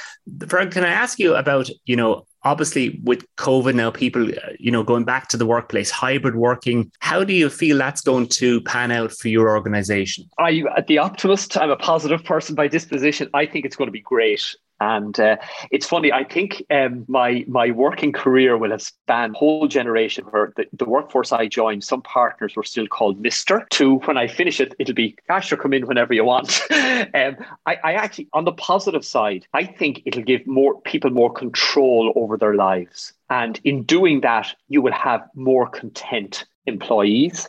Frank, 0.48 0.72
can 0.72 0.84
I 0.84 0.88
ask 0.90 1.18
you 1.18 1.34
about, 1.34 1.68
you 1.84 1.96
know, 1.96 2.26
obviously 2.44 3.00
with 3.04 3.24
COVID 3.36 3.74
now, 3.74 3.90
people, 3.90 4.28
uh, 4.28 4.50
you 4.58 4.70
know, 4.70 4.82
going 4.82 5.04
back 5.04 5.28
to 5.28 5.36
the 5.36 5.46
workplace, 5.46 5.90
hybrid 5.90 6.36
working, 6.36 6.90
how 7.00 7.24
do 7.24 7.32
you 7.32 7.48
feel 7.48 7.78
that's 7.78 8.00
going 8.00 8.28
to 8.28 8.60
pan 8.62 8.90
out 8.90 9.12
for 9.12 9.28
your 9.28 9.50
organization? 9.50 10.28
I, 10.38 10.62
at 10.76 10.86
the 10.86 10.98
optimist, 10.98 11.56
I'm 11.56 11.70
a 11.70 11.76
positive 11.76 12.24
person 12.24 12.54
by 12.54 12.68
disposition. 12.68 13.28
I 13.34 13.46
think 13.46 13.64
it's 13.64 13.76
going 13.76 13.88
to 13.88 13.92
be 13.92 14.00
great. 14.00 14.54
And 14.82 15.18
uh, 15.20 15.36
it's 15.70 15.86
funny. 15.86 16.10
I 16.10 16.24
think 16.24 16.60
um, 16.68 17.04
my 17.06 17.44
my 17.46 17.70
working 17.70 18.10
career 18.10 18.58
will 18.58 18.72
have 18.72 18.82
spanned 18.82 19.36
whole 19.36 19.68
generation. 19.68 20.24
Where 20.24 20.52
the, 20.56 20.64
the 20.72 20.86
workforce 20.86 21.30
I 21.30 21.46
joined, 21.46 21.84
some 21.84 22.02
partners 22.02 22.56
were 22.56 22.64
still 22.64 22.88
called 22.88 23.20
Mister. 23.20 23.64
To 23.70 23.98
when 24.06 24.18
I 24.18 24.26
finish 24.26 24.58
it, 24.58 24.74
it'll 24.80 24.94
be 24.94 25.14
cash 25.28 25.52
or 25.52 25.56
come 25.56 25.72
in 25.72 25.86
whenever 25.86 26.12
you 26.14 26.24
want. 26.24 26.62
um, 26.72 27.36
I, 27.64 27.76
I 27.84 27.92
actually, 27.92 28.28
on 28.32 28.44
the 28.44 28.52
positive 28.52 29.04
side, 29.04 29.46
I 29.54 29.64
think 29.64 30.02
it'll 30.04 30.24
give 30.24 30.44
more 30.48 30.80
people 30.80 31.10
more 31.10 31.32
control 31.32 32.12
over 32.16 32.36
their 32.36 32.54
lives. 32.54 33.12
And 33.30 33.60
in 33.62 33.84
doing 33.84 34.22
that, 34.22 34.52
you 34.68 34.82
will 34.82 34.92
have 34.92 35.22
more 35.36 35.68
content 35.68 36.44
employees. 36.66 37.48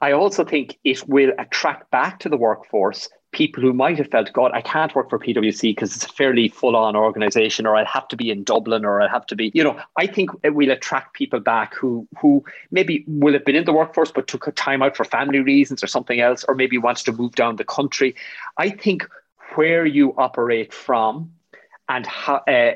I 0.00 0.12
also 0.12 0.44
think 0.44 0.78
it 0.84 1.06
will 1.06 1.32
attract 1.38 1.90
back 1.90 2.20
to 2.20 2.30
the 2.30 2.36
workforce 2.36 3.08
people 3.32 3.62
who 3.62 3.72
might 3.72 3.98
have 3.98 4.08
felt, 4.08 4.32
God, 4.32 4.50
I 4.52 4.60
can't 4.60 4.94
work 4.94 5.08
for 5.08 5.18
PwC 5.18 5.62
because 5.62 5.94
it's 5.94 6.04
a 6.04 6.08
fairly 6.08 6.48
full 6.48 6.74
on 6.74 6.96
organization, 6.96 7.66
or 7.66 7.76
I'll 7.76 7.86
have 7.86 8.08
to 8.08 8.16
be 8.16 8.30
in 8.30 8.44
Dublin, 8.44 8.84
or 8.84 9.00
I'll 9.00 9.08
have 9.08 9.26
to 9.26 9.36
be, 9.36 9.52
you 9.54 9.62
know, 9.62 9.78
I 9.96 10.06
think 10.06 10.30
we'll 10.44 10.70
attract 10.70 11.14
people 11.14 11.40
back 11.40 11.74
who 11.74 12.06
who 12.18 12.44
maybe 12.70 13.04
will 13.06 13.32
have 13.32 13.44
been 13.44 13.56
in 13.56 13.64
the 13.64 13.72
workforce 13.72 14.10
but 14.10 14.26
took 14.26 14.46
a 14.46 14.52
time 14.52 14.82
out 14.82 14.96
for 14.96 15.04
family 15.04 15.40
reasons 15.40 15.82
or 15.82 15.86
something 15.86 16.20
else, 16.20 16.44
or 16.44 16.54
maybe 16.54 16.78
wants 16.78 17.02
to 17.04 17.12
move 17.12 17.34
down 17.34 17.56
the 17.56 17.64
country. 17.64 18.14
I 18.56 18.70
think 18.70 19.08
where 19.54 19.86
you 19.86 20.14
operate 20.16 20.72
from 20.72 21.32
and 21.88 22.06
how, 22.06 22.36
uh, 22.46 22.72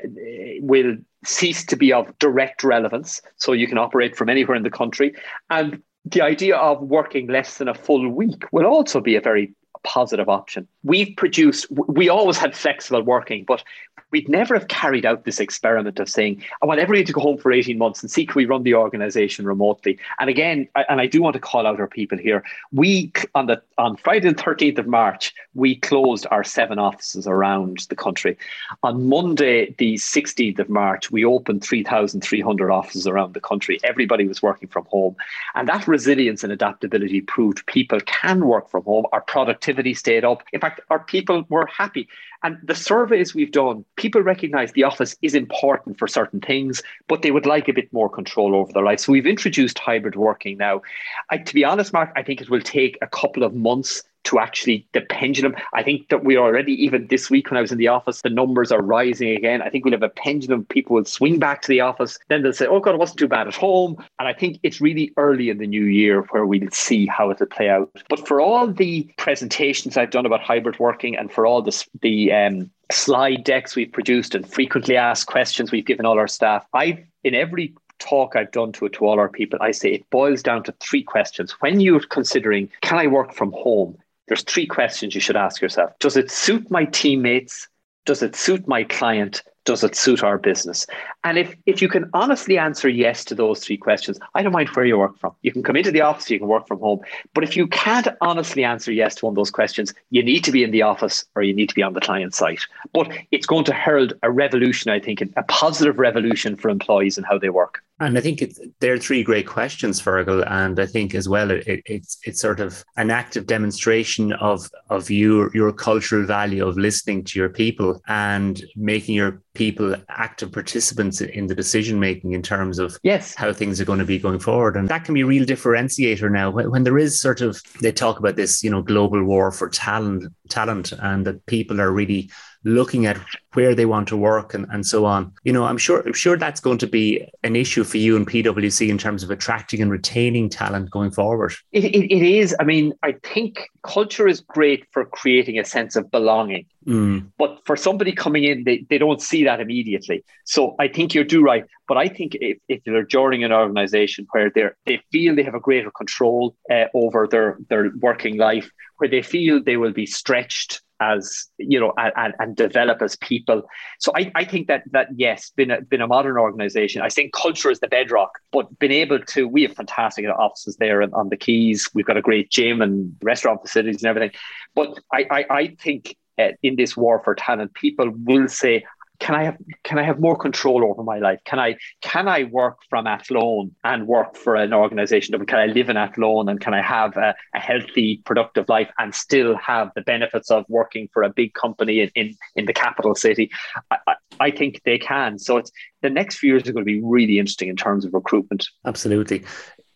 will 0.59 0.97
cease 1.23 1.65
to 1.65 1.75
be 1.75 1.91
of 1.93 2.17
direct 2.19 2.63
relevance. 2.63 3.21
So 3.37 3.53
you 3.53 3.67
can 3.67 3.77
operate 3.77 4.15
from 4.15 4.29
anywhere 4.29 4.55
in 4.55 4.63
the 4.63 4.69
country. 4.69 5.13
And 5.49 5.81
the 6.05 6.21
idea 6.21 6.55
of 6.55 6.81
working 6.81 7.27
less 7.27 7.57
than 7.57 7.67
a 7.67 7.73
full 7.73 8.07
week 8.09 8.43
will 8.51 8.65
also 8.65 9.01
be 9.01 9.15
a 9.15 9.21
very 9.21 9.53
positive 9.85 10.27
option. 10.27 10.67
We've 10.83 11.15
produced, 11.15 11.67
we 11.71 12.09
always 12.09 12.37
had 12.37 12.55
flexible 12.55 13.01
working, 13.03 13.45
but 13.45 13.63
we'd 14.11 14.29
never 14.29 14.53
have 14.53 14.69
carried 14.69 15.05
out 15.05 15.25
this 15.25 15.41
experiment 15.41 15.99
of 15.99 16.09
saying, 16.09 16.41
I 16.61 16.65
want 16.65 16.79
everybody 16.79 17.03
to 17.03 17.11
go 17.11 17.19
home 17.19 17.37
for 17.37 17.51
18 17.51 17.77
months 17.77 18.01
and 18.01 18.09
see 18.09 18.25
can 18.25 18.35
we 18.35 18.45
run 18.45 18.63
the 18.63 18.73
organization 18.75 19.45
remotely. 19.45 19.99
And 20.19 20.29
again, 20.29 20.69
I, 20.75 20.85
and 20.87 21.01
I 21.01 21.07
do 21.07 21.21
want 21.21 21.33
to 21.33 21.39
call 21.39 21.67
out 21.67 21.81
our 21.81 21.87
people 21.87 22.17
here. 22.17 22.41
We 22.71 23.11
on 23.33 23.47
the 23.47 23.61
on 23.77 23.97
Friday 23.97 24.29
the 24.29 24.35
13th 24.35 24.79
of 24.79 24.87
March, 24.87 25.33
we 25.53 25.75
closed 25.75 26.25
our 26.31 26.45
seven 26.45 26.79
offices 26.79 27.27
around 27.27 27.85
the 27.89 27.95
country. 27.95 28.37
On 28.83 29.09
Monday, 29.09 29.75
the 29.77 29.95
16th 29.95 30.59
of 30.59 30.69
March, 30.69 31.11
we 31.11 31.25
opened 31.25 31.61
3,300 31.61 32.71
offices 32.71 33.07
around 33.07 33.33
the 33.33 33.41
country. 33.41 33.79
Everybody 33.83 34.27
was 34.27 34.41
working 34.41 34.69
from 34.69 34.85
home. 34.85 35.17
And 35.55 35.67
that 35.67 35.89
resilience 35.89 36.41
and 36.41 36.53
adaptability 36.53 37.19
proved 37.19 37.65
people 37.65 37.99
can 38.05 38.45
work 38.45 38.69
from 38.69 38.83
home. 38.85 39.05
Our 39.11 39.21
productivity 39.21 39.74
stayed 39.93 40.23
up. 40.23 40.43
In 40.53 40.59
fact, 40.59 40.81
our 40.89 40.99
people 40.99 41.45
were 41.49 41.67
happy. 41.67 42.07
And 42.43 42.57
the 42.63 42.75
surveys 42.75 43.33
we've 43.33 43.51
done, 43.51 43.85
people 43.95 44.21
recognize 44.21 44.71
the 44.71 44.83
office 44.83 45.15
is 45.21 45.35
important 45.35 45.97
for 45.97 46.07
certain 46.07 46.41
things, 46.41 46.81
but 47.07 47.21
they 47.21 47.31
would 47.31 47.45
like 47.45 47.67
a 47.67 47.73
bit 47.73 47.91
more 47.91 48.09
control 48.09 48.55
over 48.55 48.71
their 48.71 48.83
life. 48.83 48.99
So 48.99 49.11
we've 49.11 49.25
introduced 49.25 49.79
hybrid 49.79 50.15
working 50.15 50.57
now. 50.57 50.81
I, 51.29 51.37
to 51.37 51.53
be 51.53 51.63
honest, 51.63 51.93
Mark, 51.93 52.11
I 52.15 52.23
think 52.23 52.41
it 52.41 52.49
will 52.49 52.61
take 52.61 52.97
a 53.01 53.07
couple 53.07 53.43
of 53.43 53.53
months 53.53 54.03
to 54.25 54.39
actually 54.39 54.85
the 54.93 55.01
pendulum. 55.01 55.55
I 55.73 55.83
think 55.83 56.09
that 56.09 56.23
we're 56.23 56.39
already 56.39 56.73
even 56.83 57.07
this 57.07 57.29
week 57.29 57.49
when 57.49 57.57
I 57.57 57.61
was 57.61 57.71
in 57.71 57.77
the 57.77 57.87
office, 57.87 58.21
the 58.21 58.29
numbers 58.29 58.71
are 58.71 58.81
rising 58.81 59.29
again. 59.29 59.61
I 59.61 59.69
think 59.69 59.85
we'll 59.85 59.93
have 59.93 60.03
a 60.03 60.09
pendulum. 60.09 60.65
People 60.65 60.95
will 60.95 61.05
swing 61.05 61.39
back 61.39 61.61
to 61.63 61.67
the 61.67 61.81
office. 61.81 62.19
Then 62.27 62.43
they'll 62.43 62.53
say, 62.53 62.67
"Oh 62.67 62.79
God, 62.79 62.95
it 62.95 62.99
wasn't 62.99 63.19
too 63.19 63.27
bad 63.27 63.47
at 63.47 63.55
home." 63.55 63.97
And 64.19 64.27
I 64.27 64.33
think 64.33 64.59
it's 64.63 64.81
really 64.81 65.11
early 65.17 65.49
in 65.49 65.57
the 65.57 65.67
new 65.67 65.85
year 65.85 66.21
where 66.31 66.45
we'll 66.45 66.69
see 66.71 67.05
how 67.05 67.31
it'll 67.31 67.45
play 67.47 67.69
out. 67.69 67.89
But 68.09 68.27
for 68.27 68.41
all 68.41 68.67
the 68.67 69.09
presentations 69.17 69.97
I've 69.97 70.11
done 70.11 70.25
about 70.25 70.41
hybrid 70.41 70.79
working 70.79 71.15
and 71.15 71.31
for 71.31 71.45
all 71.45 71.61
the 71.61 71.85
the 72.01 72.31
um, 72.31 72.69
slide 72.91 73.43
decks 73.43 73.75
we've 73.75 73.91
produced 73.91 74.35
and 74.35 74.47
frequently 74.47 74.97
asked 74.97 75.27
questions 75.27 75.71
we've 75.71 75.85
given 75.85 76.05
all 76.05 76.19
our 76.19 76.27
staff, 76.27 76.65
I've 76.73 76.99
in 77.23 77.35
every 77.35 77.73
talk 77.99 78.35
I've 78.35 78.51
done 78.51 78.71
to 78.73 78.89
to 78.89 79.05
all 79.05 79.19
our 79.19 79.29
people, 79.29 79.59
I 79.61 79.71
say 79.71 79.91
it 79.91 80.09
boils 80.09 80.43
down 80.43 80.63
to 80.63 80.73
three 80.73 81.03
questions. 81.03 81.51
When 81.59 81.79
you're 81.79 82.01
considering, 82.01 82.69
can 82.81 82.97
I 82.97 83.07
work 83.07 83.33
from 83.33 83.51
home? 83.51 83.97
There's 84.27 84.43
three 84.43 84.65
questions 84.65 85.13
you 85.13 85.21
should 85.21 85.35
ask 85.35 85.61
yourself. 85.61 85.91
Does 85.99 86.17
it 86.17 86.31
suit 86.31 86.69
my 86.71 86.85
teammates? 86.85 87.67
Does 88.05 88.21
it 88.23 88.35
suit 88.35 88.67
my 88.67 88.83
client? 88.83 89.43
Does 89.65 89.83
it 89.83 89.95
suit 89.95 90.23
our 90.23 90.37
business? 90.37 90.85
And 91.23 91.37
if, 91.37 91.55
if 91.65 91.81
you 91.81 91.89
can 91.89 92.09
honestly 92.13 92.57
answer 92.57 92.87
yes 92.87 93.25
to 93.25 93.35
those 93.35 93.59
three 93.59 93.77
questions, 93.77 94.19
I 94.35 94.43
don't 94.43 94.53
mind 94.53 94.69
where 94.69 94.85
you 94.85 94.97
work 94.97 95.17
from. 95.17 95.33
You 95.41 95.51
can 95.51 95.63
come 95.63 95.75
into 95.75 95.91
the 95.91 96.01
office, 96.01 96.29
you 96.29 96.39
can 96.39 96.47
work 96.47 96.67
from 96.67 96.79
home. 96.79 97.01
But 97.33 97.43
if 97.43 97.57
you 97.57 97.67
can't 97.67 98.07
honestly 98.21 98.63
answer 98.63 98.91
yes 98.91 99.15
to 99.15 99.25
one 99.25 99.31
of 99.31 99.35
those 99.35 99.51
questions, 99.51 99.93
you 100.11 100.23
need 100.23 100.43
to 100.43 100.51
be 100.51 100.63
in 100.63 100.71
the 100.71 100.83
office 100.83 101.25
or 101.35 101.41
you 101.41 101.53
need 101.53 101.69
to 101.69 101.75
be 101.75 101.83
on 101.83 101.93
the 101.93 102.01
client 102.01 102.35
site. 102.35 102.61
But 102.93 103.11
it's 103.31 103.47
going 103.47 103.65
to 103.65 103.73
herald 103.73 104.13
a 104.23 104.31
revolution, 104.31 104.91
I 104.91 104.99
think, 104.99 105.21
a 105.21 105.43
positive 105.43 105.99
revolution 105.99 106.55
for 106.55 106.69
employees 106.69 107.17
and 107.17 107.25
how 107.25 107.39
they 107.39 107.49
work. 107.49 107.81
And 107.99 108.17
I 108.17 108.21
think 108.21 108.41
it, 108.41 108.57
they're 108.81 108.97
three 108.97 109.23
great 109.23 109.47
questions, 109.47 110.01
Fergal. 110.01 110.45
And 110.51 110.79
I 110.79 110.85
think 110.85 111.15
as 111.15 111.29
well, 111.29 111.49
it, 111.49 111.63
it's 111.65 112.17
it's 112.25 112.41
sort 112.41 112.59
of 112.59 112.83
an 112.97 113.09
active 113.09 113.47
demonstration 113.47 114.33
of 114.33 114.69
of 114.89 115.09
your 115.09 115.49
your 115.55 115.71
cultural 115.71 116.25
value 116.25 116.65
of 116.67 116.77
listening 116.77 117.23
to 117.25 117.39
your 117.39 117.47
people 117.47 118.01
and 118.07 118.61
making 118.75 119.15
your 119.15 119.41
people 119.55 119.95
active 120.09 120.51
participants 120.51 121.21
in 121.21 121.47
the 121.47 121.55
decision 121.55 121.99
making 121.99 122.33
in 122.33 122.41
terms 122.41 122.77
of 122.77 122.97
yes 123.03 123.33
how 123.35 123.51
things 123.51 123.81
are 123.81 123.85
going 123.85 123.99
to 123.99 124.05
be 124.05 124.19
going 124.19 124.39
forward. 124.39 124.75
And 124.75 124.87
that 124.89 125.05
can 125.05 125.13
be 125.13 125.21
a 125.21 125.25
real 125.25 125.45
differentiator 125.45 126.29
now 126.31 126.51
when, 126.51 126.69
when 126.69 126.83
there 126.83 126.97
is 126.97 127.19
sort 127.19 127.41
of 127.41 127.61
they 127.81 127.91
talk 127.91 128.19
about 128.19 128.35
this, 128.35 128.63
you 128.63 128.69
know, 128.69 128.81
global 128.81 129.23
war 129.23 129.51
for 129.51 129.69
talent 129.69 130.31
talent 130.49 130.91
and 130.91 131.25
that 131.25 131.45
people 131.45 131.81
are 131.81 131.91
really 131.91 132.29
looking 132.65 133.05
at 133.05 133.17
where 133.53 133.73
they 133.73 133.85
want 133.85 134.07
to 134.09 134.17
work 134.17 134.53
and, 134.53 134.65
and 134.71 134.85
so 134.85 135.05
on. 135.05 135.31
You 135.43 135.53
know, 135.53 135.63
I'm 135.63 135.77
sure 135.77 136.01
I'm 136.05 136.13
sure 136.13 136.35
that's 136.35 136.59
going 136.59 136.79
to 136.79 136.87
be 136.87 137.25
an 137.43 137.55
issue 137.55 137.83
for 137.83 137.97
you 137.97 138.17
and 138.17 138.27
PwC 138.27 138.89
in 138.89 138.97
terms 138.97 139.23
of 139.23 139.31
attracting 139.31 139.81
and 139.81 139.89
retaining 139.89 140.49
talent 140.49 140.91
going 140.91 141.11
forward. 141.11 141.53
It, 141.71 141.85
it, 141.85 142.11
it 142.11 142.21
is. 142.21 142.55
I 142.59 142.63
mean, 142.63 142.93
I 143.03 143.13
think 143.23 143.69
culture 143.83 144.27
is 144.27 144.41
great 144.41 144.85
for 144.91 145.05
creating 145.05 145.59
a 145.59 145.63
sense 145.63 145.95
of 145.95 146.11
belonging. 146.11 146.65
Mm. 146.85 147.31
But 147.37 147.61
for 147.65 147.75
somebody 147.75 148.11
coming 148.11 148.43
in, 148.43 148.63
they, 148.63 148.85
they 148.89 148.97
don't 148.97 149.21
see 149.21 149.43
that 149.45 149.59
immediately. 149.59 150.23
So 150.43 150.75
I 150.79 150.87
think 150.87 151.13
you're 151.13 151.23
do 151.23 151.41
right. 151.41 151.65
But 151.87 151.97
I 151.97 152.07
think 152.07 152.35
if, 152.41 152.57
if 152.67 152.83
they're 152.83 153.03
joining 153.03 153.43
an 153.43 153.51
organization 153.51 154.27
where 154.31 154.51
they 154.53 154.69
they 154.85 155.01
feel 155.11 155.35
they 155.35 155.43
have 155.43 155.55
a 155.55 155.59
greater 155.59 155.91
control 155.91 156.55
uh, 156.69 156.85
over 156.93 157.27
their, 157.29 157.57
their 157.69 157.91
working 157.99 158.37
life, 158.37 158.69
where 158.97 159.09
they 159.09 159.21
feel 159.21 159.61
they 159.61 159.77
will 159.77 159.93
be 159.93 160.05
stretched 160.05 160.81
as 160.99 161.45
you 161.57 161.79
know 161.79 161.93
and, 161.97 162.33
and 162.39 162.55
develop 162.55 163.01
as 163.01 163.15
people. 163.17 163.63
So 163.99 164.11
I, 164.15 164.31
I 164.35 164.45
think 164.45 164.67
that 164.67 164.83
that 164.91 165.07
yes 165.15 165.49
been 165.51 165.71
a, 165.71 165.81
been 165.81 166.01
a 166.01 166.07
modern 166.07 166.37
organization. 166.37 167.01
I 167.01 167.09
think 167.09 167.33
culture 167.33 167.71
is 167.71 167.79
the 167.79 167.87
bedrock 167.87 168.31
but 168.51 168.79
being 168.79 168.91
able 168.91 169.19
to 169.19 169.47
we 169.47 169.63
have 169.63 169.73
fantastic 169.73 170.25
offices 170.25 170.77
there 170.77 171.01
on, 171.01 171.13
on 171.13 171.29
the 171.29 171.37
quays. 171.37 171.89
We've 171.93 172.05
got 172.05 172.17
a 172.17 172.21
great 172.21 172.49
gym 172.49 172.81
and 172.81 173.15
restaurant 173.21 173.61
facilities 173.61 174.03
and 174.03 174.09
everything. 174.09 174.31
But 174.73 174.99
i 175.13 175.25
i, 175.31 175.45
I 175.49 175.67
think 175.79 176.15
uh, 176.37 176.49
in 176.63 176.75
this 176.75 176.97
war 176.97 177.21
for 177.23 177.35
talent 177.35 177.73
people 177.73 178.11
will 178.25 178.47
say 178.47 178.83
can 179.19 179.35
I 179.35 179.43
have 179.43 179.57
can 179.83 179.99
I 179.99 180.03
have 180.03 180.19
more 180.19 180.37
control 180.37 180.83
over 180.83 181.03
my 181.03 181.19
life? 181.19 181.39
Can 181.45 181.59
I 181.59 181.75
can 182.01 182.27
I 182.27 182.43
work 182.43 182.77
from 182.89 183.07
Athlone 183.07 183.75
and 183.83 184.07
work 184.07 184.35
for 184.35 184.55
an 184.55 184.73
organization? 184.73 185.43
Can 185.45 185.59
I 185.59 185.67
live 185.67 185.89
in 185.89 185.97
Athlone 185.97 186.49
and 186.49 186.59
can 186.59 186.73
I 186.73 186.81
have 186.81 187.15
a, 187.17 187.35
a, 187.53 187.59
healthy, 187.59 188.21
productive 188.25 188.67
life 188.69 188.89
and 188.99 189.13
still 189.13 189.55
have 189.57 189.91
the 189.95 190.01
benefits 190.01 190.51
of 190.51 190.65
working 190.67 191.09
for 191.13 191.23
a 191.23 191.29
big 191.29 191.53
company 191.53 192.01
in 192.01 192.11
in, 192.15 192.35
in 192.55 192.65
the 192.65 192.73
capital 192.73 193.15
city? 193.15 193.49
I, 193.91 193.97
I, 194.07 194.15
I 194.39 194.51
think 194.51 194.81
they 194.83 194.97
can. 194.97 195.39
So 195.39 195.57
it's 195.57 195.71
the 196.01 196.09
next 196.09 196.37
few 196.37 196.51
years 196.51 196.67
are 196.67 196.73
going 196.73 196.85
to 196.85 196.91
be 196.91 197.01
really 197.01 197.39
interesting 197.39 197.69
in 197.69 197.75
terms 197.75 198.05
of 198.05 198.13
recruitment. 198.13 198.67
Absolutely 198.85 199.43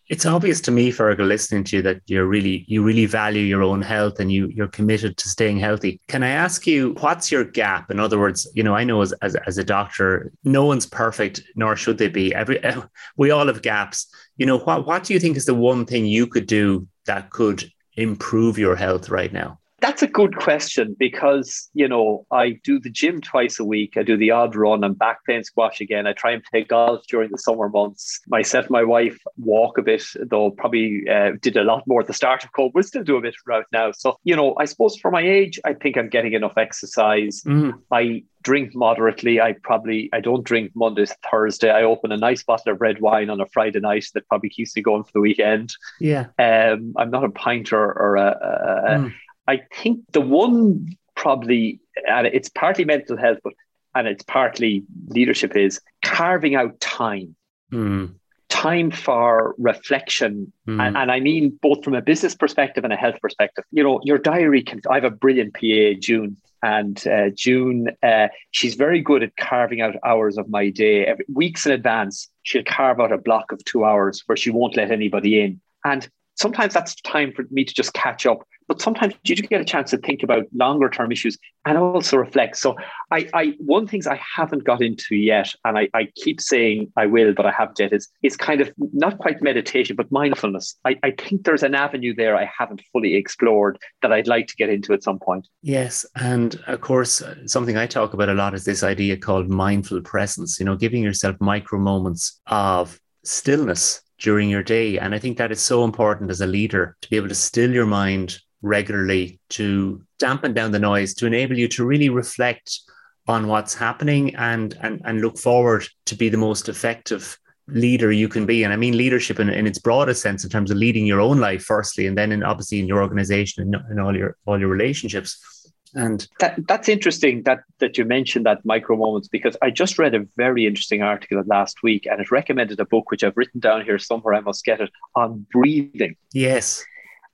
it's 0.10 0.26
obvious 0.26 0.60
to 0.62 0.72
me, 0.72 0.91
Fergal, 0.91 1.28
listening 1.28 1.63
to 1.65 1.78
you 1.78 1.82
that 1.84 2.02
you're 2.08 2.26
really 2.26 2.65
you 2.67 2.84
really 2.84 3.06
value 3.06 3.43
your 3.43 3.62
own 3.62 3.82
health 3.82 4.19
and 4.19 4.32
you 4.32 4.48
you're 4.48 4.67
committed 4.67 5.17
to 5.17 5.30
staying 5.30 5.58
healthy. 5.58 6.02
Can 6.08 6.24
I 6.24 6.30
ask 6.30 6.65
you 6.65 6.95
what's 7.00 7.32
your 7.32 7.43
gap? 7.43 7.91
In 7.91 8.00
other 8.00 8.19
words, 8.19 8.50
you 8.56 8.63
know, 8.63 8.76
I 8.76 8.84
know 8.84 9.02
as 9.02 9.13
as, 9.22 9.36
as 9.45 9.60
a 9.60 9.63
doctor, 9.63 10.32
no 10.43 10.65
one's 10.65 10.88
perfect, 10.88 11.41
nor 11.56 11.76
should 11.76 12.00
they 12.00 12.10
be. 12.10 12.34
Every 12.34 12.60
we 13.17 13.30
all 13.30 13.48
have 13.48 13.62
gaps. 13.62 14.08
You 14.38 14.48
know, 14.48 14.58
what 14.58 14.88
what 14.88 15.04
do 15.04 15.13
you 15.13 15.19
think 15.19 15.38
is 15.38 15.45
the 15.45 15.54
one 15.54 15.86
thing 15.86 16.06
you 16.08 16.26
could 16.26 16.48
do 16.48 16.88
that 17.06 17.30
could 17.30 17.72
improve 17.95 18.58
your 18.58 18.76
health 18.76 19.10
right 19.10 19.32
now? 19.32 19.60
That's 19.82 20.02
a 20.02 20.08
good 20.08 20.36
question 20.36 20.96
because, 20.98 21.70
you 21.74 21.88
know, 21.88 22.26
I 22.32 22.60
do 22.63 22.80
the 22.80 22.89
gym 22.89 23.22
twice 23.22 23.60
a 23.60 23.65
week. 23.65 23.94
I 23.98 24.04
do 24.04 24.18
the 24.18 24.32
odd 24.32 24.56
run. 24.56 24.84
I'm 24.84 24.94
back 24.94 25.26
playing 25.26 25.44
squash 25.44 25.82
again. 25.82 26.08
I 26.08 26.13
try 26.13 26.32
and 26.32 26.44
play 26.44 26.63
golf 26.63 27.06
during 27.08 27.32
the 27.32 27.38
summer 27.38 27.70
months. 27.70 28.20
Myself 28.28 28.65
and 28.65 28.72
my 28.72 28.84
wife 28.84 29.18
walk 29.38 29.78
a 29.78 29.82
bit, 29.82 30.04
though 30.30 30.52
probably 30.52 31.04
uh, 31.10 31.32
did 31.42 31.58
a 31.58 31.63
lot 31.63 31.84
more 31.88 32.02
at 32.02 32.08
the 32.08 32.13
start 32.13 32.44
of 32.44 32.52
COVID. 32.52 32.72
We 32.74 32.84
still 32.84 33.04
do 33.04 33.18
a 33.18 33.22
bit 33.22 33.36
right 33.46 33.65
now. 33.72 33.92
So, 33.92 34.18
you 34.24 34.36
know, 34.36 34.56
I 34.60 34.65
suppose 34.65 34.98
for 34.98 35.12
my 35.12 35.22
age, 35.22 35.60
I 35.65 35.74
think 35.74 35.98
I'm 35.98 36.10
getting 36.10 36.34
enough 36.34 36.58
exercise. 36.58 37.42
Mm. 37.46 37.74
I 37.92 38.24
drink 38.42 38.74
moderately. 38.74 39.42
I 39.42 39.56
probably 39.63 40.10
I 40.13 40.22
don't 40.22 40.44
drink 40.44 40.72
Monday 40.76 41.06
to 41.06 41.15
Thursday. 41.30 41.72
I 41.72 41.84
open 41.84 42.12
a 42.12 42.18
nice 42.18 42.44
bottle 42.44 42.74
of 42.74 42.82
red 42.82 43.02
wine 43.02 43.30
on 43.30 43.42
a 43.42 43.46
Friday 43.48 43.80
night 43.80 44.06
that 44.13 44.28
probably 44.28 44.50
keeps 44.50 44.76
me 44.76 44.82
going 44.82 45.04
for 45.04 45.12
the 45.13 45.20
weekend. 45.22 45.74
Yeah. 46.00 46.28
Um, 46.38 46.94
I'm 46.98 47.12
not 47.12 47.24
a 47.24 47.30
pinter 47.30 47.80
or 47.80 48.15
a, 48.15 48.30
a, 48.30 48.92
mm. 49.00 49.13
I 49.50 49.62
think 49.74 50.02
the 50.12 50.22
one 50.22 50.96
probably, 51.16 51.80
and 52.08 52.28
it's 52.28 52.50
partly 52.50 52.86
mental 52.86 53.18
health, 53.18 53.40
but 53.44 53.54
and 53.96 54.08
it's 54.08 54.24
partly 54.24 54.84
leadership 55.08 55.56
is 55.56 55.82
carving 56.06 56.56
out 56.56 56.80
time. 56.80 57.36
Mm. 57.72 58.14
Time 58.50 58.92
for 58.92 59.56
reflection. 59.58 60.54
Mm. 60.68 60.86
And, 60.86 60.98
and, 60.98 61.12
I 61.12 61.20
mean 61.20 61.58
both 61.62 61.84
from 61.84 61.96
a 61.96 62.02
business 62.02 62.36
perspective 62.36 62.84
and 62.84 62.94
a 62.94 62.96
health 62.96 63.20
perspective. 63.22 63.64
You 63.72 63.84
know, 63.84 64.00
your 64.04 64.20
diary 64.20 64.62
can, 64.62 64.82
I 64.90 64.96
have 64.96 65.04
a 65.04 65.10
brilliant 65.10 65.56
PA, 65.56 66.00
June, 66.00 66.38
and 66.62 67.08
uh, 67.08 67.30
June, 67.36 67.88
uh, 68.04 68.28
she's 68.52 68.76
very 68.76 69.02
good 69.02 69.24
at 69.24 69.36
carving 69.38 69.82
out 69.82 69.96
hours 70.06 70.38
of 70.38 70.48
my 70.50 70.70
day. 70.70 71.06
Every, 71.06 71.26
weeks 71.34 71.66
in 71.66 71.72
advance, 71.72 72.30
she'll 72.44 72.64
carve 72.64 73.00
out 73.00 73.12
a 73.12 73.18
block 73.18 73.52
of 73.52 73.64
two 73.66 73.86
hours 73.86 74.22
where 74.28 74.36
she 74.36 74.52
won't 74.52 74.78
let 74.78 74.92
anybody 74.92 75.42
in. 75.42 75.62
And 75.86 76.08
sometimes 76.36 76.74
that's 76.74 76.96
time 77.02 77.32
for 77.34 77.46
me 77.50 77.66
to 77.66 77.74
just 77.74 77.94
catch 77.94 78.26
up 78.26 78.46
but 78.69 78.79
sometimes 78.79 79.15
you 79.23 79.36
do 79.36 79.41
get 79.41 79.60
a 79.60 79.65
chance 79.65 79.89
to 79.89 79.97
think 79.97 80.23
about 80.23 80.45
longer 80.53 80.89
term 80.89 81.12
issues 81.12 81.38
and 81.65 81.77
also 81.77 82.17
reflect. 82.17 82.55
So 82.55 82.77
I, 83.12 83.27
I 83.34 83.55
one 83.58 83.88
things 83.88 84.08
I 84.08 84.21
haven't 84.38 84.63
got 84.63 84.82
into 84.82 85.15
yet, 85.15 85.51
and 85.65 85.77
I, 85.77 85.89
I 85.93 86.08
keep 86.15 86.39
saying 86.39 86.93
I 86.95 87.08
will, 87.08 87.34
but 87.34 87.47
I 87.47 87.51
haven't 87.51 87.79
yet, 87.79 87.91
is 87.91 88.08
is 88.23 88.38
kind 88.38 88.62
of 88.62 88.71
not 88.93 89.17
quite 89.17 89.41
meditation, 89.41 89.95
but 89.95 90.12
mindfulness. 90.12 90.75
I, 90.86 90.97
I 91.03 91.12
think 91.12 91.43
there's 91.43 91.63
an 91.63 91.75
avenue 91.75 92.13
there 92.15 92.38
I 92.38 92.49
haven't 92.58 92.84
fully 92.93 93.15
explored 93.15 93.80
that 94.03 94.13
I'd 94.13 94.28
like 94.28 94.47
to 94.47 94.55
get 94.55 94.70
into 94.70 94.93
at 94.93 95.03
some 95.03 95.20
point. 95.20 95.47
Yes. 95.63 96.05
And 96.15 96.61
of 96.67 96.82
course, 96.82 97.22
uh, 97.22 97.36
something 97.47 97.76
I 97.76 97.88
talk 97.88 98.13
about 98.13 98.30
a 98.30 98.36
lot 98.36 98.53
is 98.53 98.65
this 98.65 98.84
idea 98.84 99.17
called 99.17 99.49
mindful 99.49 100.01
presence, 100.01 100.59
you 100.59 100.65
know, 100.65 100.76
giving 100.76 101.01
yourself 101.01 101.36
micro 101.39 101.80
moments 101.80 102.39
of 102.45 102.99
stillness 103.24 104.01
during 104.20 104.47
your 104.49 104.63
day. 104.63 104.99
And 104.99 105.15
I 105.15 105.20
think 105.20 105.38
that 105.38 105.51
is 105.51 105.61
so 105.61 105.84
important 105.84 106.30
as 106.30 106.41
a 106.41 106.47
leader 106.47 106.95
to 107.01 107.09
be 107.09 107.15
able 107.15 107.30
to 107.30 107.36
still 107.36 107.72
your 107.72 107.88
mind 107.88 108.39
regularly, 108.62 109.39
to 109.49 110.01
dampen 110.18 110.53
down 110.53 110.72
the 110.72 110.80
noise, 110.80 111.14
to 111.16 111.26
enable 111.26 111.57
you 111.57 111.68
to 111.70 111.86
really 111.86 112.10
reflect 112.10 112.80
on 113.28 113.47
what's 113.47 113.76
happening 113.76 114.36
and 114.36 114.78
and, 114.82 115.01
and 115.05 115.22
look 115.22 115.38
forward 115.38 115.88
to 116.05 116.16
be 116.16 116.30
the 116.30 116.38
most 116.38 116.68
effective 116.68 117.38
leader 117.68 118.12
you 118.12 118.28
can 118.28 118.47
be 118.47 118.64
and 118.64 118.74
i 118.74 118.76
mean 118.76 118.97
leadership 118.97 119.39
in, 119.39 119.47
in 119.47 119.68
its 119.68 119.78
broadest 119.78 120.24
sense 120.24 120.43
in 120.43 120.49
terms 120.49 120.72
of 120.72 120.78
leading 120.78 121.05
your 121.05 121.22
own 121.22 121.38
life 121.38 121.62
firstly 121.64 122.07
and 122.07 122.18
then 122.18 122.32
in 122.32 122.41
obviously 122.41 122.80
in 122.80 122.88
your 122.88 123.03
organization 123.03 123.62
and 123.62 123.91
in 123.91 123.99
all 123.99 124.18
your 124.18 124.36
all 124.47 124.60
your 124.60 124.70
relationships 124.70 125.60
and 125.95 126.28
that, 126.39 126.55
that's 126.68 126.89
interesting 126.89 127.43
that 127.43 127.60
that 127.80 127.97
you 127.97 128.05
mentioned 128.05 128.45
that 128.45 128.64
micro 128.64 128.95
moments 128.95 129.28
because 129.28 129.57
I 129.62 129.72
just 129.72 129.97
read 129.97 130.14
a 130.14 130.26
very 130.38 130.68
interesting 130.68 131.01
article 131.01 131.41
last 131.47 131.82
week 131.82 132.05
and 132.05 132.22
it 132.22 132.32
recommended 132.32 132.80
a 132.80 132.86
book 132.86 133.10
which 133.10 133.24
I've 133.24 133.36
written 133.36 133.60
down 133.60 133.84
here 133.84 133.97
somewhere. 133.97 134.36
I 134.36 134.41
must 134.41 134.64
get 134.66 134.82
it 134.82 134.91
on 135.16 135.45
breathing. 135.51 136.16
Yes, 136.32 136.86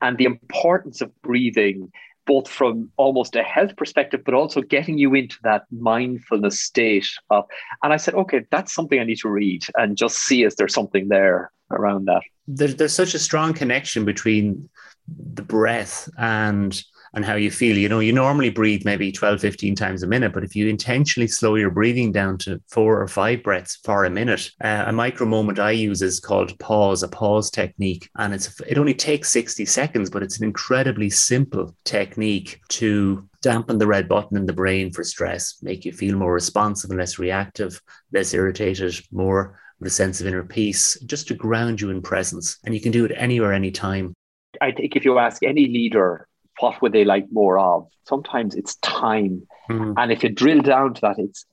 and 0.06 0.18
the 0.20 0.26
importance 0.26 1.02
of 1.02 1.10
breathing, 1.24 1.92
both 2.28 2.48
from 2.48 2.92
almost 2.98 3.36
a 3.36 3.42
health 3.42 3.76
perspective, 3.76 4.22
but 4.24 4.36
also 4.36 4.62
getting 4.62 5.00
you 5.00 5.16
into 5.16 5.38
that 5.44 5.64
mindfulness 5.72 6.60
state 6.60 7.08
of. 7.32 7.46
And 7.82 7.92
I 7.92 7.98
said, 7.98 8.14
okay, 8.14 8.46
that's 8.52 8.72
something 8.72 9.00
I 9.00 9.04
need 9.04 9.18
to 9.20 9.30
read 9.30 9.64
and 9.76 9.98
just 9.98 10.20
see 10.20 10.44
is 10.44 10.56
there 10.56 10.68
something 10.68 11.08
there 11.08 11.52
around 11.72 12.06
that. 12.06 12.22
There's 12.48 12.76
there's 12.76 12.94
such 12.94 13.16
a 13.16 13.20
strong 13.20 13.54
connection 13.54 14.06
between 14.06 14.70
the 15.08 15.42
breath 15.42 16.08
and 16.20 16.80
and 17.16 17.24
how 17.24 17.36
you 17.36 17.50
feel. 17.50 17.78
You 17.78 17.88
know, 17.88 18.00
you 18.00 18.12
normally 18.12 18.50
breathe 18.50 18.84
maybe 18.84 19.12
12, 19.12 19.40
15 19.40 19.76
times 19.76 20.04
a 20.04 20.08
minute, 20.08 20.34
but 20.34 20.44
if 20.44 20.56
you 20.56 20.68
intentionally 20.68 21.28
slow 21.28 21.56
your 21.56 21.72
breathing 21.72 22.12
down 22.12 22.38
to 22.40 22.62
four 22.70 23.02
or 23.02 23.08
five 23.08 23.42
breaths 23.42 23.80
for 23.84 24.04
a 24.04 24.10
minute, 24.10 24.52
uh, 24.62 24.84
a 24.88 24.92
micro 24.92 25.26
moment 25.26 25.58
I 25.58 25.72
use 25.72 26.02
is 26.02 26.20
called 26.20 26.58
pause, 26.60 27.04
a 27.04 27.08
pause 27.08 27.50
technique. 27.50 28.10
And 28.18 28.34
it's 28.34 28.60
it 28.62 28.78
only 28.78 28.94
takes 28.94 29.30
60 29.30 29.66
seconds, 29.66 30.10
but 30.10 30.24
it's 30.24 30.38
an 30.38 30.44
incredibly 30.44 31.10
simple 31.10 31.74
technique 31.86 32.60
to 32.70 33.28
dampen 33.42 33.78
the 33.78 33.88
red 33.88 34.10
button 34.10 34.36
in 34.36 34.46
the 34.46 34.54
brain 34.54 34.92
for 34.92 35.04
stress, 35.04 35.58
make 35.62 35.86
you 35.86 35.94
feel 35.94 36.18
more 36.18 36.34
responsive 36.34 36.90
and 36.90 37.00
less 37.00 37.18
reactive, 37.18 37.82
less 38.12 38.34
irritated, 38.34 38.94
more 39.12 39.58
with 39.80 39.88
a 39.88 39.92
sense 39.92 40.20
of 40.20 40.28
inner 40.28 40.44
peace, 40.44 41.00
just 41.06 41.28
to 41.28 41.34
ground 41.34 41.80
you 41.80 41.92
in 41.92 42.02
presence. 42.02 42.58
And 42.66 42.74
you 42.74 42.82
can 42.82 42.92
do 42.92 43.06
it 43.06 43.12
anywhere, 43.16 43.54
anytime. 43.54 44.14
I 44.62 44.72
think 44.72 44.96
if 44.96 45.06
you 45.06 45.20
ask 45.20 45.44
any 45.44 45.68
leader 45.68 46.28
what 46.60 46.82
would 46.82 46.94
they 46.94 47.06
like 47.06 47.26
more 47.32 47.60
of? 47.60 47.88
Sometimes 48.06 48.56
it's 48.56 48.76
time. 48.78 49.46
Mm. 49.70 49.96
And 49.98 50.12
if 50.12 50.24
you 50.24 50.30
drill 50.30 50.62
down 50.62 50.94
to 50.96 51.02
that, 51.02 51.16
it's 51.18 51.46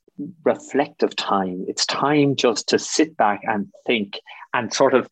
reflective 0.44 1.16
time. 1.16 1.64
It's 1.68 1.86
time 1.86 2.36
just 2.36 2.68
to 2.68 2.78
sit 2.78 3.16
back 3.16 3.40
and 3.44 3.68
think 3.86 4.18
and 4.54 4.72
sort 4.72 4.94
of, 4.94 5.08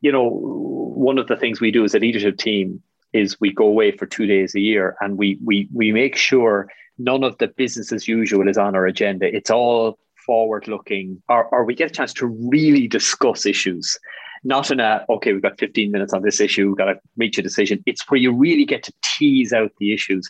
you 0.00 0.10
know, 0.10 0.28
one 0.28 1.18
of 1.18 1.28
the 1.28 1.36
things 1.36 1.60
we 1.60 1.70
do 1.70 1.84
as 1.84 1.94
a 1.94 1.98
leadership 1.98 2.38
team 2.38 2.82
is 3.12 3.40
we 3.40 3.52
go 3.52 3.66
away 3.66 3.92
for 3.92 4.06
two 4.06 4.26
days 4.26 4.54
a 4.54 4.60
year 4.60 4.96
and 5.00 5.16
we 5.16 5.38
we 5.44 5.68
we 5.72 5.92
make 5.92 6.16
sure 6.16 6.68
none 6.98 7.24
of 7.24 7.38
the 7.38 7.48
business 7.48 7.92
as 7.92 8.08
usual 8.08 8.48
is 8.48 8.58
on 8.58 8.74
our 8.74 8.86
agenda. 8.86 9.34
It's 9.34 9.50
all 9.50 9.98
forward 10.26 10.68
looking 10.68 11.22
or, 11.28 11.46
or 11.46 11.64
we 11.64 11.74
get 11.74 11.90
a 11.90 11.94
chance 11.94 12.12
to 12.12 12.26
really 12.26 12.86
discuss 12.86 13.46
issues 13.46 13.98
not 14.44 14.70
in 14.70 14.80
a 14.80 15.04
okay 15.08 15.32
we've 15.32 15.42
got 15.42 15.58
15 15.58 15.90
minutes 15.90 16.12
on 16.12 16.22
this 16.22 16.40
issue 16.40 16.68
we've 16.68 16.76
got 16.76 16.86
to 16.86 17.00
reach 17.16 17.38
a 17.38 17.42
decision. 17.42 17.82
It's 17.86 18.08
where 18.10 18.20
you 18.20 18.32
really 18.32 18.64
get 18.64 18.82
to 18.84 18.92
tease 19.02 19.52
out 19.52 19.72
the 19.78 19.92
issues. 19.92 20.28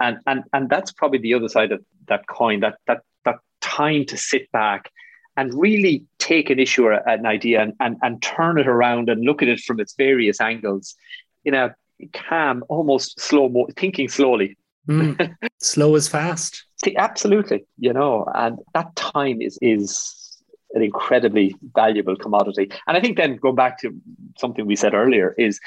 And 0.00 0.18
and 0.26 0.44
and 0.52 0.70
that's 0.70 0.92
probably 0.92 1.18
the 1.18 1.34
other 1.34 1.48
side 1.48 1.72
of 1.72 1.84
that 2.06 2.26
coin 2.28 2.60
that 2.60 2.78
that 2.86 3.02
that 3.24 3.40
time 3.60 4.04
to 4.06 4.16
sit 4.16 4.50
back 4.52 4.90
and 5.36 5.54
really 5.54 6.04
take 6.18 6.50
an 6.50 6.58
issue 6.58 6.84
or 6.84 6.92
an 7.08 7.24
idea 7.24 7.62
and, 7.62 7.72
and, 7.78 7.96
and 8.02 8.20
turn 8.20 8.58
it 8.58 8.66
around 8.66 9.08
and 9.08 9.24
look 9.24 9.40
at 9.40 9.46
it 9.46 9.60
from 9.60 9.78
its 9.78 9.94
various 9.94 10.40
angles 10.40 10.96
in 11.44 11.54
a 11.54 11.74
calm 12.12 12.64
almost 12.68 13.20
slow 13.20 13.48
mo- 13.48 13.68
thinking 13.76 14.08
slowly. 14.08 14.56
Mm. 14.88 15.32
slow 15.60 15.94
is 15.94 16.08
fast. 16.08 16.64
See, 16.84 16.96
absolutely 16.96 17.64
you 17.78 17.92
know 17.92 18.26
and 18.34 18.58
that 18.74 18.94
time 18.94 19.40
is 19.40 19.58
is 19.60 20.27
an 20.74 20.82
incredibly 20.82 21.54
valuable 21.74 22.16
commodity. 22.16 22.70
And 22.86 22.96
I 22.96 23.00
think 23.00 23.16
then 23.16 23.36
going 23.36 23.54
back 23.54 23.80
to 23.80 23.94
something 24.38 24.66
we 24.66 24.76
said 24.76 24.94
earlier 24.94 25.34
is 25.38 25.60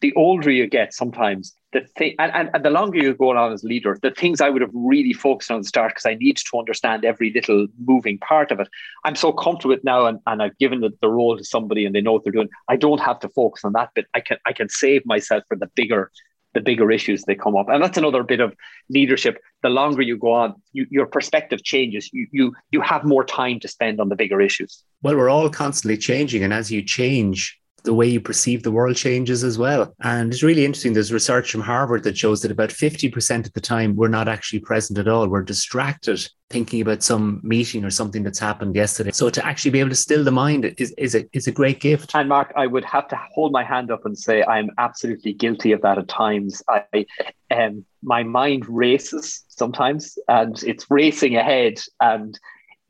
the 0.00 0.12
older 0.14 0.50
you 0.50 0.66
get, 0.66 0.92
sometimes 0.92 1.54
the 1.72 1.80
thing, 1.96 2.14
and, 2.18 2.32
and, 2.34 2.50
and 2.52 2.64
the 2.64 2.70
longer 2.70 2.98
you 2.98 3.14
go 3.14 3.36
on 3.36 3.52
as 3.52 3.64
leader, 3.64 3.98
the 4.02 4.10
things 4.10 4.40
I 4.40 4.50
would 4.50 4.60
have 4.60 4.70
really 4.74 5.12
focused 5.12 5.50
on 5.50 5.58
at 5.58 5.62
the 5.62 5.68
start 5.68 5.92
because 5.92 6.06
I 6.06 6.14
need 6.14 6.36
to 6.36 6.58
understand 6.58 7.04
every 7.04 7.32
little 7.32 7.66
moving 7.82 8.18
part 8.18 8.50
of 8.50 8.60
it. 8.60 8.68
I'm 9.04 9.16
so 9.16 9.32
comfortable 9.32 9.74
with 9.74 9.84
now, 9.84 10.06
and, 10.06 10.18
and 10.26 10.42
I've 10.42 10.58
given 10.58 10.80
the, 10.80 10.90
the 11.00 11.08
role 11.08 11.36
to 11.36 11.44
somebody 11.44 11.86
and 11.86 11.94
they 11.94 12.00
know 12.00 12.12
what 12.12 12.24
they're 12.24 12.32
doing. 12.32 12.50
I 12.68 12.76
don't 12.76 13.00
have 13.00 13.20
to 13.20 13.28
focus 13.30 13.64
on 13.64 13.72
that 13.72 13.94
bit. 13.94 14.06
I 14.14 14.20
can 14.20 14.36
I 14.46 14.52
can 14.52 14.68
save 14.68 15.06
myself 15.06 15.44
for 15.48 15.56
the 15.56 15.70
bigger 15.74 16.10
the 16.54 16.60
bigger 16.60 16.90
issues 16.90 17.24
they 17.24 17.34
come 17.34 17.56
up. 17.56 17.68
And 17.68 17.82
that's 17.82 17.98
another 17.98 18.22
bit 18.22 18.40
of 18.40 18.54
leadership. 18.88 19.40
The 19.62 19.70
longer 19.70 20.02
you 20.02 20.16
go 20.18 20.32
on, 20.32 20.54
you, 20.72 20.86
your 20.90 21.06
perspective 21.06 21.62
changes. 21.62 22.10
You, 22.12 22.26
you, 22.30 22.54
you 22.70 22.80
have 22.80 23.04
more 23.04 23.24
time 23.24 23.60
to 23.60 23.68
spend 23.68 24.00
on 24.00 24.08
the 24.08 24.16
bigger 24.16 24.40
issues. 24.40 24.82
Well, 25.02 25.16
we're 25.16 25.30
all 25.30 25.48
constantly 25.48 25.96
changing. 25.96 26.42
And 26.44 26.52
as 26.52 26.70
you 26.70 26.82
change, 26.82 27.58
the 27.84 27.94
way 27.94 28.06
you 28.06 28.20
perceive 28.20 28.62
the 28.62 28.70
world 28.70 28.96
changes 28.96 29.42
as 29.42 29.58
well. 29.58 29.94
And 30.00 30.32
it's 30.32 30.42
really 30.42 30.64
interesting. 30.64 30.92
There's 30.92 31.12
research 31.12 31.50
from 31.50 31.62
Harvard 31.62 32.04
that 32.04 32.16
shows 32.16 32.42
that 32.42 32.50
about 32.50 32.70
50% 32.70 33.46
of 33.46 33.52
the 33.52 33.60
time 33.60 33.96
we're 33.96 34.08
not 34.08 34.28
actually 34.28 34.60
present 34.60 34.98
at 34.98 35.08
all. 35.08 35.28
We're 35.28 35.42
distracted 35.42 36.26
thinking 36.50 36.82
about 36.82 37.02
some 37.02 37.40
meeting 37.42 37.82
or 37.82 37.90
something 37.90 38.22
that's 38.22 38.38
happened 38.38 38.76
yesterday. 38.76 39.10
So 39.10 39.30
to 39.30 39.44
actually 39.44 39.70
be 39.70 39.80
able 39.80 39.90
to 39.90 39.96
still 39.96 40.22
the 40.22 40.30
mind 40.30 40.74
is, 40.76 40.92
is, 40.98 41.14
a, 41.14 41.24
is 41.32 41.46
a 41.46 41.52
great 41.52 41.80
gift. 41.80 42.12
And 42.14 42.28
Mark, 42.28 42.52
I 42.56 42.66
would 42.66 42.84
have 42.84 43.08
to 43.08 43.18
hold 43.32 43.52
my 43.52 43.64
hand 43.64 43.90
up 43.90 44.04
and 44.04 44.16
say 44.16 44.44
I'm 44.44 44.70
absolutely 44.76 45.32
guilty 45.32 45.72
of 45.72 45.80
that 45.80 45.98
at 45.98 46.08
times. 46.08 46.62
I 46.68 47.06
um, 47.50 47.84
my 48.02 48.22
mind 48.22 48.68
races 48.68 49.44
sometimes 49.48 50.18
and 50.28 50.62
it's 50.64 50.90
racing 50.90 51.36
ahead 51.36 51.80
and 52.00 52.38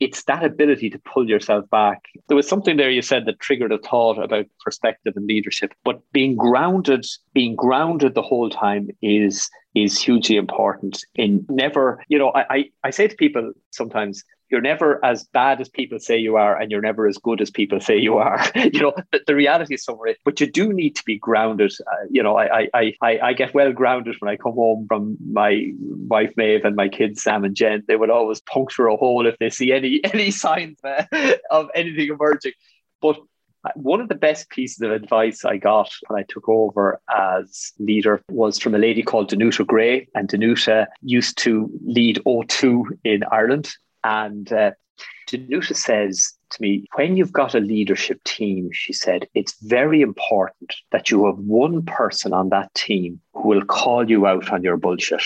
it's 0.03 0.25
that 0.25 0.45
ability 0.45 0.91
to 0.91 0.99
pull 0.99 1.29
yourself 1.29 1.69
back. 1.71 2.03
There 2.29 2.37
was 2.37 2.49
something 2.49 2.77
there 2.77 2.91
you 2.91 3.03
said 3.03 3.27
that 3.27 3.39
triggered 3.39 3.73
a 3.73 3.79
thought 3.79 4.23
about 4.23 4.47
perspective 4.65 5.15
and 5.17 5.27
leadership, 5.27 5.73
but 5.85 6.01
being 6.13 6.35
grounded, 6.37 7.05
being 7.35 7.55
grounded 7.55 8.15
the 8.15 8.23
whole 8.23 8.51
time 8.51 8.89
is 9.01 9.49
is 9.75 9.99
hugely 9.99 10.37
important 10.37 11.03
in 11.15 11.47
never, 11.49 12.05
you 12.09 12.19
know, 12.19 12.29
I, 12.31 12.57
I, 12.57 12.65
I 12.85 12.91
say 12.91 13.09
to 13.09 13.17
people 13.17 13.53
sometimes, 13.71 14.23
you're 14.53 14.61
never 14.61 15.03
as 15.05 15.25
bad 15.25 15.61
as 15.61 15.69
people 15.69 15.99
say 15.99 16.17
you 16.17 16.37
are 16.37 16.61
and 16.61 16.71
you're 16.71 16.83
never 16.83 17.09
as 17.09 17.17
good 17.17 17.41
as 17.41 17.51
people 17.51 17.81
say 17.81 17.97
you 17.97 18.19
are 18.19 18.45
you 18.55 18.81
know 18.81 18.93
the, 19.11 19.21
the 19.27 19.35
reality 19.35 19.75
is 19.75 19.83
somewhere 19.83 20.15
but 20.25 20.41
you 20.41 20.47
do 20.47 20.73
need 20.73 20.95
to 20.95 21.03
be 21.05 21.19
grounded 21.19 21.73
uh, 21.91 22.05
you 22.11 22.23
know 22.23 22.37
I, 22.37 22.69
I 22.75 22.95
i 23.03 23.19
i 23.23 23.33
get 23.33 23.55
well 23.55 23.73
grounded 23.73 24.17
when 24.21 24.31
i 24.31 24.37
come 24.37 24.53
home 24.53 24.85
from 24.87 25.17
my 25.33 25.73
wife 25.81 26.35
maeve 26.37 26.65
and 26.65 26.77
my 26.77 26.89
kids 26.89 27.23
sam 27.23 27.45
and 27.45 27.57
jen 27.57 27.83
they 27.89 27.97
would 27.97 28.11
always 28.11 28.41
puncture 28.43 28.87
a 28.87 28.97
hole 28.97 29.27
if 29.27 29.39
they 29.39 29.51
see 29.51 29.73
any 29.73 30.05
any 30.13 30.31
signs 30.31 30.79
uh, 30.85 31.05
of 31.51 31.69
anything 31.75 32.11
emerging 32.11 32.53
but 33.01 33.19
one 33.77 34.01
of 34.01 34.09
the 34.09 34.17
best 34.17 34.51
pieces 34.51 34.81
of 34.81 34.91
advice 34.91 35.45
I 35.45 35.57
got 35.57 35.89
when 36.09 36.19
I 36.19 36.25
took 36.29 36.49
over 36.49 37.01
as 37.15 37.73
leader 37.79 38.21
was 38.29 38.59
from 38.59 38.75
a 38.75 38.79
lady 38.79 39.03
called 39.03 39.31
Danuta 39.31 39.65
Gray. 39.65 40.09
And 40.17 40.29
Danuta 40.29 40.87
used 41.03 41.39
to 41.39 41.71
lead 41.85 42.21
O2 42.27 42.99
in 43.05 43.23
Ireland. 43.31 43.73
And 44.05 44.53
uh, 44.53 44.73
Danuta 45.29 45.75
says 45.75 46.35
to 46.51 46.63
me, 46.63 46.87
when 46.95 47.17
you've 47.17 47.33
got 47.33 47.55
a 47.55 47.61
leadership 47.61 48.23
team, 48.25 48.71
she 48.73 48.93
said, 48.93 49.27
it's 49.35 49.55
very 49.63 50.03
important 50.03 50.75
that 50.91 51.11
you 51.11 51.27
have 51.27 51.39
one 51.39 51.83
person 51.85 52.33
on 52.33 52.51
that 52.51 52.73
team 52.75 53.21
who 53.33 53.49
will 53.49 53.65
call 53.65 54.09
you 54.09 54.27
out 54.27 54.53
on 54.53 54.63
your 54.63 54.77
bullshit. 54.77 55.23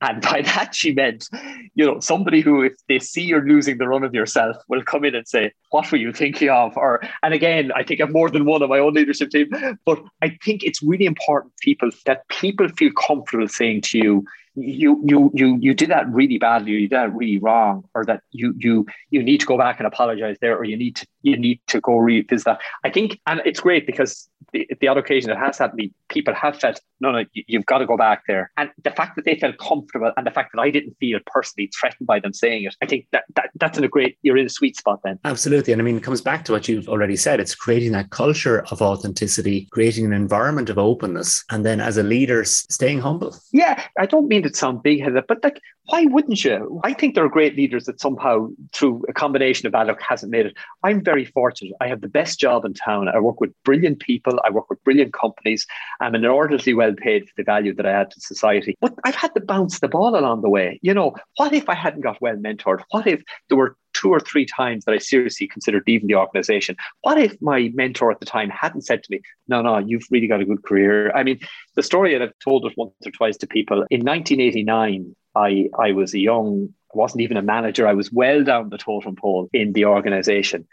And 0.00 0.22
by 0.22 0.42
that, 0.44 0.74
she 0.74 0.92
meant, 0.92 1.28
you 1.74 1.84
know, 1.84 1.98
somebody 2.00 2.40
who, 2.40 2.62
if 2.62 2.74
they 2.88 2.98
see 3.00 3.22
you're 3.22 3.46
losing 3.46 3.78
the 3.78 3.88
run 3.88 4.04
of 4.04 4.14
yourself, 4.14 4.56
will 4.68 4.82
come 4.82 5.04
in 5.04 5.14
and 5.14 5.26
say, 5.26 5.52
What 5.70 5.90
were 5.90 5.98
you 5.98 6.12
thinking 6.12 6.48
of? 6.48 6.76
Or, 6.76 7.02
and 7.22 7.34
again, 7.34 7.72
I 7.74 7.82
think 7.82 8.00
I've 8.00 8.12
more 8.12 8.30
than 8.30 8.44
one 8.44 8.62
on 8.62 8.68
my 8.68 8.78
own 8.78 8.94
leadership 8.94 9.30
team, 9.30 9.50
but 9.84 10.02
I 10.22 10.38
think 10.44 10.62
it's 10.62 10.82
really 10.82 11.06
important, 11.06 11.54
people, 11.60 11.90
that 12.04 12.28
people 12.28 12.68
feel 12.68 12.92
comfortable 12.92 13.48
saying 13.48 13.82
to 13.82 13.98
you, 13.98 14.24
you 14.56 15.00
you 15.04 15.30
you 15.34 15.58
you 15.60 15.74
did 15.74 15.90
that 15.90 16.10
really 16.10 16.38
badly 16.38 16.72
you 16.72 16.80
did 16.88 16.90
that 16.90 17.14
really 17.14 17.38
wrong 17.38 17.84
or 17.94 18.04
that 18.06 18.22
you 18.32 18.54
you 18.56 18.86
you 19.10 19.22
need 19.22 19.38
to 19.38 19.46
go 19.46 19.58
back 19.58 19.78
and 19.78 19.86
apologize 19.86 20.38
there 20.40 20.56
or 20.56 20.64
you 20.64 20.76
need 20.76 20.96
to 20.96 21.06
you 21.26 21.36
need 21.36 21.60
to 21.66 21.80
go 21.80 21.96
revisit 21.96 22.44
that. 22.44 22.60
I 22.84 22.90
think, 22.90 23.20
and 23.26 23.42
it's 23.44 23.58
great 23.58 23.84
because 23.84 24.28
the, 24.52 24.68
the 24.80 24.86
other 24.86 25.00
occasion 25.00 25.30
it 25.30 25.36
has 25.36 25.58
happened, 25.58 25.90
people 26.08 26.32
have 26.34 26.56
felt, 26.56 26.80
no, 27.00 27.10
no, 27.10 27.24
you've 27.34 27.66
got 27.66 27.78
to 27.78 27.86
go 27.86 27.96
back 27.96 28.22
there. 28.28 28.52
And 28.56 28.70
the 28.84 28.92
fact 28.92 29.16
that 29.16 29.24
they 29.24 29.36
felt 29.36 29.58
comfortable 29.58 30.12
and 30.16 30.24
the 30.24 30.30
fact 30.30 30.52
that 30.54 30.60
I 30.60 30.70
didn't 30.70 30.96
feel 31.00 31.18
personally 31.26 31.68
threatened 31.78 32.06
by 32.06 32.20
them 32.20 32.32
saying 32.32 32.62
it, 32.64 32.76
I 32.80 32.86
think 32.86 33.08
that, 33.10 33.24
that 33.34 33.50
that's 33.56 33.76
in 33.76 33.82
a 33.82 33.88
great, 33.88 34.16
you're 34.22 34.36
in 34.36 34.46
a 34.46 34.50
sweet 34.50 34.76
spot 34.76 35.00
then. 35.02 35.18
Absolutely. 35.24 35.72
And 35.72 35.82
I 35.82 35.84
mean, 35.84 35.96
it 35.96 36.04
comes 36.04 36.20
back 36.20 36.44
to 36.44 36.52
what 36.52 36.68
you've 36.68 36.88
already 36.88 37.16
said. 37.16 37.40
It's 37.40 37.56
creating 37.56 37.90
that 37.92 38.10
culture 38.10 38.64
of 38.70 38.80
authenticity, 38.80 39.66
creating 39.72 40.04
an 40.04 40.12
environment 40.12 40.70
of 40.70 40.78
openness, 40.78 41.44
and 41.50 41.66
then 41.66 41.80
as 41.80 41.96
a 41.96 42.04
leader, 42.04 42.44
staying 42.44 43.00
humble. 43.00 43.36
Yeah. 43.52 43.82
I 43.98 44.06
don't 44.06 44.28
mean 44.28 44.44
to 44.44 44.54
sound 44.54 44.84
big 44.84 45.02
headed, 45.02 45.24
but 45.26 45.42
like, 45.42 45.60
why 45.86 46.04
wouldn't 46.04 46.44
you? 46.44 46.80
I 46.84 46.92
think 46.92 47.14
there 47.14 47.24
are 47.24 47.28
great 47.28 47.56
leaders 47.56 47.84
that 47.84 48.00
somehow, 48.00 48.48
through 48.72 49.04
a 49.08 49.12
combination 49.12 49.66
of 49.66 49.72
luck, 49.72 50.00
hasn't 50.00 50.32
made 50.32 50.46
it. 50.46 50.56
I'm 50.82 51.02
very 51.02 51.24
fortunate. 51.24 51.74
I 51.80 51.88
have 51.88 52.00
the 52.00 52.08
best 52.08 52.40
job 52.40 52.64
in 52.64 52.74
town. 52.74 53.08
I 53.08 53.18
work 53.18 53.40
with 53.40 53.52
brilliant 53.64 54.00
people. 54.00 54.40
I 54.44 54.50
work 54.50 54.68
with 54.68 54.82
brilliant 54.84 55.12
companies. 55.12 55.66
I'm 56.00 56.14
inordinately 56.14 56.74
well 56.74 56.94
paid 56.94 57.26
for 57.26 57.34
the 57.36 57.44
value 57.44 57.74
that 57.74 57.86
I 57.86 57.92
add 57.92 58.10
to 58.10 58.20
society. 58.20 58.76
But 58.80 58.94
I've 59.04 59.14
had 59.14 59.34
to 59.34 59.40
bounce 59.40 59.80
the 59.80 59.88
ball 59.88 60.18
along 60.18 60.42
the 60.42 60.50
way. 60.50 60.78
You 60.82 60.94
know, 60.94 61.14
what 61.36 61.52
if 61.52 61.68
I 61.68 61.74
hadn't 61.74 62.02
got 62.02 62.20
well 62.20 62.36
mentored? 62.36 62.82
What 62.90 63.06
if 63.06 63.22
there 63.48 63.58
were 63.58 63.76
two 63.96 64.10
or 64.10 64.20
three 64.20 64.44
times 64.44 64.84
that 64.84 64.92
I 64.92 64.98
seriously 64.98 65.46
considered 65.46 65.84
leaving 65.86 66.08
the 66.08 66.16
organization. 66.16 66.76
What 67.00 67.18
if 67.18 67.40
my 67.40 67.70
mentor 67.74 68.10
at 68.10 68.20
the 68.20 68.26
time 68.26 68.50
hadn't 68.50 68.82
said 68.82 69.02
to 69.02 69.08
me, 69.10 69.20
No, 69.48 69.62
no, 69.62 69.78
you've 69.78 70.06
really 70.10 70.26
got 70.26 70.40
a 70.40 70.44
good 70.44 70.62
career? 70.62 71.10
I 71.12 71.22
mean, 71.22 71.40
the 71.74 71.82
story 71.82 72.12
that 72.12 72.22
I've 72.22 72.38
told 72.44 72.66
it 72.66 72.74
once 72.76 72.92
or 73.04 73.10
twice 73.10 73.36
to 73.38 73.46
people 73.46 73.86
in 73.90 74.00
1989, 74.00 75.16
I, 75.36 75.68
I 75.78 75.92
was 75.92 76.14
a 76.14 76.18
young, 76.18 76.68
I 76.94 76.98
wasn't 76.98 77.22
even 77.22 77.36
a 77.36 77.42
manager. 77.42 77.86
I 77.86 77.94
was 77.94 78.10
well 78.10 78.42
down 78.42 78.70
the 78.70 78.78
totem 78.78 79.16
pole 79.16 79.48
in 79.52 79.72
the 79.72 79.84
organization. 79.84 80.66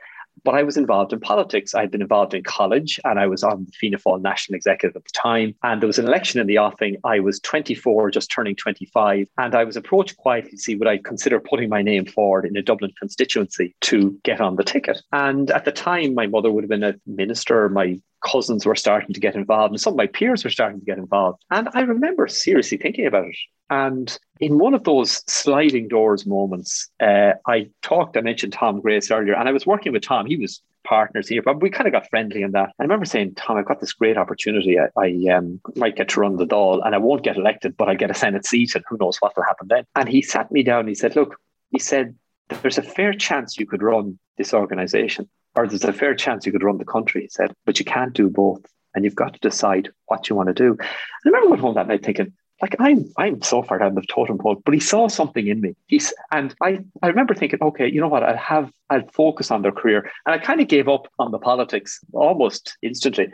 But 0.44 0.56
I 0.56 0.64
was 0.64 0.78
involved 0.78 1.14
in 1.14 1.20
politics. 1.20 1.76
I'd 1.76 1.92
been 1.92 2.02
involved 2.02 2.34
in 2.34 2.44
college 2.44 3.00
and 3.06 3.20
I 3.20 3.28
was 3.28 3.44
on 3.44 3.66
the 3.66 3.72
Fianna 3.72 3.98
Fáil 3.98 4.22
national 4.22 4.56
executive 4.56 4.96
at 4.96 5.04
the 5.04 5.12
time. 5.14 5.56
And 5.64 5.82
there 5.82 5.88
was 5.88 6.00
an 6.00 6.08
election 6.08 6.42
in 6.42 6.48
the 6.48 6.58
offing. 6.58 6.98
I 7.04 7.20
was 7.20 7.40
24, 7.40 8.12
just 8.12 8.32
turning 8.32 8.56
25. 8.56 9.28
And 9.38 9.56
I 9.56 9.64
was 9.64 9.78
approached 9.78 10.18
quietly 10.18 10.52
to 10.52 10.58
see 10.58 10.76
would 10.76 10.88
I 10.88 10.98
consider 10.98 11.40
putting 11.40 11.70
my 11.70 11.82
name 11.82 12.06
forward 12.06 12.46
in 12.46 12.58
a 12.58 12.62
Dublin 12.62 12.92
constituency 13.00 13.76
to 13.82 14.20
get 14.24 14.42
on 14.42 14.56
the 14.56 14.64
ticket. 14.64 15.02
And 15.12 15.52
at 15.52 15.66
the 15.66 15.72
time, 15.72 16.14
my 16.14 16.28
mother 16.28 16.52
would 16.52 16.64
have 16.64 16.70
been 16.70 16.84
a 16.84 16.96
minister. 17.06 17.70
My 17.70 18.00
cousins 18.24 18.66
were 18.66 18.76
starting 18.76 19.14
to 19.14 19.20
get 19.20 19.36
involved 19.36 19.72
and 19.72 19.82
some 19.82 19.94
of 19.94 19.98
my 19.98 20.08
peers 20.08 20.44
were 20.44 20.50
starting 20.50 20.80
to 20.80 20.86
get 20.86 20.98
involved. 20.98 21.44
And 21.52 21.70
I 21.74 21.82
remember 21.82 22.28
seriously 22.28 22.78
thinking 22.78 23.06
about 23.06 23.28
it. 23.28 23.36
And 23.70 24.18
in 24.40 24.60
one 24.60 24.74
of 24.74 24.84
those 24.84 25.24
sliding 25.28 25.88
doors 25.88 26.26
moments, 26.26 26.90
uh, 27.00 27.34
I 27.48 27.70
talked, 27.82 28.18
I 28.18 28.22
mentioned 28.22 28.54
Tom 28.54 28.82
Grace 28.82 29.10
earlier, 29.10 29.36
and 29.36 29.48
I 29.50 29.52
was 29.52 29.66
working 29.66 29.94
with 29.94 30.04
Tom. 30.04 30.26
He 30.26 30.38
was 30.38 30.62
partners 30.84 31.28
here, 31.28 31.42
but 31.42 31.62
we 31.62 31.70
kind 31.70 31.88
of 31.88 31.94
got 31.94 32.10
friendly 32.10 32.42
in 32.42 32.52
that. 32.52 32.72
I 32.78 32.84
remember 32.84 33.06
saying, 33.06 33.36
Tom, 33.36 33.58
I've 33.58 33.66
got 33.66 33.80
this 33.80 33.94
great 33.94 34.18
opportunity. 34.18 34.78
I, 34.78 34.90
I 34.98 35.34
um, 35.34 35.62
might 35.76 35.96
get 35.96 36.10
to 36.10 36.20
run 36.20 36.36
the 36.36 36.46
Dáil 36.46 36.86
and 36.86 36.94
I 36.94 36.98
won't 36.98 37.24
get 37.24 37.38
elected, 37.38 37.78
but 37.78 37.90
I 37.90 37.96
get 37.96 38.12
a 38.12 38.14
Senate 38.14 38.46
seat 38.46 38.76
and 38.76 38.84
who 38.88 38.98
knows 39.00 39.18
what 39.20 39.36
will 39.36 39.44
happen 39.44 39.68
then. 39.70 39.86
And 39.96 40.10
he 40.10 40.22
sat 40.22 40.52
me 40.52 40.62
down 40.62 40.88
he 40.88 40.96
said, 40.96 41.16
Look, 41.16 41.40
he 41.72 41.80
said, 41.80 42.16
there's 42.62 42.78
a 42.78 42.84
fair 42.84 43.14
chance 43.14 43.58
you 43.58 43.66
could 43.66 43.82
run 43.82 44.20
this 44.38 44.54
organization 44.54 45.30
or 45.56 45.68
there's 45.68 45.84
a 45.84 45.94
fair 45.94 46.16
chance 46.16 46.46
you 46.46 46.52
could 46.52 46.64
run 46.64 46.78
the 46.78 46.86
country, 46.86 47.22
he 47.22 47.30
said, 47.30 47.54
but 47.66 47.80
you 47.80 47.86
can't 47.86 48.14
do 48.14 48.30
both. 48.30 48.66
And 48.96 49.04
you've 49.04 49.16
got 49.16 49.34
to 49.34 49.40
decide 49.40 49.90
what 50.06 50.30
you 50.30 50.36
want 50.36 50.50
to 50.50 50.54
do. 50.54 50.78
I 50.80 50.86
remember 51.26 51.48
going 51.48 51.60
home 51.60 51.76
that 51.76 51.88
night 51.88 52.06
thinking, 52.06 52.34
like 52.62 52.76
I'm 52.80 53.12
I'm 53.18 53.42
so 53.42 53.62
far 53.62 53.80
down 53.80 53.96
the 53.96 54.04
totem 54.04 54.38
pole, 54.38 54.62
but 54.64 54.74
he 54.74 54.80
saw 54.80 55.08
something 55.08 55.48
in 55.48 55.60
me. 55.60 55.76
He's 55.88 56.14
and 56.32 56.56
I 56.62 56.80
I 57.02 57.08
remember 57.08 57.34
thinking, 57.34 57.60
okay, 57.62 57.90
you 57.92 58.00
know 58.00 58.08
what, 58.08 58.24
I'll 58.24 58.38
have 58.38 58.72
I'll 58.90 59.08
focus 59.08 59.52
on 59.52 59.64
their 59.64 59.72
career. 59.72 60.10
And 60.26 60.36
I 60.36 60.38
kind 60.38 60.62
of 60.62 60.68
gave 60.68 60.88
up 60.88 61.08
on 61.20 61.32
the 61.32 61.40
politics 61.40 62.00
almost 62.14 62.78
instantly. 62.82 63.28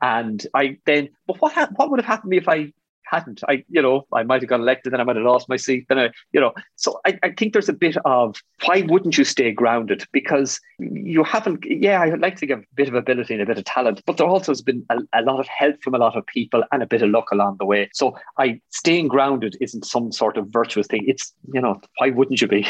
And 0.00 0.44
I 0.54 0.78
then, 0.84 1.10
but 1.26 1.40
what 1.40 1.52
ha- 1.52 1.68
what 1.76 1.90
would 1.90 2.00
have 2.00 2.06
happened 2.06 2.30
to 2.32 2.34
me 2.34 2.38
if 2.38 2.48
I 2.48 2.72
hadn't. 3.12 3.42
I, 3.48 3.64
you 3.68 3.82
know, 3.82 4.06
I 4.12 4.22
might 4.22 4.42
have 4.42 4.48
got 4.48 4.60
elected, 4.60 4.92
then 4.92 5.00
I 5.00 5.04
might 5.04 5.16
have 5.16 5.24
lost 5.24 5.48
my 5.48 5.56
seat. 5.56 5.86
Then 5.88 5.98
I, 5.98 6.10
you 6.32 6.40
know, 6.40 6.52
so 6.76 6.98
I, 7.06 7.18
I 7.22 7.30
think 7.30 7.52
there's 7.52 7.68
a 7.68 7.74
bit 7.74 7.96
of 8.04 8.36
why 8.64 8.82
wouldn't 8.88 9.18
you 9.18 9.24
stay 9.24 9.52
grounded? 9.52 10.04
Because 10.12 10.58
you 10.78 11.22
haven't. 11.22 11.64
Yeah, 11.64 12.00
I 12.00 12.08
would 12.08 12.20
like 12.20 12.36
to 12.36 12.46
give 12.46 12.60
a 12.60 12.74
bit 12.74 12.88
of 12.88 12.94
ability 12.94 13.34
and 13.34 13.42
a 13.42 13.46
bit 13.46 13.58
of 13.58 13.64
talent, 13.64 14.02
but 14.06 14.16
there 14.16 14.26
also 14.26 14.52
has 14.52 14.62
been 14.62 14.84
a, 14.90 14.98
a 15.12 15.22
lot 15.22 15.40
of 15.40 15.46
help 15.46 15.82
from 15.82 15.94
a 15.94 15.98
lot 15.98 16.16
of 16.16 16.26
people 16.26 16.64
and 16.72 16.82
a 16.82 16.86
bit 16.86 17.02
of 17.02 17.10
luck 17.10 17.30
along 17.32 17.56
the 17.58 17.66
way. 17.66 17.90
So 17.92 18.16
I 18.38 18.60
staying 18.70 19.08
grounded 19.08 19.56
isn't 19.60 19.84
some 19.84 20.10
sort 20.10 20.36
of 20.36 20.48
virtuous 20.48 20.86
thing. 20.86 21.04
It's 21.06 21.32
you 21.52 21.60
know, 21.60 21.80
why 21.98 22.10
wouldn't 22.10 22.40
you 22.40 22.48
be? 22.48 22.66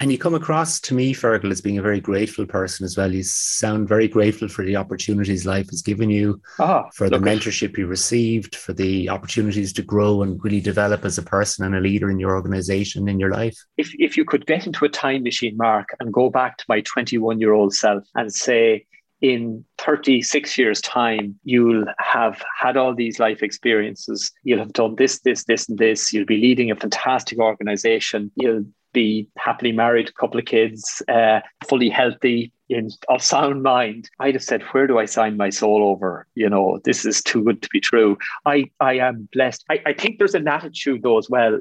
And 0.00 0.12
you 0.12 0.18
come 0.18 0.34
across 0.34 0.80
to 0.80 0.94
me, 0.94 1.14
Fergal, 1.14 1.50
as 1.50 1.60
being 1.60 1.78
a 1.78 1.82
very 1.82 2.00
grateful 2.00 2.44
person 2.44 2.84
as 2.84 2.96
well. 2.96 3.12
You 3.12 3.22
sound 3.22 3.88
very 3.88 4.08
grateful 4.08 4.48
for 4.48 4.64
the 4.64 4.76
opportunities 4.76 5.46
life 5.46 5.70
has 5.70 5.82
given 5.82 6.10
you, 6.10 6.40
ah, 6.58 6.88
for 6.92 7.08
the 7.08 7.18
mentorship 7.18 7.78
you 7.78 7.86
received, 7.86 8.56
for 8.56 8.72
the 8.72 9.08
opportunities 9.08 9.72
to 9.74 9.85
grow 9.86 10.22
and 10.22 10.42
really 10.42 10.60
develop 10.60 11.04
as 11.04 11.18
a 11.18 11.22
person 11.22 11.64
and 11.64 11.74
a 11.74 11.80
leader 11.80 12.10
in 12.10 12.18
your 12.18 12.34
organization 12.34 13.08
in 13.08 13.18
your 13.18 13.30
life? 13.30 13.56
If 13.76 13.92
if 13.98 14.16
you 14.16 14.24
could 14.24 14.46
get 14.46 14.66
into 14.66 14.84
a 14.84 14.88
time 14.88 15.22
machine, 15.22 15.56
Mark, 15.56 15.88
and 16.00 16.12
go 16.12 16.30
back 16.30 16.58
to 16.58 16.64
my 16.68 16.80
21 16.80 17.40
year 17.40 17.52
old 17.52 17.74
self 17.74 18.04
and 18.14 18.32
say, 18.32 18.86
in 19.20 19.64
36 19.78 20.58
years' 20.58 20.80
time, 20.80 21.38
you'll 21.44 21.86
have 21.98 22.42
had 22.58 22.76
all 22.76 22.94
these 22.94 23.18
life 23.18 23.42
experiences. 23.42 24.30
You'll 24.42 24.58
have 24.58 24.72
done 24.72 24.96
this, 24.96 25.20
this, 25.20 25.44
this, 25.44 25.68
and 25.68 25.78
this. 25.78 26.12
You'll 26.12 26.26
be 26.26 26.36
leading 26.36 26.70
a 26.70 26.76
fantastic 26.76 27.38
organization. 27.38 28.30
You'll 28.34 28.66
be 28.92 29.28
happily 29.38 29.72
married, 29.72 30.14
couple 30.14 30.38
of 30.38 30.46
kids, 30.46 31.02
uh, 31.08 31.40
fully 31.68 31.88
healthy, 31.88 32.52
in 32.68 32.90
of 33.08 33.22
sound 33.22 33.62
mind, 33.62 34.10
I'd 34.18 34.34
have 34.34 34.42
said, 34.42 34.62
"Where 34.62 34.86
do 34.86 34.98
I 34.98 35.04
sign 35.04 35.36
my 35.36 35.50
soul 35.50 35.82
over?" 35.82 36.26
You 36.34 36.48
know, 36.48 36.80
this 36.84 37.04
is 37.04 37.22
too 37.22 37.44
good 37.44 37.62
to 37.62 37.68
be 37.72 37.80
true. 37.80 38.18
I 38.44 38.70
I 38.80 38.94
am 38.94 39.28
blessed. 39.32 39.64
I, 39.70 39.80
I 39.86 39.92
think 39.92 40.18
there's 40.18 40.34
an 40.34 40.48
attitude 40.48 41.02
though 41.02 41.18
as 41.18 41.30
well. 41.30 41.58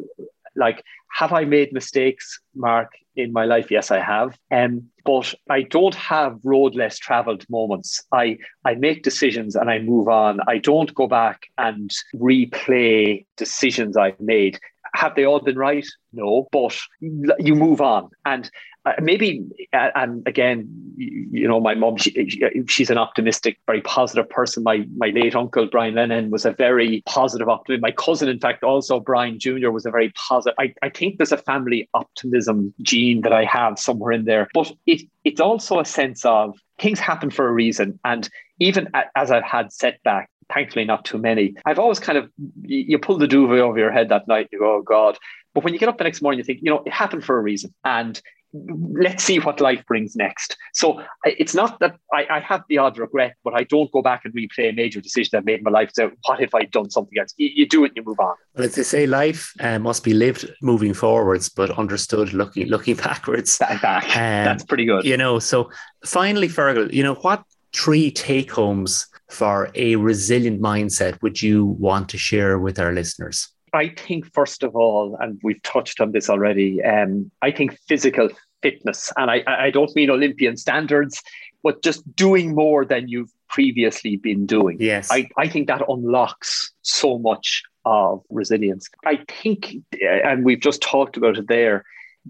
Like, 0.55 0.83
have 1.11 1.33
I 1.33 1.43
made 1.43 1.73
mistakes, 1.73 2.39
Mark, 2.55 2.93
in 3.15 3.33
my 3.33 3.43
life? 3.45 3.69
Yes, 3.69 3.91
I 3.91 3.99
have. 3.99 4.37
Um, 4.51 4.89
but 5.03 5.33
I 5.49 5.63
don't 5.63 5.95
have 5.95 6.39
road 6.43 6.75
less 6.75 6.97
traveled 6.97 7.45
moments. 7.49 8.03
I 8.11 8.37
I 8.63 8.75
make 8.75 9.03
decisions 9.03 9.55
and 9.55 9.69
I 9.69 9.79
move 9.79 10.07
on. 10.07 10.39
I 10.47 10.57
don't 10.57 10.93
go 10.95 11.07
back 11.07 11.47
and 11.57 11.91
replay 12.15 13.25
decisions 13.37 13.97
I've 13.97 14.19
made 14.19 14.59
have 14.95 15.15
they 15.15 15.25
all 15.25 15.39
been 15.39 15.57
right? 15.57 15.85
No, 16.13 16.47
but 16.51 16.77
you 17.01 17.55
move 17.55 17.81
on. 17.81 18.09
And 18.25 18.49
uh, 18.85 18.93
maybe, 19.01 19.43
uh, 19.73 19.89
and 19.95 20.27
again, 20.27 20.67
you, 20.95 21.47
know, 21.47 21.59
my 21.59 21.73
mom, 21.73 21.97
she, 21.97 22.29
she's 22.67 22.89
an 22.89 22.97
optimistic, 22.97 23.57
very 23.65 23.81
positive 23.81 24.29
person. 24.29 24.63
My 24.63 24.85
my 24.95 25.07
late 25.07 25.35
uncle 25.35 25.65
Brian 25.65 25.95
Lenihan 25.95 26.29
was 26.29 26.45
a 26.45 26.51
very 26.51 27.01
positive 27.07 27.49
optimist. 27.49 27.81
My 27.81 27.91
cousin, 27.91 28.29
in 28.29 28.39
fact, 28.39 28.63
also 28.63 28.99
Brian 28.99 29.39
Jr. 29.39 29.71
was 29.71 29.85
a 29.85 29.91
very 29.91 30.11
positive. 30.11 30.55
I, 30.59 30.73
I 30.83 30.89
think 30.89 31.17
there's 31.17 31.31
a 31.31 31.37
family 31.37 31.89
optimism 31.93 32.73
gene 32.81 33.21
that 33.21 33.33
I 33.33 33.43
have 33.45 33.79
somewhere 33.79 34.11
in 34.11 34.25
there, 34.25 34.47
but 34.53 34.71
it 34.85 35.01
it's 35.23 35.41
also 35.41 35.79
a 35.79 35.85
sense 35.85 36.23
of 36.23 36.55
things 36.79 36.99
happen 36.99 37.31
for 37.31 37.47
a 37.47 37.51
reason. 37.51 37.99
And 38.05 38.29
even 38.59 38.89
as 39.15 39.31
I've 39.31 39.43
had 39.43 39.73
setbacks, 39.73 40.31
thankfully 40.53 40.85
not 40.85 41.05
too 41.05 41.17
many. 41.17 41.55
I've 41.65 41.79
always 41.79 41.99
kind 41.99 42.17
of 42.17 42.29
you 42.61 42.99
pull 42.99 43.17
the 43.17 43.27
duvet 43.27 43.59
over 43.59 43.77
your 43.77 43.91
head 43.91 44.09
that 44.09 44.27
night. 44.27 44.49
You 44.51 44.59
go, 44.59 44.75
oh 44.75 44.81
God. 44.81 45.17
But 45.53 45.63
when 45.63 45.73
you 45.73 45.79
get 45.79 45.87
up 45.87 45.97
the 45.97 46.03
next 46.03 46.21
morning, 46.21 46.37
you 46.37 46.43
think, 46.43 46.59
you 46.61 46.69
know, 46.69 46.83
it 46.85 46.91
happened 46.91 47.23
for 47.23 47.37
a 47.37 47.41
reason, 47.41 47.73
and 47.85 48.21
let's 48.53 49.23
see 49.23 49.39
what 49.39 49.59
life 49.59 49.85
brings 49.85 50.15
next. 50.15 50.57
So 50.73 51.03
it's 51.23 51.53
not 51.53 51.79
that 51.79 51.97
I, 52.13 52.25
I, 52.29 52.39
have 52.39 52.63
the 52.69 52.77
odd 52.77 52.97
regret, 52.97 53.35
but 53.43 53.53
I 53.53 53.63
don't 53.63 53.91
go 53.91 54.01
back 54.01 54.23
and 54.23 54.33
replay 54.33 54.69
a 54.69 54.71
major 54.71 55.01
decision 55.01 55.37
I've 55.37 55.45
made 55.45 55.59
in 55.59 55.63
my 55.63 55.71
life. 55.71 55.91
So 55.93 56.11
what 56.25 56.41
if 56.41 56.53
I'd 56.55 56.71
done 56.71 56.89
something 56.89 57.17
else? 57.19 57.33
You, 57.37 57.49
you 57.53 57.67
do 57.67 57.83
it 57.83 57.89
and 57.89 57.97
you 57.97 58.03
move 58.03 58.19
on. 58.19 58.35
Well, 58.55 58.65
as 58.65 58.75
they 58.75 58.83
say, 58.83 59.07
life 59.07 59.53
uh, 59.59 59.79
must 59.79 60.03
be 60.03 60.13
lived 60.13 60.49
moving 60.61 60.93
forwards, 60.93 61.49
but 61.49 61.71
understood 61.71 62.33
looking 62.33 62.67
looking 62.67 62.95
backwards. 63.07 63.57
Back, 63.57 63.81
back. 63.81 64.03
Um, 64.15 64.45
That's 64.45 64.63
pretty 64.63 64.85
good. 64.85 65.05
You 65.05 65.17
know. 65.17 65.39
So 65.39 65.69
finally, 66.05 66.47
Fergal, 66.47 66.91
you 66.93 67.03
know 67.03 67.15
what 67.15 67.43
three 67.75 68.09
take 68.11 68.51
homes 68.51 69.07
for 69.29 69.69
a 69.75 69.95
resilient 69.97 70.61
mindset 70.61 71.21
would 71.21 71.41
you 71.41 71.65
want 71.65 72.09
to 72.09 72.17
share 72.17 72.57
with 72.59 72.79
our 72.79 72.93
listeners? 72.93 73.49
I 73.73 73.89
think, 73.89 74.33
first 74.33 74.63
of 74.63 74.75
all, 74.75 75.17
and 75.19 75.39
we've 75.43 75.61
touched 75.63 75.99
on 75.99 76.13
this 76.13 76.29
already, 76.29 76.81
um, 76.83 77.29
I 77.41 77.51
think 77.51 77.77
physical 77.87 78.29
fitness, 78.61 79.11
and 79.17 79.29
I, 79.29 79.43
I 79.45 79.69
don't 79.69 79.93
mean 79.95 80.09
Olympian 80.09 80.55
standards, 80.55 81.21
but 81.61 81.83
just 81.83 82.15
doing 82.15 82.55
more 82.55 82.85
than 82.85 83.09
you've 83.09 83.31
previously 83.49 84.15
been 84.15 84.45
doing. 84.45 84.77
Yes. 84.79 85.09
I, 85.11 85.27
I 85.37 85.49
think 85.49 85.67
that 85.67 85.83
unlocks 85.89 86.71
so 86.83 87.19
much 87.19 87.63
of 87.83 88.21
resilience. 88.29 88.87
I 89.05 89.19
think, 89.27 89.75
and 90.01 90.45
we've 90.45 90.61
just 90.61 90.81
talked 90.81 91.17
about 91.17 91.37
it 91.37 91.47
there, 91.47 91.83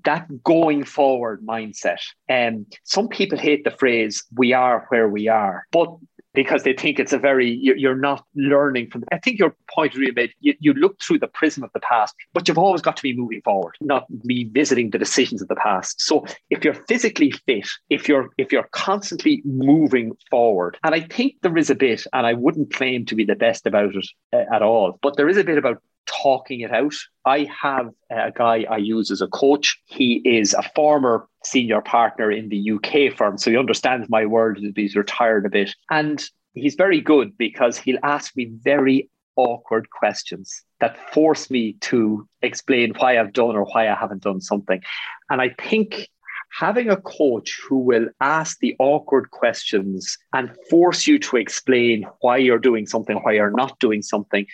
that 0.03 0.43
going 0.43 0.83
forward 0.83 1.41
mindset. 1.45 1.99
And 2.27 2.55
um, 2.57 2.65
some 2.83 3.07
people 3.07 3.37
hate 3.37 3.63
the 3.63 3.71
phrase, 3.71 4.23
we 4.35 4.53
are 4.53 4.85
where 4.89 5.07
we 5.07 5.27
are. 5.27 5.65
But 5.71 5.95
because 6.35 6.63
they 6.63 6.73
think 6.73 6.99
it's 6.99 7.13
a 7.13 7.17
very 7.17 7.49
you're 7.49 7.95
not 7.95 8.23
learning 8.35 8.91
from. 8.91 9.03
I 9.11 9.17
think 9.17 9.39
your 9.39 9.55
point 9.73 9.95
really 9.95 10.11
made 10.11 10.33
you, 10.41 10.53
you 10.59 10.73
look 10.73 11.01
through 11.01 11.19
the 11.19 11.27
prism 11.27 11.63
of 11.63 11.71
the 11.73 11.79
past, 11.79 12.13
but 12.33 12.47
you've 12.47 12.57
always 12.57 12.81
got 12.81 12.97
to 12.97 13.03
be 13.03 13.15
moving 13.15 13.41
forward, 13.41 13.75
not 13.81 14.05
revisiting 14.25 14.91
the 14.91 14.99
decisions 14.99 15.41
of 15.41 15.47
the 15.47 15.55
past. 15.55 16.01
So 16.01 16.25
if 16.49 16.63
you're 16.63 16.75
physically 16.87 17.31
fit, 17.47 17.67
if 17.89 18.07
you're 18.07 18.29
if 18.37 18.51
you're 18.51 18.69
constantly 18.71 19.41
moving 19.45 20.15
forward, 20.29 20.77
and 20.83 20.93
I 20.93 21.01
think 21.01 21.35
there 21.41 21.57
is 21.57 21.69
a 21.69 21.75
bit, 21.75 22.05
and 22.13 22.27
I 22.27 22.33
wouldn't 22.33 22.73
claim 22.73 23.05
to 23.05 23.15
be 23.15 23.25
the 23.25 23.35
best 23.35 23.65
about 23.65 23.95
it 23.95 24.07
uh, 24.33 24.53
at 24.53 24.61
all, 24.61 24.99
but 25.01 25.15
there 25.15 25.29
is 25.29 25.37
a 25.37 25.43
bit 25.43 25.57
about 25.57 25.81
talking 26.05 26.61
it 26.61 26.71
out. 26.71 26.93
I 27.25 27.47
have 27.61 27.87
uh, 28.11 28.27
a 28.27 28.31
guy 28.31 28.65
I 28.69 28.77
use 28.77 29.11
as 29.11 29.21
a 29.21 29.27
coach. 29.27 29.79
He 29.85 30.21
is 30.25 30.53
a 30.53 30.63
former 30.75 31.27
senior 31.43 31.81
partner 31.81 32.31
in 32.31 32.49
the 32.49 32.71
UK 32.71 33.15
firm. 33.15 33.37
So 33.37 33.51
he 33.51 33.57
understands 33.57 34.09
my 34.09 34.25
word. 34.25 34.59
He's 34.75 34.95
retired 34.95 35.45
a 35.45 35.49
bit. 35.49 35.75
And 35.89 36.23
he's 36.53 36.75
very 36.75 37.01
good 37.01 37.37
because 37.37 37.77
he'll 37.77 37.99
ask 38.03 38.35
me 38.35 38.51
very 38.63 39.09
awkward 39.35 39.89
questions 39.89 40.63
that 40.79 40.97
force 41.13 41.49
me 41.49 41.73
to 41.81 42.27
explain 42.41 42.93
why 42.97 43.19
I've 43.19 43.33
done 43.33 43.55
or 43.55 43.65
why 43.65 43.89
I 43.89 43.95
haven't 43.95 44.23
done 44.23 44.41
something. 44.41 44.81
And 45.29 45.41
I 45.41 45.49
think 45.49 46.09
having 46.57 46.89
a 46.89 47.01
coach 47.01 47.59
who 47.67 47.77
will 47.77 48.07
ask 48.21 48.59
the 48.59 48.75
awkward 48.79 49.31
questions 49.31 50.17
and 50.33 50.55
force 50.69 51.05
you 51.05 51.19
to 51.19 51.37
explain 51.37 52.05
why 52.21 52.37
you're 52.37 52.59
doing 52.59 52.85
something, 52.85 53.17
why 53.17 53.33
you're 53.33 53.51
not 53.51 53.77
doing 53.79 54.01
something, 54.01 54.45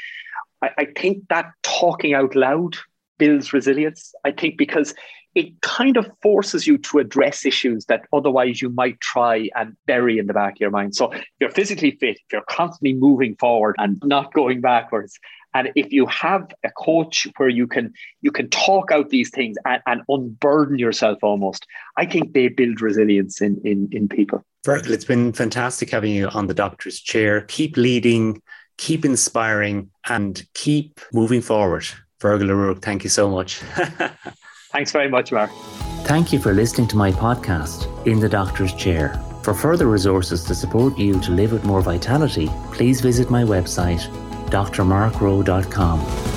I, 0.61 0.69
I 0.77 0.85
think 0.97 1.27
that 1.29 1.51
talking 1.63 2.13
out 2.13 2.35
loud 2.35 2.75
builds 3.17 3.53
resilience. 3.53 4.13
I 4.25 4.31
think 4.31 4.57
because 4.57 4.93
it 5.33 5.61
kind 5.61 5.95
of 5.95 6.09
forces 6.21 6.67
you 6.67 6.77
to 6.77 6.99
address 6.99 7.45
issues 7.45 7.85
that 7.85 8.01
otherwise 8.11 8.61
you 8.61 8.69
might 8.69 8.99
try 8.99 9.49
and 9.55 9.77
bury 9.85 10.17
in 10.17 10.27
the 10.27 10.33
back 10.33 10.53
of 10.53 10.59
your 10.59 10.71
mind. 10.71 10.95
So 10.95 11.11
if 11.11 11.25
you're 11.39 11.49
physically 11.49 11.91
fit, 11.91 12.17
if 12.17 12.33
you're 12.33 12.43
constantly 12.49 12.93
moving 12.93 13.35
forward 13.37 13.75
and 13.77 14.01
not 14.03 14.33
going 14.33 14.59
backwards, 14.59 15.17
and 15.53 15.71
if 15.75 15.91
you 15.91 16.05
have 16.07 16.49
a 16.63 16.71
coach 16.71 17.27
where 17.37 17.49
you 17.49 17.67
can 17.67 17.93
you 18.21 18.31
can 18.31 18.49
talk 18.49 18.91
out 18.91 19.09
these 19.09 19.29
things 19.29 19.57
and, 19.65 19.81
and 19.85 20.01
unburden 20.09 20.79
yourself 20.79 21.19
almost, 21.21 21.65
I 21.97 22.05
think 22.05 22.33
they 22.33 22.47
build 22.47 22.81
resilience 22.81 23.41
in 23.41 23.61
in, 23.63 23.89
in 23.91 24.07
people. 24.07 24.43
Fergal, 24.65 24.91
it's 24.91 25.05
been 25.05 25.33
fantastic 25.33 25.89
having 25.89 26.13
you 26.13 26.27
on 26.29 26.47
the 26.47 26.53
doctor's 26.53 26.99
chair. 26.99 27.41
Keep 27.41 27.77
leading 27.77 28.41
keep 28.81 29.05
inspiring 29.05 29.91
and 30.09 30.43
keep 30.55 30.99
moving 31.13 31.39
forward. 31.39 31.85
Fergal 32.19 32.49
O'Rourke, 32.49 32.81
thank 32.81 33.03
you 33.03 33.11
so 33.11 33.29
much. 33.29 33.57
Thanks 34.71 34.91
very 34.91 35.07
much, 35.07 35.31
Mark. 35.31 35.51
Thank 36.05 36.33
you 36.33 36.39
for 36.39 36.51
listening 36.51 36.87
to 36.87 36.97
my 36.97 37.11
podcast, 37.11 37.85
In 38.07 38.19
the 38.19 38.27
Doctor's 38.27 38.73
Chair. 38.73 39.21
For 39.43 39.53
further 39.53 39.87
resources 39.87 40.43
to 40.45 40.55
support 40.55 40.97
you 40.97 41.19
to 41.21 41.31
live 41.31 41.51
with 41.51 41.63
more 41.63 41.81
vitality, 41.81 42.49
please 42.73 43.01
visit 43.01 43.29
my 43.29 43.43
website, 43.43 44.01
drmarkrowe.com. 44.49 46.30